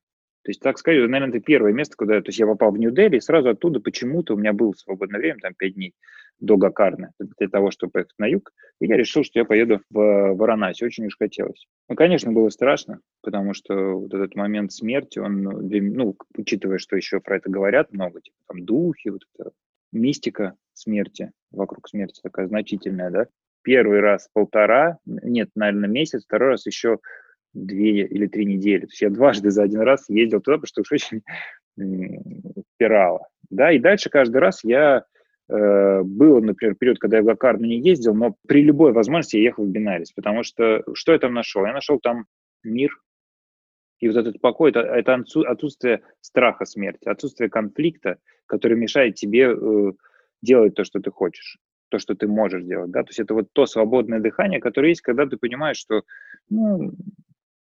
То 0.43 0.49
есть, 0.49 0.60
так 0.60 0.77
сказать, 0.77 0.99
наверное, 1.10 1.29
это 1.29 1.39
первое 1.39 1.71
место, 1.71 1.95
куда 1.95 2.21
то 2.21 2.27
есть 2.27 2.39
я 2.39 2.45
попал 2.45 2.71
в 2.71 2.77
Нью-Дели, 2.77 3.17
и 3.17 3.21
сразу 3.21 3.49
оттуда 3.49 3.79
почему-то 3.79 4.34
у 4.34 4.38
меня 4.38 4.51
было 4.51 4.73
свободное 4.73 5.19
время, 5.19 5.39
там, 5.39 5.53
пять 5.53 5.75
дней 5.75 5.93
до 6.39 6.58
Гакарны, 6.58 7.12
для 7.19 7.47
того, 7.47 7.71
чтобы 7.71 7.91
поехать 7.91 8.15
на 8.17 8.25
юг, 8.25 8.51
и 8.82 8.88
я 8.88 8.97
решил, 8.97 9.23
что 9.23 9.39
я 9.39 9.45
поеду 9.45 9.79
в 9.89 10.34
Варанаси, 10.34 10.84
очень 10.84 11.06
уж 11.06 11.17
хотелось. 11.17 11.67
Ну, 11.88 11.95
конечно, 11.95 12.32
было 12.34 12.49
страшно, 12.49 12.99
потому 13.21 13.53
что 13.53 13.73
вот 13.99 14.13
этот 14.13 14.36
момент 14.36 14.73
смерти, 14.73 15.19
он, 15.19 15.43
ну, 15.43 15.62
ну 15.62 16.17
учитывая, 16.36 16.77
что 16.77 16.97
еще 16.97 17.21
про 17.21 17.38
это 17.38 17.49
говорят 17.49 17.93
много, 17.93 18.19
типа 18.19 18.36
там 18.47 18.65
духи, 18.65 19.10
вот 19.10 19.21
эта 19.38 19.51
мистика 19.93 20.56
смерти, 20.73 21.32
вокруг 21.51 21.88
смерти 21.88 22.19
такая 22.21 22.47
значительная, 22.47 23.12
да, 23.12 23.27
первый 23.62 24.01
раз 24.01 24.27
полтора, 24.34 24.97
нет, 25.06 25.49
наверное, 25.56 25.88
месяц, 25.88 26.25
второй 26.25 26.49
раз 26.49 26.65
еще 26.65 26.99
две 27.53 28.05
или 28.05 28.27
три 28.27 28.45
недели. 28.45 28.81
То 28.81 28.91
есть 28.91 29.01
я 29.01 29.09
дважды 29.09 29.51
за 29.51 29.63
один 29.63 29.81
раз 29.81 30.09
ездил 30.09 30.41
туда, 30.41 30.57
потому 30.57 30.67
что 30.67 30.81
уж 30.81 30.91
очень 30.91 31.21
впирало. 32.75 33.27
Да, 33.49 33.71
и 33.71 33.79
дальше 33.79 34.09
каждый 34.09 34.37
раз 34.37 34.63
я 34.63 35.05
э, 35.49 36.01
был, 36.03 36.41
например, 36.41 36.75
период, 36.75 36.99
когда 36.99 37.17
я 37.17 37.23
в 37.23 37.25
Гакарну 37.25 37.65
не 37.65 37.79
ездил, 37.79 38.15
но 38.15 38.35
при 38.47 38.63
любой 38.63 38.93
возможности 38.93 39.37
я 39.37 39.43
ехал 39.43 39.65
в 39.65 39.69
Бинарис, 39.69 40.11
потому 40.11 40.43
что 40.43 40.83
что 40.93 41.13
я 41.13 41.19
там 41.19 41.33
нашел? 41.33 41.65
Я 41.65 41.73
нашел 41.73 41.99
там 41.99 42.25
мир, 42.63 42.91
и 43.99 44.07
вот 44.07 44.17
этот 44.17 44.41
покой, 44.41 44.71
это, 44.71 44.81
это 44.81 45.23
отсутствие 45.47 46.01
страха 46.19 46.65
смерти, 46.65 47.07
отсутствие 47.07 47.49
конфликта, 47.49 48.17
который 48.47 48.77
мешает 48.77 49.15
тебе 49.15 49.53
э, 49.53 49.91
делать 50.41 50.75
то, 50.75 50.83
что 50.83 50.99
ты 50.99 51.09
хочешь, 51.09 51.57
то, 51.89 51.99
что 51.99 52.13
ты 52.15 52.27
можешь 52.27 52.63
делать. 52.63 52.91
Да? 52.91 53.03
То 53.03 53.09
есть 53.09 53.19
это 53.19 53.33
вот 53.33 53.53
то 53.53 53.65
свободное 53.65 54.19
дыхание, 54.19 54.59
которое 54.59 54.89
есть, 54.89 55.01
когда 55.01 55.25
ты 55.25 55.37
понимаешь, 55.37 55.77
что 55.77 56.03
ну, 56.49 56.91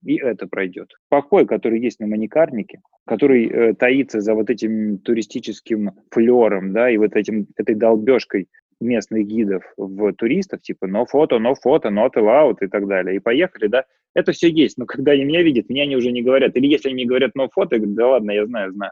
и 0.03 0.17
это 0.17 0.47
пройдет. 0.47 0.89
Покой, 1.09 1.45
который 1.45 1.79
есть 1.79 1.99
на 1.99 2.07
маникарнике, 2.07 2.81
который 3.05 3.47
э, 3.47 3.73
таится 3.73 4.21
за 4.21 4.33
вот 4.33 4.49
этим 4.49 4.97
туристическим 4.99 5.91
флером, 6.11 6.73
да, 6.73 6.89
и 6.89 6.97
вот 6.97 7.15
этим, 7.15 7.47
этой 7.55 7.75
долбежкой 7.75 8.47
местных 8.79 9.25
гидов 9.27 9.63
в 9.77 10.13
туристов, 10.13 10.61
типа 10.61 10.85
no 10.85 11.05
фото, 11.09 11.37
no 11.37 11.55
фото, 11.61 11.89
not 11.89 12.11
allowed 12.15 12.57
и 12.61 12.67
так 12.67 12.87
далее. 12.87 13.15
И 13.15 13.19
поехали, 13.19 13.67
да, 13.67 13.85
это 14.13 14.31
все 14.31 14.49
есть. 14.49 14.77
Но 14.77 14.85
когда 14.85 15.13
они 15.13 15.23
меня 15.23 15.41
видят, 15.41 15.69
меня 15.69 15.83
они 15.83 15.95
уже 15.95 16.11
не 16.11 16.21
говорят. 16.21 16.55
Или 16.57 16.67
если 16.67 16.89
они 16.89 16.95
мне 16.95 17.05
говорят 17.05 17.31
no 17.37 17.47
фото, 17.51 17.75
я 17.75 17.79
говорю, 17.79 17.95
да 17.95 18.07
ладно, 18.09 18.31
я 18.31 18.45
знаю, 18.45 18.73
знаю. 18.73 18.91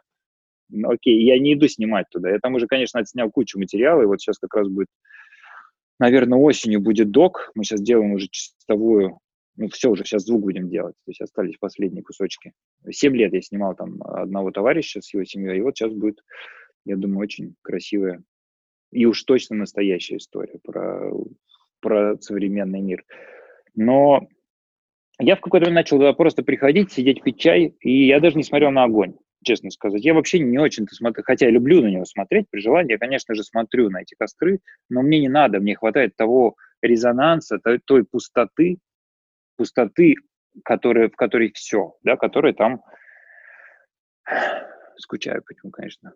Ну, 0.70 0.90
окей, 0.90 1.22
я 1.24 1.38
не 1.38 1.54
иду 1.54 1.68
снимать 1.68 2.06
туда. 2.10 2.30
Я 2.30 2.40
там 2.40 2.56
уже, 2.56 2.66
конечно, 2.68 3.00
отснял 3.00 3.30
кучу 3.30 3.60
материала, 3.60 4.02
и 4.02 4.06
вот 4.06 4.22
сейчас 4.22 4.40
как 4.40 4.56
раз 4.56 4.70
будет, 4.70 4.88
наверное, 6.00 6.40
осенью 6.40 6.80
будет 6.80 7.12
док. 7.12 7.52
Мы 7.56 7.66
сейчас 7.66 7.82
делаем 7.82 8.14
уже 8.14 8.28
чистовую 8.32 9.20
ну, 9.62 9.70
все 9.70 9.92
уже, 9.92 10.04
сейчас 10.04 10.24
звук 10.24 10.42
будем 10.42 10.70
делать. 10.70 10.96
То 11.06 11.12
есть 11.12 11.22
остались 11.22 11.58
последние 11.60 12.02
кусочки. 12.02 12.54
Семь 12.90 13.16
лет 13.16 13.32
я 13.32 13.42
снимал 13.42 13.76
там 13.76 14.02
одного 14.02 14.50
товарища 14.50 15.02
с 15.02 15.14
его 15.14 15.24
семьей, 15.24 15.60
и 15.60 15.62
вот 15.62 15.78
сейчас 15.78 15.94
будет, 15.94 16.24
я 16.84 16.96
думаю, 16.96 17.20
очень 17.20 17.54
красивая 17.62 18.24
и 18.92 19.06
уж 19.06 19.22
точно 19.24 19.56
настоящая 19.58 20.18
история 20.18 20.60
про, 20.64 21.12
про 21.80 22.18
современный 22.20 22.82
мир. 22.82 23.06
Но 23.76 24.28
я 25.20 25.36
в 25.36 25.42
какой-то 25.42 25.68
момент 25.68 25.86
начал 25.86 25.98
туда 25.98 26.14
просто 26.14 26.42
приходить, 26.42 26.92
сидеть, 26.92 27.22
пить 27.22 27.40
чай, 27.40 27.76
и 27.82 28.08
я 28.08 28.20
даже 28.20 28.38
не 28.38 28.44
смотрел 28.44 28.72
на 28.72 28.86
огонь, 28.86 29.14
честно 29.44 29.70
сказать. 29.70 30.04
Я 30.04 30.16
вообще 30.16 30.40
не 30.40 30.58
очень-то 30.58 30.96
смотрю, 30.96 31.24
хотя 31.24 31.46
я 31.46 31.52
люблю 31.52 31.84
на 31.84 31.88
него 31.88 32.06
смотреть, 32.06 32.48
при 32.50 32.62
желании 32.62 32.94
я, 32.94 32.98
конечно 32.98 33.36
же, 33.36 33.44
смотрю 33.44 33.92
на 33.92 34.02
эти 34.02 34.16
костры, 34.16 34.60
но 34.90 35.04
мне 35.04 35.20
не 35.20 35.30
надо, 35.30 35.60
мне 35.60 35.76
хватает 35.76 36.16
того 36.16 36.56
резонанса, 36.82 37.60
той, 37.60 37.80
той 37.86 38.04
пустоты, 38.04 38.80
пустоты, 39.62 40.16
которая, 40.66 41.08
в 41.10 41.16
которой 41.16 41.52
все, 41.54 41.96
да, 42.02 42.18
которая 42.18 42.54
там... 42.54 42.84
Скучаю 44.98 45.44
по 45.44 45.52
нему, 45.54 45.72
конечно. 45.72 46.14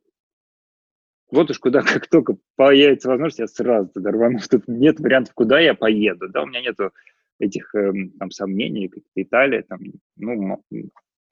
Вот 1.31 1.51
уж 1.51 1.59
куда, 1.59 1.81
как 1.93 2.07
только 2.07 2.37
появится 2.55 3.07
возможность, 3.07 3.39
я 3.39 3.47
сразу 3.47 3.89
туда 3.89 4.09
рвану. 4.09 4.39
Тут 4.49 4.67
нет 4.67 4.99
вариантов, 4.99 5.35
куда 5.35 5.59
я 5.59 5.75
поеду, 5.75 6.27
да, 6.29 6.41
у 6.41 6.47
меня 6.47 6.61
нету 6.61 6.91
этих 7.37 7.75
э, 7.75 7.91
там 8.17 8.31
сомнений, 8.31 8.87
как 8.87 9.03
Италия, 9.13 9.61
там, 9.61 9.79
ну, 10.15 10.63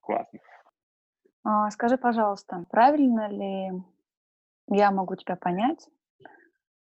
классно. 0.02 0.40
А, 1.44 1.72
скажи, 1.72 1.98
пожалуйста, 1.98 2.64
правильно 2.70 3.28
ли 3.28 3.72
я 4.70 4.92
могу 4.92 5.16
тебя 5.16 5.36
понять, 5.36 5.90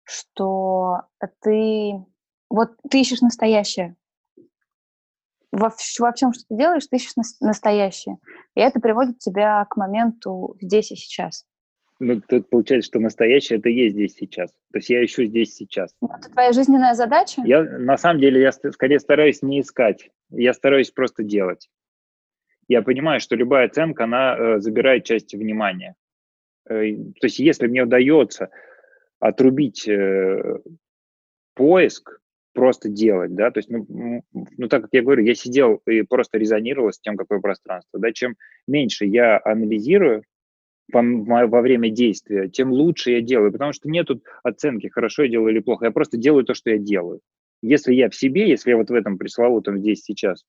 что 0.04 1.02
ты 1.42 2.06
вот 2.48 2.70
ты 2.90 3.00
ищешь 3.00 3.20
настоящее 3.20 3.94
во, 5.53 5.70
во 5.99 6.12
всем, 6.12 6.32
что 6.32 6.44
ты 6.49 6.57
делаешь, 6.57 6.86
ты 6.86 6.96
ищешь 6.96 7.14
настоящее, 7.40 8.18
и 8.55 8.61
это 8.61 8.80
приводит 8.80 9.18
тебя 9.18 9.64
к 9.68 9.76
моменту 9.76 10.57
здесь 10.61 10.92
и 10.92 10.96
сейчас. 10.96 11.44
Ну, 12.01 12.20
тут 12.20 12.49
получается, 12.49 12.86
что 12.86 13.01
настоящее 13.01 13.59
это 13.59 13.68
есть 13.70 13.96
здесь 13.96 14.14
сейчас. 14.14 14.51
То 14.72 14.78
есть 14.78 14.88
я 14.88 15.05
ищу 15.05 15.24
здесь 15.24 15.55
сейчас. 15.55 15.92
Ну, 16.01 16.09
это 16.16 16.30
твоя 16.30 16.53
жизненная 16.53 16.94
задача? 16.94 17.42
Я, 17.44 17.64
на 17.64 17.96
самом 17.96 18.20
деле, 18.20 18.40
я 18.40 18.53
скорее 18.53 19.01
стараюсь 19.01 19.42
не 19.42 19.61
искать. 19.61 20.11
Я 20.30 20.53
стараюсь 20.53 20.92
просто 20.92 21.24
делать. 21.24 21.68
Я 22.68 22.82
понимаю, 22.82 23.18
что 23.18 23.34
любая 23.34 23.66
оценка, 23.66 24.05
она 24.05 24.36
э, 24.36 24.61
забирает 24.61 25.05
часть 25.05 25.34
внимания. 25.34 25.96
Э, 26.68 26.82
то 27.20 27.26
есть 27.26 27.40
если 27.40 27.66
мне 27.66 27.82
удается 27.82 28.51
отрубить 29.18 29.88
э, 29.88 30.61
поиск, 31.55 32.20
просто 32.55 32.88
делать, 32.88 33.34
да, 33.34 33.51
то 33.51 33.59
есть, 33.59 33.70
ну, 33.70 33.86
ну, 34.32 34.68
так 34.68 34.82
как 34.82 34.90
я 34.92 35.03
говорю, 35.03 35.22
я 35.22 35.34
сидел 35.34 35.80
и 35.86 36.03
просто 36.03 36.38
резонировал 36.38 36.92
с 36.92 37.01
тем, 37.01 37.16
какое 37.16 37.40
пространство, 37.40 38.01
да, 38.01 38.12
чем 38.12 38.36
меньше 38.66 39.05
я 39.05 39.40
анализирую, 39.44 40.24
во 40.90 41.61
время 41.61 41.90
действия, 41.90 42.49
тем 42.49 42.72
лучше 42.72 43.11
я 43.11 43.20
делаю, 43.20 43.53
потому 43.53 43.72
что 43.72 43.90
нет 43.90 44.07
тут 44.07 44.24
оценки, 44.42 44.88
хорошо 44.88 45.24
я 45.24 45.28
делаю 45.28 45.53
или 45.53 45.61
плохо, 45.61 45.84
я 45.84 45.90
просто 45.90 46.16
делаю 46.16 46.44
то, 46.44 46.55
что 46.55 46.70
я 46.70 46.78
делаю. 46.78 47.20
Если 47.61 47.92
я 47.92 48.09
в 48.09 48.14
себе, 48.14 48.49
если 48.49 48.70
я 48.70 48.76
вот 48.76 48.88
в 48.88 48.94
этом 48.94 49.18
пресловутом 49.18 49.78
здесь 49.78 50.03
сейчас, 50.03 50.44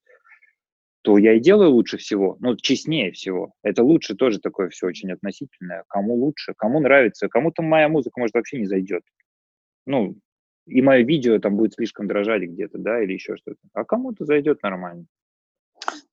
то 1.02 1.18
я 1.18 1.34
и 1.34 1.40
делаю 1.40 1.72
лучше 1.72 1.98
всего, 1.98 2.38
ну, 2.40 2.56
честнее 2.56 3.12
всего. 3.12 3.54
Это 3.64 3.84
лучше 3.84 4.16
тоже 4.16 4.40
такое 4.40 4.70
все 4.70 4.88
очень 4.88 5.12
относительное. 5.12 5.84
Кому 5.88 6.16
лучше, 6.16 6.54
кому 6.58 6.80
нравится, 6.80 7.30
кому-то 7.30 7.62
моя 7.62 7.90
музыка, 7.90 8.20
может, 8.20 8.36
вообще 8.36 8.60
не 8.60 8.66
зайдет. 8.66 9.04
Ну, 9.86 10.18
и 10.70 10.82
мое 10.82 11.04
видео 11.04 11.40
там 11.40 11.58
будет 11.58 11.74
слишком 11.74 12.08
дрожать 12.08 12.44
где-то, 12.44 12.78
да, 12.78 13.02
или 13.02 13.14
еще 13.14 13.36
что-то. 13.38 13.60
А 13.74 13.84
кому-то 13.84 14.26
зайдет 14.26 14.62
нормально. 14.64 15.06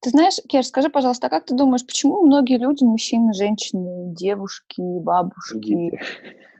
Ты 0.01 0.11
знаешь, 0.11 0.37
Кеш, 0.49 0.69
скажи, 0.69 0.89
пожалуйста, 0.89 1.27
а 1.27 1.31
как 1.31 1.47
ты 1.47 1.55
думаешь, 1.55 1.85
почему 1.85 2.25
многие 2.25 2.59
люди, 2.59 2.85
мужчины, 2.85 3.33
женщины, 3.33 4.15
девушки, 4.15 4.81
бабушки, 4.81 5.59
дети, 5.59 6.01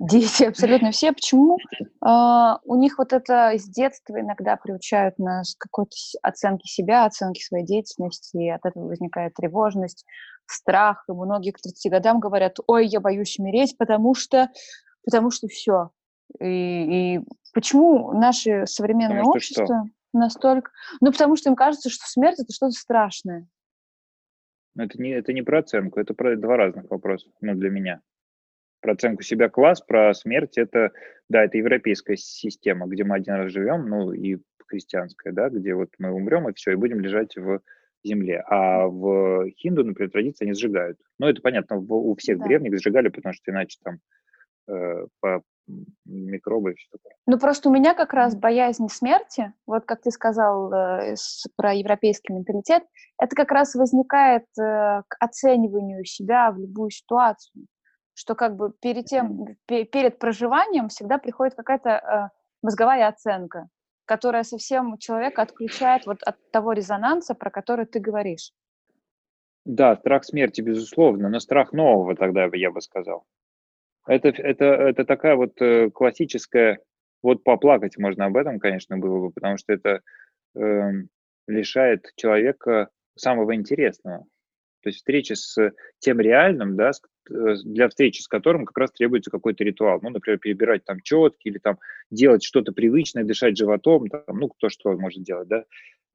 дети 0.01 0.45
абсолютно 0.45 0.91
все, 0.91 1.13
почему 1.13 1.57
э, 1.57 2.05
у 2.65 2.77
них 2.77 2.99
вот 2.99 3.13
это 3.13 3.53
с 3.57 3.69
детства 3.69 4.19
иногда 4.19 4.57
приучают 4.57 5.19
нас 5.19 5.55
к 5.55 5.63
какой-то 5.63 5.95
оценке 6.23 6.67
себя, 6.69 7.05
оценке 7.05 7.45
своей 7.45 7.65
деятельности, 7.65 8.37
и 8.37 8.49
от 8.51 8.65
этого 8.65 8.89
возникает 8.89 9.35
тревожность, 9.35 10.05
страх, 10.47 11.05
и 11.09 11.13
многие 11.13 11.53
к 11.53 11.61
30 11.61 11.91
годам 11.91 12.21
говорят, 12.21 12.57
ой, 12.67 12.87
я 12.87 13.01
боюсь 13.01 13.39
умереть, 13.39 13.77
потому 13.79 14.15
что, 14.15 14.51
потому 15.05 15.31
что 15.31 15.47
все. 15.49 15.91
И, 16.41 17.17
и 17.17 17.21
почему 17.53 18.13
наше 18.13 18.67
современное 18.67 19.19
потому 19.19 19.31
общество... 19.31 19.65
Что? 19.65 19.85
настолько... 20.17 20.73
Ну, 21.01 21.13
потому 21.13 21.37
что 21.37 21.51
им 21.51 21.57
кажется, 21.57 21.91
что 21.91 22.07
смерть— 22.07 22.39
это 22.39 22.53
что-то 22.53 22.73
страшное. 22.73 23.47
Это 24.77 25.01
не, 25.01 25.11
это 25.11 25.33
не 25.33 25.43
про 25.43 25.61
оценку, 25.61 26.01
это 26.01 26.15
про 26.15 26.37
два 26.37 26.57
разных 26.57 26.91
вопроса, 26.91 27.31
ну, 27.41 27.55
для 27.55 27.71
меня. 27.71 28.01
Про 28.81 28.93
оценку 28.93 29.23
себя 29.23 29.49
класс, 29.49 29.81
про 29.81 30.13
смерть— 30.13 30.57
это, 30.59 30.93
да, 31.29 31.45
это 31.45 31.57
европейская 31.57 32.17
система, 32.17 32.87
где 32.87 33.05
мы 33.05 33.17
один 33.17 33.35
раз 33.35 33.53
живем, 33.53 33.89
ну, 33.89 34.13
и 34.13 34.39
христианская, 34.67 35.33
да, 35.33 35.49
где 35.49 35.75
вот 35.75 35.91
мы 35.99 36.11
умрем, 36.11 36.49
и 36.49 36.55
все, 36.55 36.73
и 36.73 36.77
будем 36.77 37.01
лежать 37.01 37.37
в 37.37 37.61
земле. 38.05 38.43
А 38.49 38.87
в 38.87 39.49
хинду, 39.51 39.85
например, 39.85 40.11
традиции 40.11 40.45
они 40.45 40.53
сжигают. 40.53 40.99
Ну, 41.19 41.27
это 41.27 41.41
понятно, 41.41 41.79
у 41.79 42.15
всех 42.17 42.39
да. 42.39 42.45
древних 42.45 42.79
сжигали, 42.79 43.09
потому 43.09 43.33
что 43.33 43.51
иначе 43.51 43.79
там 43.83 44.01
э, 44.69 45.07
по, 45.21 45.43
микробы 46.05 46.73
и 46.73 46.75
все 46.75 46.89
такое. 46.93 47.15
Ну, 47.27 47.39
просто 47.39 47.69
у 47.69 47.73
меня 47.73 47.95
как 47.95 48.13
раз 48.13 48.37
боязнь 48.37 48.89
смерти, 48.89 49.53
вот 49.67 49.85
как 49.85 50.03
ты 50.03 50.11
сказал 50.11 50.73
э, 50.73 51.17
с, 51.17 51.47
про 51.57 51.75
европейский 51.75 52.33
менталитет, 52.33 52.85
это 53.19 53.35
как 53.35 53.51
раз 53.51 53.75
возникает 53.75 54.45
э, 54.59 55.03
к 55.09 55.17
оцениванию 55.19 56.05
себя 56.05 56.51
в 56.53 56.59
любую 56.59 56.91
ситуацию, 56.91 57.67
что 58.15 58.35
как 58.35 58.57
бы 58.57 58.73
перед 58.81 59.07
тем, 59.07 59.57
перед 59.67 60.19
проживанием 60.19 60.89
всегда 60.89 61.19
приходит 61.19 61.55
какая-то 61.55 61.91
э, 61.91 62.37
мозговая 62.63 63.09
оценка, 63.09 63.69
которая 64.05 64.45
совсем 64.45 64.99
человека 64.99 65.43
отключает 65.43 66.07
вот 66.07 66.23
от 66.23 66.37
того 66.51 66.73
резонанса, 66.73 67.35
про 67.35 67.51
который 67.51 67.87
ты 67.87 67.99
говоришь. 67.99 68.53
Да, 69.65 69.97
страх 69.97 70.25
смерти, 70.25 70.61
безусловно, 70.61 71.29
но 71.29 71.41
страх 71.41 71.73
нового 71.73 72.15
тогда, 72.15 72.49
я 72.53 72.71
бы 72.71 72.81
сказал. 72.81 73.27
Это, 74.07 74.29
это, 74.29 74.65
это 74.65 75.05
такая 75.05 75.37
вот 75.37 75.61
э, 75.61 75.91
классическая, 75.91 76.79
вот 77.23 77.43
поплакать 77.43 77.99
можно 77.99 78.27
об 78.27 78.37
этом, 78.37 78.59
конечно, 78.61 78.99
было 78.99 79.19
бы, 79.21 79.33
потому 79.33 79.59
что 79.59 79.73
это 79.73 80.01
э, 80.55 80.91
лишает 81.49 82.07
человека 82.17 82.89
самого 83.17 83.55
интересного. 83.55 84.27
То 84.87 84.91
есть 84.91 84.99
встреча 84.99 85.35
с 85.35 85.73
тем 85.99 86.21
реальным, 86.21 86.77
да, 86.77 86.93
э, 87.29 87.55
для 87.65 87.89
встречи 87.89 88.23
с 88.23 88.29
которым 88.29 88.65
как 88.65 88.79
раз 88.79 88.93
требуется 88.93 89.33
какой-то 89.33 89.65
ритуал. 89.65 89.99
Ну, 90.01 90.11
например, 90.11 90.39
перебирать 90.39 90.85
там 90.85 91.01
четки 91.01 91.49
или 91.49 91.59
там 91.59 91.81
делать 92.09 92.45
что-то 92.45 92.71
привычное, 92.71 93.25
дышать 93.25 93.57
животом, 93.57 94.07
там, 94.07 94.23
ну, 94.29 94.47
кто 94.47 94.69
что 94.69 94.97
может 94.97 95.25
делать, 95.25 95.49
да. 95.49 95.65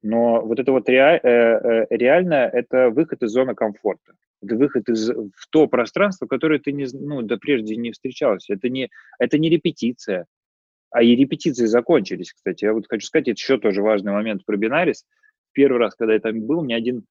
Но 0.00 0.40
вот 0.40 0.58
это 0.58 0.72
вот 0.72 0.88
реаль, 0.88 1.20
э, 1.22 1.28
э, 1.28 1.86
реально 1.90 2.48
это 2.50 2.88
выход 2.88 3.22
из 3.22 3.28
зоны 3.32 3.54
комфорта. 3.54 4.14
Это 4.40 4.56
выход 4.56 4.88
из, 4.88 5.10
в 5.10 5.48
то 5.50 5.66
пространство, 5.66 6.26
которое 6.26 6.58
ты 6.58 6.72
не, 6.72 6.86
ну, 6.94 7.20
да 7.20 7.36
прежде 7.36 7.76
не 7.76 7.92
встречался. 7.92 8.54
Это 8.54 8.70
не, 8.70 8.88
это 9.18 9.36
не 9.36 9.50
репетиция. 9.50 10.24
А 10.90 11.02
и 11.02 11.14
репетиции 11.14 11.66
закончились, 11.66 12.32
кстати. 12.32 12.64
Я 12.64 12.72
вот 12.72 12.86
хочу 12.88 13.06
сказать, 13.06 13.28
это 13.28 13.38
еще 13.38 13.58
тоже 13.58 13.82
важный 13.82 14.12
момент 14.12 14.46
про 14.46 14.56
бинарис. 14.56 15.04
Первый 15.52 15.78
раз, 15.78 15.94
когда 15.94 16.14
я 16.14 16.20
там 16.20 16.40
был, 16.40 16.64
мне 16.64 16.74
один 16.74 17.04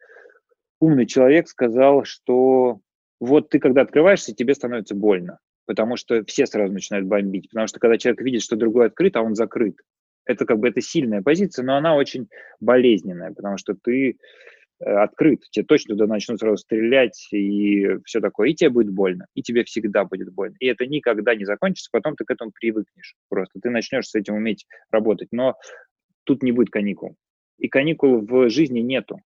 умный 0.82 1.06
человек 1.06 1.48
сказал, 1.48 2.04
что 2.04 2.82
вот 3.22 3.50
ты, 3.50 3.60
когда 3.60 3.82
открываешься, 3.82 4.34
тебе 4.34 4.56
становится 4.56 4.96
больно, 4.96 5.40
потому 5.66 5.96
что 5.96 6.26
все 6.26 6.46
сразу 6.48 6.74
начинают 6.74 7.08
бомбить, 7.08 7.50
потому 7.50 7.68
что 7.68 7.80
когда 7.80 7.98
человек 7.98 8.22
видит, 8.22 8.42
что 8.42 8.58
другой 8.58 8.88
открыт, 8.88 9.16
а 9.16 9.22
он 9.22 9.36
закрыт, 9.36 9.78
это 10.26 10.46
как 10.46 10.60
бы 10.60 10.68
это 10.68 10.82
сильная 10.82 11.22
позиция, 11.22 11.64
но 11.64 11.78
она 11.78 11.96
очень 11.96 12.28
болезненная, 12.60 13.32
потому 13.32 13.58
что 13.58 13.76
ты 13.76 14.18
э, 14.80 14.86
открыт, 14.86 15.42
тебе 15.52 15.66
точно 15.66 15.96
туда 15.96 16.08
начнут 16.08 16.40
сразу 16.40 16.58
стрелять 16.58 17.28
и 17.32 17.98
все 18.06 18.20
такое, 18.20 18.50
и 18.50 18.56
тебе 18.56 18.72
будет 18.72 18.92
больно, 18.92 19.28
и 19.36 19.44
тебе 19.44 19.64
всегда 19.64 20.04
будет 20.04 20.34
больно, 20.34 20.56
и 20.60 20.66
это 20.66 20.88
никогда 20.88 21.36
не 21.36 21.46
закончится, 21.46 21.90
потом 21.92 22.16
ты 22.16 22.26
к 22.26 22.32
этому 22.32 22.52
привыкнешь 22.52 23.16
просто, 23.30 23.60
ты 23.62 23.70
начнешь 23.70 24.08
с 24.08 24.16
этим 24.16 24.34
уметь 24.34 24.66
работать, 24.90 25.30
но 25.32 25.58
тут 26.24 26.42
не 26.42 26.52
будет 26.52 26.72
каникул, 26.72 27.18
и 27.60 27.68
каникул 27.68 28.26
в 28.26 28.50
жизни 28.50 28.80
нету, 28.80 29.20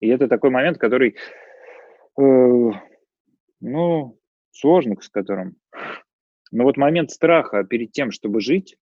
и 0.00 0.08
это 0.08 0.28
такой 0.28 0.50
момент, 0.50 0.78
который, 0.78 1.16
э, 2.18 2.70
ну, 3.60 4.18
сложно 4.52 4.96
с 5.00 5.08
которым, 5.08 5.56
но 6.50 6.64
вот 6.64 6.76
момент 6.76 7.10
страха 7.10 7.64
перед 7.64 7.92
тем, 7.92 8.10
чтобы 8.10 8.40
жить, 8.40 8.76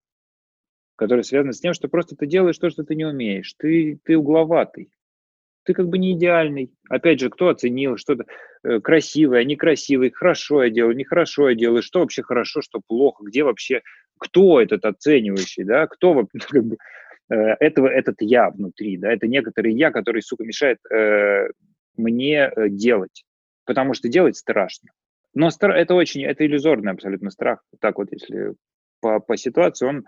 который 0.97 1.23
связан 1.23 1.53
с 1.53 1.61
тем, 1.61 1.75
что 1.75 1.89
просто 1.89 2.17
ты 2.17 2.27
делаешь 2.27 2.59
то, 2.59 2.71
что 2.71 2.83
ты 2.83 2.95
не 2.95 3.05
умеешь. 3.05 3.55
Ты, 3.57 4.01
ты 4.05 4.17
угловатый. 4.17 4.91
Ты 5.65 5.75
как 5.75 5.89
бы 5.89 5.99
не 5.99 6.13
идеальный. 6.13 6.73
Опять 6.89 7.21
же, 7.21 7.31
кто 7.31 7.49
оценил 7.49 7.97
что-то 7.99 8.25
э, 8.65 8.81
красивое, 8.81 9.45
некрасивое, 9.45 10.11
хорошо 10.11 10.65
я 10.65 10.71
делаю, 10.71 10.97
нехорошо 10.97 11.51
я 11.51 11.55
делаю, 11.55 11.83
что 11.83 12.01
вообще 12.01 12.23
хорошо, 12.23 12.63
что 12.63 12.81
плохо, 12.85 13.23
где 13.25 13.45
вообще, 13.45 13.83
кто 14.19 14.61
этот 14.61 14.85
оценивающий, 14.85 15.65
да, 15.65 15.87
кто 15.87 16.27
как 16.49 16.65
бы, 16.65 16.79
этого 17.35 17.89
этот 17.89 18.17
я 18.21 18.51
внутри, 18.51 18.97
да, 18.97 19.13
это 19.13 19.27
некоторый 19.27 19.75
я, 19.75 19.91
который, 19.91 20.23
сука, 20.23 20.45
мешает 20.45 20.79
э, 20.91 21.49
мне 21.97 22.51
э, 22.55 22.69
делать, 22.69 23.25
потому 23.65 23.95
что 23.95 24.09
делать 24.09 24.37
страшно. 24.37 24.91
Но 25.35 25.51
стар, 25.51 25.73
это 25.73 25.95
очень, 25.95 26.25
это 26.25 26.47
иллюзорный 26.47 26.93
абсолютно 26.93 27.31
страх. 27.31 27.63
Так 27.81 27.99
вот, 27.99 28.09
если 28.13 28.55
по, 29.01 29.21
по 29.21 29.37
ситуации, 29.37 29.87
он 29.87 30.05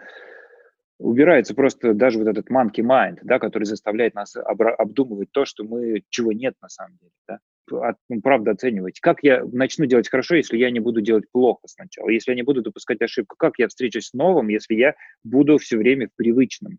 убирается 0.98 1.54
просто 1.54 1.94
даже 1.94 2.18
вот 2.18 2.28
этот 2.28 2.50
monkey 2.50 2.82
mind, 2.82 3.18
да, 3.22 3.38
который 3.38 3.64
заставляет 3.64 4.14
нас 4.14 4.34
обдумывать 4.36 5.30
то, 5.32 5.44
что 5.44 5.64
мы, 5.64 6.02
чего 6.10 6.32
нет 6.32 6.54
на 6.62 6.68
самом 6.68 6.96
деле, 6.98 7.12
да. 7.28 7.38
От, 7.72 7.96
ну, 8.08 8.20
правда 8.20 8.50
оценивать. 8.50 8.98
Как 8.98 9.22
я 9.22 9.44
начну 9.44 9.86
делать 9.86 10.08
хорошо, 10.08 10.34
если 10.34 10.58
я 10.58 10.72
не 10.72 10.80
буду 10.80 11.00
делать 11.00 11.30
плохо 11.30 11.68
сначала, 11.68 12.08
если 12.08 12.32
я 12.32 12.34
не 12.34 12.42
буду 12.42 12.62
допускать 12.62 13.00
ошибку? 13.00 13.36
Как 13.38 13.58
я 13.58 13.68
встречусь 13.68 14.08
с 14.08 14.12
новым, 14.12 14.48
если 14.48 14.74
я 14.74 14.94
буду 15.22 15.56
все 15.58 15.76
время 15.76 16.08
в 16.08 16.16
привычном? 16.16 16.78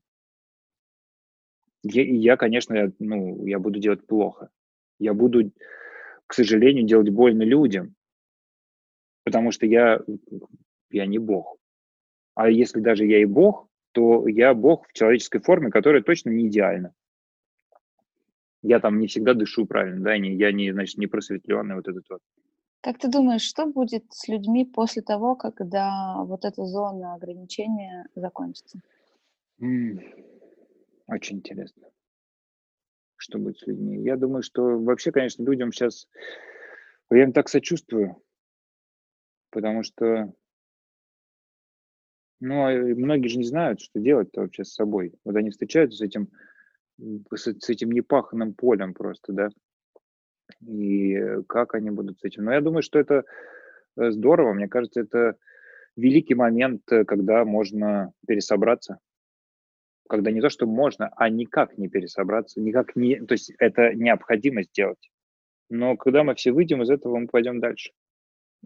Я, 1.83 2.03
я 2.03 2.37
конечно, 2.37 2.91
ну, 2.99 3.45
я 3.45 3.59
буду 3.59 3.79
делать 3.79 4.05
плохо. 4.05 4.49
Я 4.99 5.13
буду, 5.13 5.51
к 6.27 6.33
сожалению, 6.33 6.85
делать 6.85 7.09
больно 7.09 7.43
людям, 7.43 7.95
потому 9.23 9.51
что 9.51 9.65
я, 9.65 9.99
я 10.91 11.05
не 11.05 11.17
Бог. 11.17 11.57
А 12.35 12.49
если 12.49 12.79
даже 12.79 13.05
я 13.05 13.21
и 13.21 13.25
Бог, 13.25 13.67
то 13.93 14.27
я 14.27 14.53
Бог 14.53 14.87
в 14.87 14.93
человеческой 14.93 15.41
форме, 15.41 15.69
которая 15.69 16.01
точно 16.01 16.29
не 16.29 16.47
идеальна. 16.47 16.93
Я 18.61 18.79
там 18.79 18.99
не 18.99 19.07
всегда 19.07 19.33
дышу 19.33 19.65
правильно, 19.65 20.01
да, 20.01 20.17
не, 20.17 20.35
я 20.35 20.51
не, 20.51 20.71
значит, 20.71 20.97
не 20.97 21.07
просветленный 21.07 21.75
вот 21.75 21.87
этот 21.87 22.05
вот. 22.09 22.21
Как 22.81 22.97
ты 22.97 23.09
думаешь, 23.09 23.41
что 23.41 23.65
будет 23.65 24.05
с 24.11 24.27
людьми 24.27 24.65
после 24.65 25.01
того, 25.01 25.35
когда 25.35 26.23
вот 26.23 26.45
эта 26.45 26.65
зона 26.65 27.15
ограничения 27.15 28.05
закончится? 28.15 28.79
Очень 31.11 31.39
интересно. 31.39 31.89
Что 33.17 33.37
будет 33.37 33.59
с 33.59 33.67
людьми? 33.67 34.01
Я 34.01 34.15
думаю, 34.15 34.43
что 34.43 34.79
вообще, 34.79 35.11
конечно, 35.11 35.43
людям 35.43 35.71
сейчас... 35.71 36.07
Я 37.11 37.23
им 37.23 37.33
так 37.33 37.49
сочувствую, 37.49 38.23
потому 39.49 39.83
что 39.83 40.33
ну, 42.39 42.65
а, 42.65 42.71
многие 42.71 43.27
же 43.27 43.37
не 43.37 43.43
знают, 43.43 43.81
что 43.81 43.99
делать-то 43.99 44.39
вообще 44.39 44.63
с 44.63 44.73
собой. 44.73 45.13
Вот 45.25 45.35
они 45.35 45.49
встречаются 45.49 45.97
с 45.97 46.01
этим, 46.01 46.29
с, 47.35 47.53
с 47.59 47.69
этим 47.69 47.91
непаханным 47.91 48.53
полем 48.53 48.93
просто, 48.93 49.33
да. 49.33 49.49
И 50.65 51.19
как 51.49 51.75
они 51.75 51.91
будут 51.91 52.19
с 52.19 52.23
этим? 52.23 52.45
Но 52.45 52.53
я 52.53 52.61
думаю, 52.61 52.81
что 52.81 52.97
это 52.97 53.25
э, 53.97 54.11
здорово. 54.11 54.53
Мне 54.53 54.69
кажется, 54.69 55.01
это 55.01 55.35
великий 55.97 56.35
момент, 56.35 56.89
э, 56.89 57.03
когда 57.03 57.43
можно 57.43 58.13
пересобраться. 58.25 58.99
Когда 60.09 60.31
не 60.31 60.41
то, 60.41 60.49
что 60.49 60.65
можно, 60.65 61.09
а 61.15 61.29
никак 61.29 61.77
не 61.77 61.87
пересобраться, 61.87 62.59
никак 62.59 62.95
не... 62.95 63.15
То 63.21 63.33
есть 63.33 63.53
это 63.59 63.93
необходимо 63.93 64.63
сделать. 64.63 65.09
Но 65.69 65.95
когда 65.95 66.23
мы 66.23 66.35
все 66.35 66.51
выйдем 66.51 66.81
из 66.81 66.89
этого, 66.89 67.17
мы 67.17 67.27
пойдем 67.27 67.59
дальше 67.59 67.91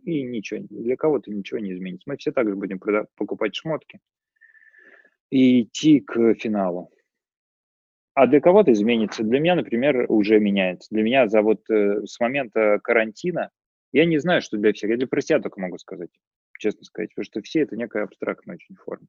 и 0.04 0.24
ничего, 0.24 0.66
для 0.70 0.96
кого-то 0.96 1.32
ничего 1.32 1.60
не 1.60 1.74
изменится. 1.74 2.10
Мы 2.10 2.18
все 2.18 2.32
также 2.32 2.56
будем 2.56 2.78
прода- 2.78 3.08
покупать 3.16 3.56
шмотки 3.56 4.00
и 5.30 5.64
идти 5.64 6.00
к 6.00 6.34
финалу. 6.36 6.92
А 8.14 8.28
для 8.28 8.40
кого-то 8.40 8.72
изменится. 8.72 9.24
Для 9.24 9.40
меня, 9.40 9.56
например, 9.56 10.06
уже 10.10 10.40
меняется. 10.40 10.88
Для 10.92 11.04
меня 11.04 11.28
за 11.28 11.42
вот 11.42 11.70
э, 11.70 12.06
с 12.06 12.20
момента 12.20 12.80
карантина, 12.82 13.50
я 13.92 14.06
не 14.06 14.18
знаю, 14.20 14.42
что 14.42 14.58
для 14.58 14.72
всех. 14.72 14.90
Я 14.90 14.98
для 14.98 15.08
про 15.08 15.22
себя 15.22 15.40
только 15.40 15.60
могу 15.60 15.78
сказать, 15.78 16.10
честно 16.58 16.84
сказать, 16.86 17.10
потому 17.10 17.26
что 17.26 17.42
все 17.42 17.62
это 17.62 17.76
некая 17.76 18.04
абстрактная 18.04 18.56
очень 18.56 18.76
форма. 18.76 19.08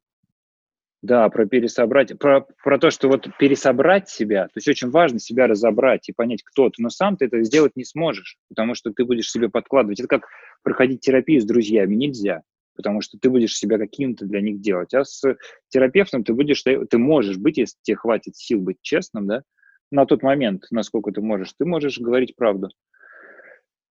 Да, 1.07 1.29
про 1.29 1.45
пересобрать, 1.45 2.19
про, 2.19 2.45
про 2.61 2.77
то, 2.77 2.91
что 2.91 3.07
вот 3.07 3.29
пересобрать 3.39 4.09
себя, 4.09 4.47
то 4.47 4.51
есть 4.55 4.67
очень 4.67 4.89
важно 4.89 5.19
себя 5.19 5.47
разобрать 5.47 6.09
и 6.09 6.11
понять, 6.11 6.43
кто 6.43 6.69
ты, 6.69 6.81
но 6.81 6.89
сам 6.89 7.15
ты 7.15 7.27
это 7.27 7.41
сделать 7.43 7.77
не 7.77 7.85
сможешь, 7.85 8.37
потому 8.49 8.75
что 8.75 8.91
ты 8.91 9.05
будешь 9.05 9.31
себе 9.31 9.47
подкладывать. 9.47 10.01
Это 10.01 10.09
как 10.09 10.27
проходить 10.63 10.99
терапию 10.99 11.39
с 11.39 11.45
друзьями, 11.45 11.95
нельзя, 11.95 12.41
потому 12.75 12.99
что 12.99 13.17
ты 13.17 13.29
будешь 13.29 13.55
себя 13.55 13.77
каким-то 13.77 14.25
для 14.25 14.41
них 14.41 14.59
делать. 14.59 14.93
А 14.93 15.05
с 15.05 15.23
терапевтом 15.69 16.25
ты 16.25 16.33
будешь, 16.33 16.61
ты 16.63 16.97
можешь 16.97 17.37
быть, 17.37 17.57
если 17.57 17.77
тебе 17.83 17.95
хватит 17.95 18.35
сил 18.35 18.59
быть 18.59 18.81
честным, 18.81 19.27
да, 19.27 19.43
на 19.89 20.05
тот 20.05 20.23
момент, 20.23 20.65
насколько 20.71 21.13
ты 21.13 21.21
можешь, 21.21 21.53
ты 21.57 21.63
можешь 21.63 21.99
говорить 21.99 22.35
правду. 22.35 22.67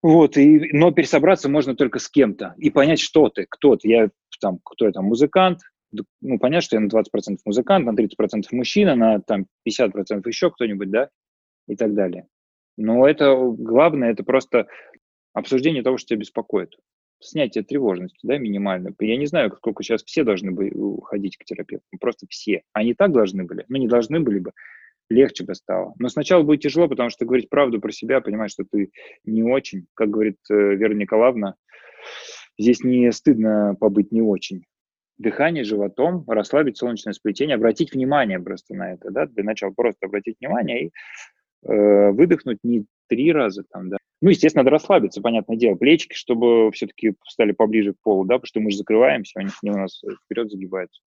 Вот, 0.02 0.36
и, 0.36 0.68
но 0.74 0.90
пересобраться 0.90 1.48
можно 1.48 1.74
только 1.74 1.98
с 1.98 2.10
кем-то 2.10 2.52
и 2.58 2.68
понять, 2.68 3.00
что 3.00 3.30
ты, 3.30 3.46
кто 3.48 3.76
ты. 3.76 3.88
Я 3.88 4.10
там, 4.38 4.58
кто 4.62 4.84
я 4.84 4.92
там, 4.92 5.06
музыкант, 5.06 5.60
ну, 6.20 6.38
понятно, 6.38 6.60
что 6.60 6.76
я 6.76 6.80
на 6.80 6.88
20% 6.88 7.38
музыкант, 7.44 7.86
на 7.86 7.90
30% 7.90 8.44
мужчина, 8.52 8.94
на 8.94 9.20
там 9.20 9.46
50% 9.68 10.22
еще 10.26 10.50
кто-нибудь, 10.50 10.90
да, 10.90 11.10
и 11.68 11.76
так 11.76 11.94
далее. 11.94 12.26
Но 12.76 13.08
это 13.08 13.34
главное, 13.36 14.10
это 14.10 14.22
просто 14.24 14.66
обсуждение 15.32 15.82
того, 15.82 15.98
что 15.98 16.08
тебя 16.08 16.20
беспокоит. 16.20 16.76
Снятие 17.20 17.64
тревожности, 17.64 18.18
да, 18.22 18.36
минимально. 18.36 18.94
Я 19.00 19.16
не 19.16 19.26
знаю, 19.26 19.54
сколько 19.56 19.82
сейчас 19.82 20.04
все 20.04 20.22
должны 20.22 20.52
бы 20.52 20.70
ходить 21.02 21.38
к 21.38 21.44
терапевту, 21.44 21.86
просто 21.98 22.26
все. 22.28 22.62
Они 22.72 22.94
так 22.94 23.12
должны 23.12 23.44
были, 23.44 23.64
но 23.68 23.78
не 23.78 23.88
должны 23.88 24.20
были 24.20 24.40
бы, 24.40 24.52
легче 25.08 25.44
бы 25.44 25.54
стало. 25.54 25.94
Но 25.98 26.08
сначала 26.08 26.42
будет 26.42 26.60
тяжело, 26.60 26.88
потому 26.88 27.08
что 27.08 27.24
говорить 27.24 27.48
правду 27.48 27.80
про 27.80 27.90
себя, 27.90 28.20
понимать, 28.20 28.50
что 28.50 28.64
ты 28.70 28.90
не 29.24 29.42
очень, 29.42 29.86
как 29.94 30.10
говорит 30.10 30.36
э, 30.50 30.74
Вера 30.74 30.92
Николаевна, 30.92 31.54
здесь 32.58 32.84
не 32.84 33.10
стыдно 33.12 33.74
побыть 33.80 34.12
не 34.12 34.20
очень 34.20 34.64
дыхание 35.18 35.64
животом, 35.64 36.24
расслабить 36.26 36.76
солнечное 36.76 37.12
сплетение, 37.12 37.56
обратить 37.56 37.92
внимание 37.92 38.38
просто 38.40 38.74
на 38.74 38.92
это, 38.92 39.10
да, 39.10 39.26
для 39.26 39.44
начала 39.44 39.70
просто 39.70 40.06
обратить 40.06 40.36
внимание 40.40 40.86
и 40.86 40.92
э, 41.66 42.10
выдохнуть 42.10 42.58
не 42.62 42.86
три 43.08 43.32
раза 43.32 43.64
там, 43.70 43.88
да. 43.88 43.96
Ну, 44.20 44.30
естественно, 44.30 44.62
надо 44.64 44.72
расслабиться, 44.72 45.20
понятное 45.20 45.56
дело, 45.56 45.74
плечики, 45.76 46.14
чтобы 46.14 46.70
все-таки 46.72 47.14
стали 47.26 47.52
поближе 47.52 47.92
к 47.92 48.00
полу, 48.02 48.24
да, 48.24 48.34
потому 48.34 48.46
что 48.46 48.60
мы 48.60 48.70
же 48.70 48.78
закрываемся, 48.78 49.40
они, 49.40 49.50
они 49.62 49.72
у 49.72 49.78
нас 49.78 50.02
вперед 50.24 50.50
загибаются. 50.50 51.00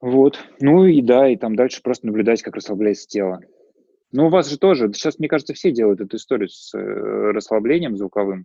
Вот, 0.00 0.38
ну 0.60 0.84
и 0.84 1.00
да, 1.00 1.28
и 1.28 1.36
там 1.36 1.56
дальше 1.56 1.80
просто 1.82 2.06
наблюдать, 2.06 2.42
как 2.42 2.56
расслабляется 2.56 3.06
тело. 3.06 3.40
Ну, 4.12 4.26
у 4.26 4.30
вас 4.30 4.48
же 4.48 4.58
тоже, 4.58 4.92
сейчас, 4.92 5.18
мне 5.18 5.28
кажется, 5.28 5.54
все 5.54 5.72
делают 5.72 6.00
эту 6.00 6.18
историю 6.18 6.48
с 6.48 6.72
э, 6.76 6.78
расслаблением 6.78 7.96
звуковым. 7.96 8.44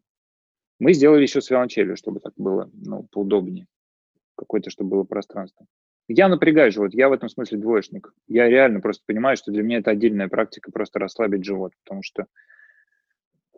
Мы 0.80 0.94
сделали 0.94 1.24
еще 1.24 1.42
с 1.42 1.50
виолончелью, 1.50 1.98
чтобы 1.98 2.22
так 2.22 2.34
было, 2.38 2.72
ну, 2.74 3.06
поудобнее 3.12 3.68
какое-то, 4.40 4.70
чтобы 4.70 4.92
было 4.92 5.04
пространство. 5.04 5.66
Я 6.08 6.28
напрягаюсь 6.28 6.78
вот 6.78 6.94
я 6.94 7.10
в 7.10 7.12
этом 7.12 7.30
смысле 7.30 7.60
двоечник. 7.60 8.14
Я 8.28 8.50
реально 8.50 8.80
просто 8.80 9.04
понимаю, 9.06 9.38
что 9.38 9.52
для 9.52 9.62
меня 9.62 9.78
это 9.78 9.92
отдельная 9.92 10.28
практика 10.28 10.72
просто 10.72 10.98
расслабить 10.98 11.46
живот, 11.46 11.74
потому 11.84 12.02
что, 12.02 12.26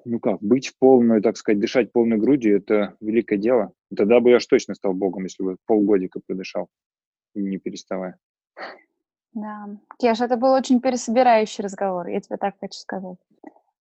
ну 0.03 0.19
как, 0.19 0.41
быть 0.41 0.67
в 0.67 0.77
полную, 0.77 1.21
так 1.21 1.37
сказать, 1.37 1.61
дышать 1.61 1.93
полной 1.93 2.17
грудью– 2.17 2.57
это 2.57 2.95
великое 2.99 3.37
дело. 3.37 3.71
Тогда 3.95 4.19
бы 4.19 4.31
я 4.31 4.37
уж 4.37 4.45
точно 4.45 4.75
стал 4.75 4.93
богом, 4.93 5.23
если 5.23 5.43
бы 5.43 5.57
полгодика 5.65 6.19
продышал, 6.25 6.67
не 7.35 7.57
переставая. 7.57 8.17
Да. 9.33 9.69
Кеш, 9.97 10.19
это 10.19 10.35
был 10.35 10.51
очень 10.51 10.81
пересобирающий 10.81 11.63
разговор, 11.63 12.07
я 12.07 12.19
тебе 12.19 12.35
так 12.35 12.55
хочу 12.59 12.79
сказать. 12.79 13.17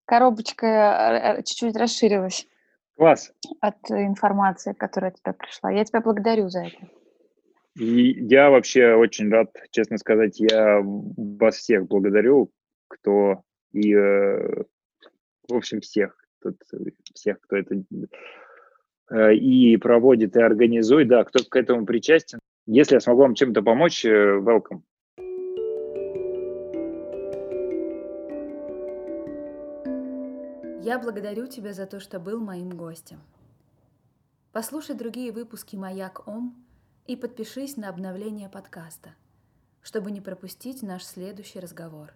Коробочка 0.05 0.67
э, 0.67 1.39
э, 1.39 1.43
чуть-чуть 1.43 1.77
расширилась. 1.77 2.47
Класс. 3.01 3.33
От 3.63 3.91
информации, 3.91 4.75
которая 4.75 5.13
тебе 5.13 5.33
пришла. 5.33 5.71
Я 5.71 5.87
тебя 5.87 6.03
благодарю 6.03 6.51
за 6.51 6.65
это. 6.65 6.77
И 7.75 8.11
я 8.27 8.51
вообще 8.51 8.93
очень 8.93 9.31
рад, 9.31 9.51
честно 9.71 9.97
сказать, 9.97 10.39
я 10.39 10.83
вас 10.85 11.57
всех 11.57 11.87
благодарю, 11.87 12.51
кто 12.89 13.41
и, 13.73 13.95
э, 13.95 14.65
в 15.49 15.55
общем, 15.55 15.81
всех, 15.81 16.15
тут, 16.43 16.57
всех, 17.15 17.41
кто 17.41 17.57
это 17.57 17.83
э, 19.13 19.35
и 19.35 19.79
проводит, 19.79 20.37
и 20.37 20.43
организует, 20.43 21.09
да, 21.09 21.25
кто 21.25 21.43
к 21.43 21.57
этому 21.57 21.87
причастен. 21.87 22.39
Если 22.67 22.97
я 22.97 23.01
смогу 23.01 23.23
вам 23.23 23.35
чем-то 23.35 23.63
помочь, 23.63 24.05
э, 24.05 24.41
welcome. 24.41 24.83
Я 30.91 30.99
благодарю 30.99 31.47
тебя 31.47 31.73
за 31.73 31.87
то, 31.87 32.01
что 32.01 32.19
был 32.19 32.41
моим 32.41 32.71
гостем. 32.71 33.21
Послушай 34.51 34.97
другие 34.97 35.31
выпуски 35.31 35.77
«Маяк 35.77 36.27
Ом» 36.27 36.67
и 37.07 37.15
подпишись 37.15 37.77
на 37.77 37.89
обновление 37.89 38.49
подкаста, 38.49 39.15
чтобы 39.83 40.11
не 40.11 40.21
пропустить 40.21 40.83
наш 40.83 41.05
следующий 41.05 41.61
разговор. 41.61 42.13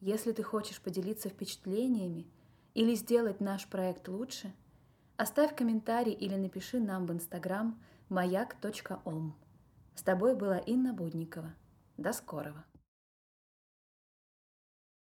Если 0.00 0.32
ты 0.32 0.42
хочешь 0.42 0.80
поделиться 0.80 1.28
впечатлениями 1.28 2.26
или 2.72 2.94
сделать 2.94 3.42
наш 3.42 3.66
проект 3.66 4.08
лучше, 4.08 4.54
оставь 5.18 5.54
комментарий 5.54 6.14
или 6.14 6.36
напиши 6.36 6.80
нам 6.80 7.04
в 7.04 7.12
инстаграм 7.12 7.78
маяк.ом. 8.08 9.36
С 9.94 10.02
тобой 10.02 10.34
была 10.34 10.56
Инна 10.60 10.94
Будникова. 10.94 11.54
До 11.98 12.14
скорого! 12.14 12.64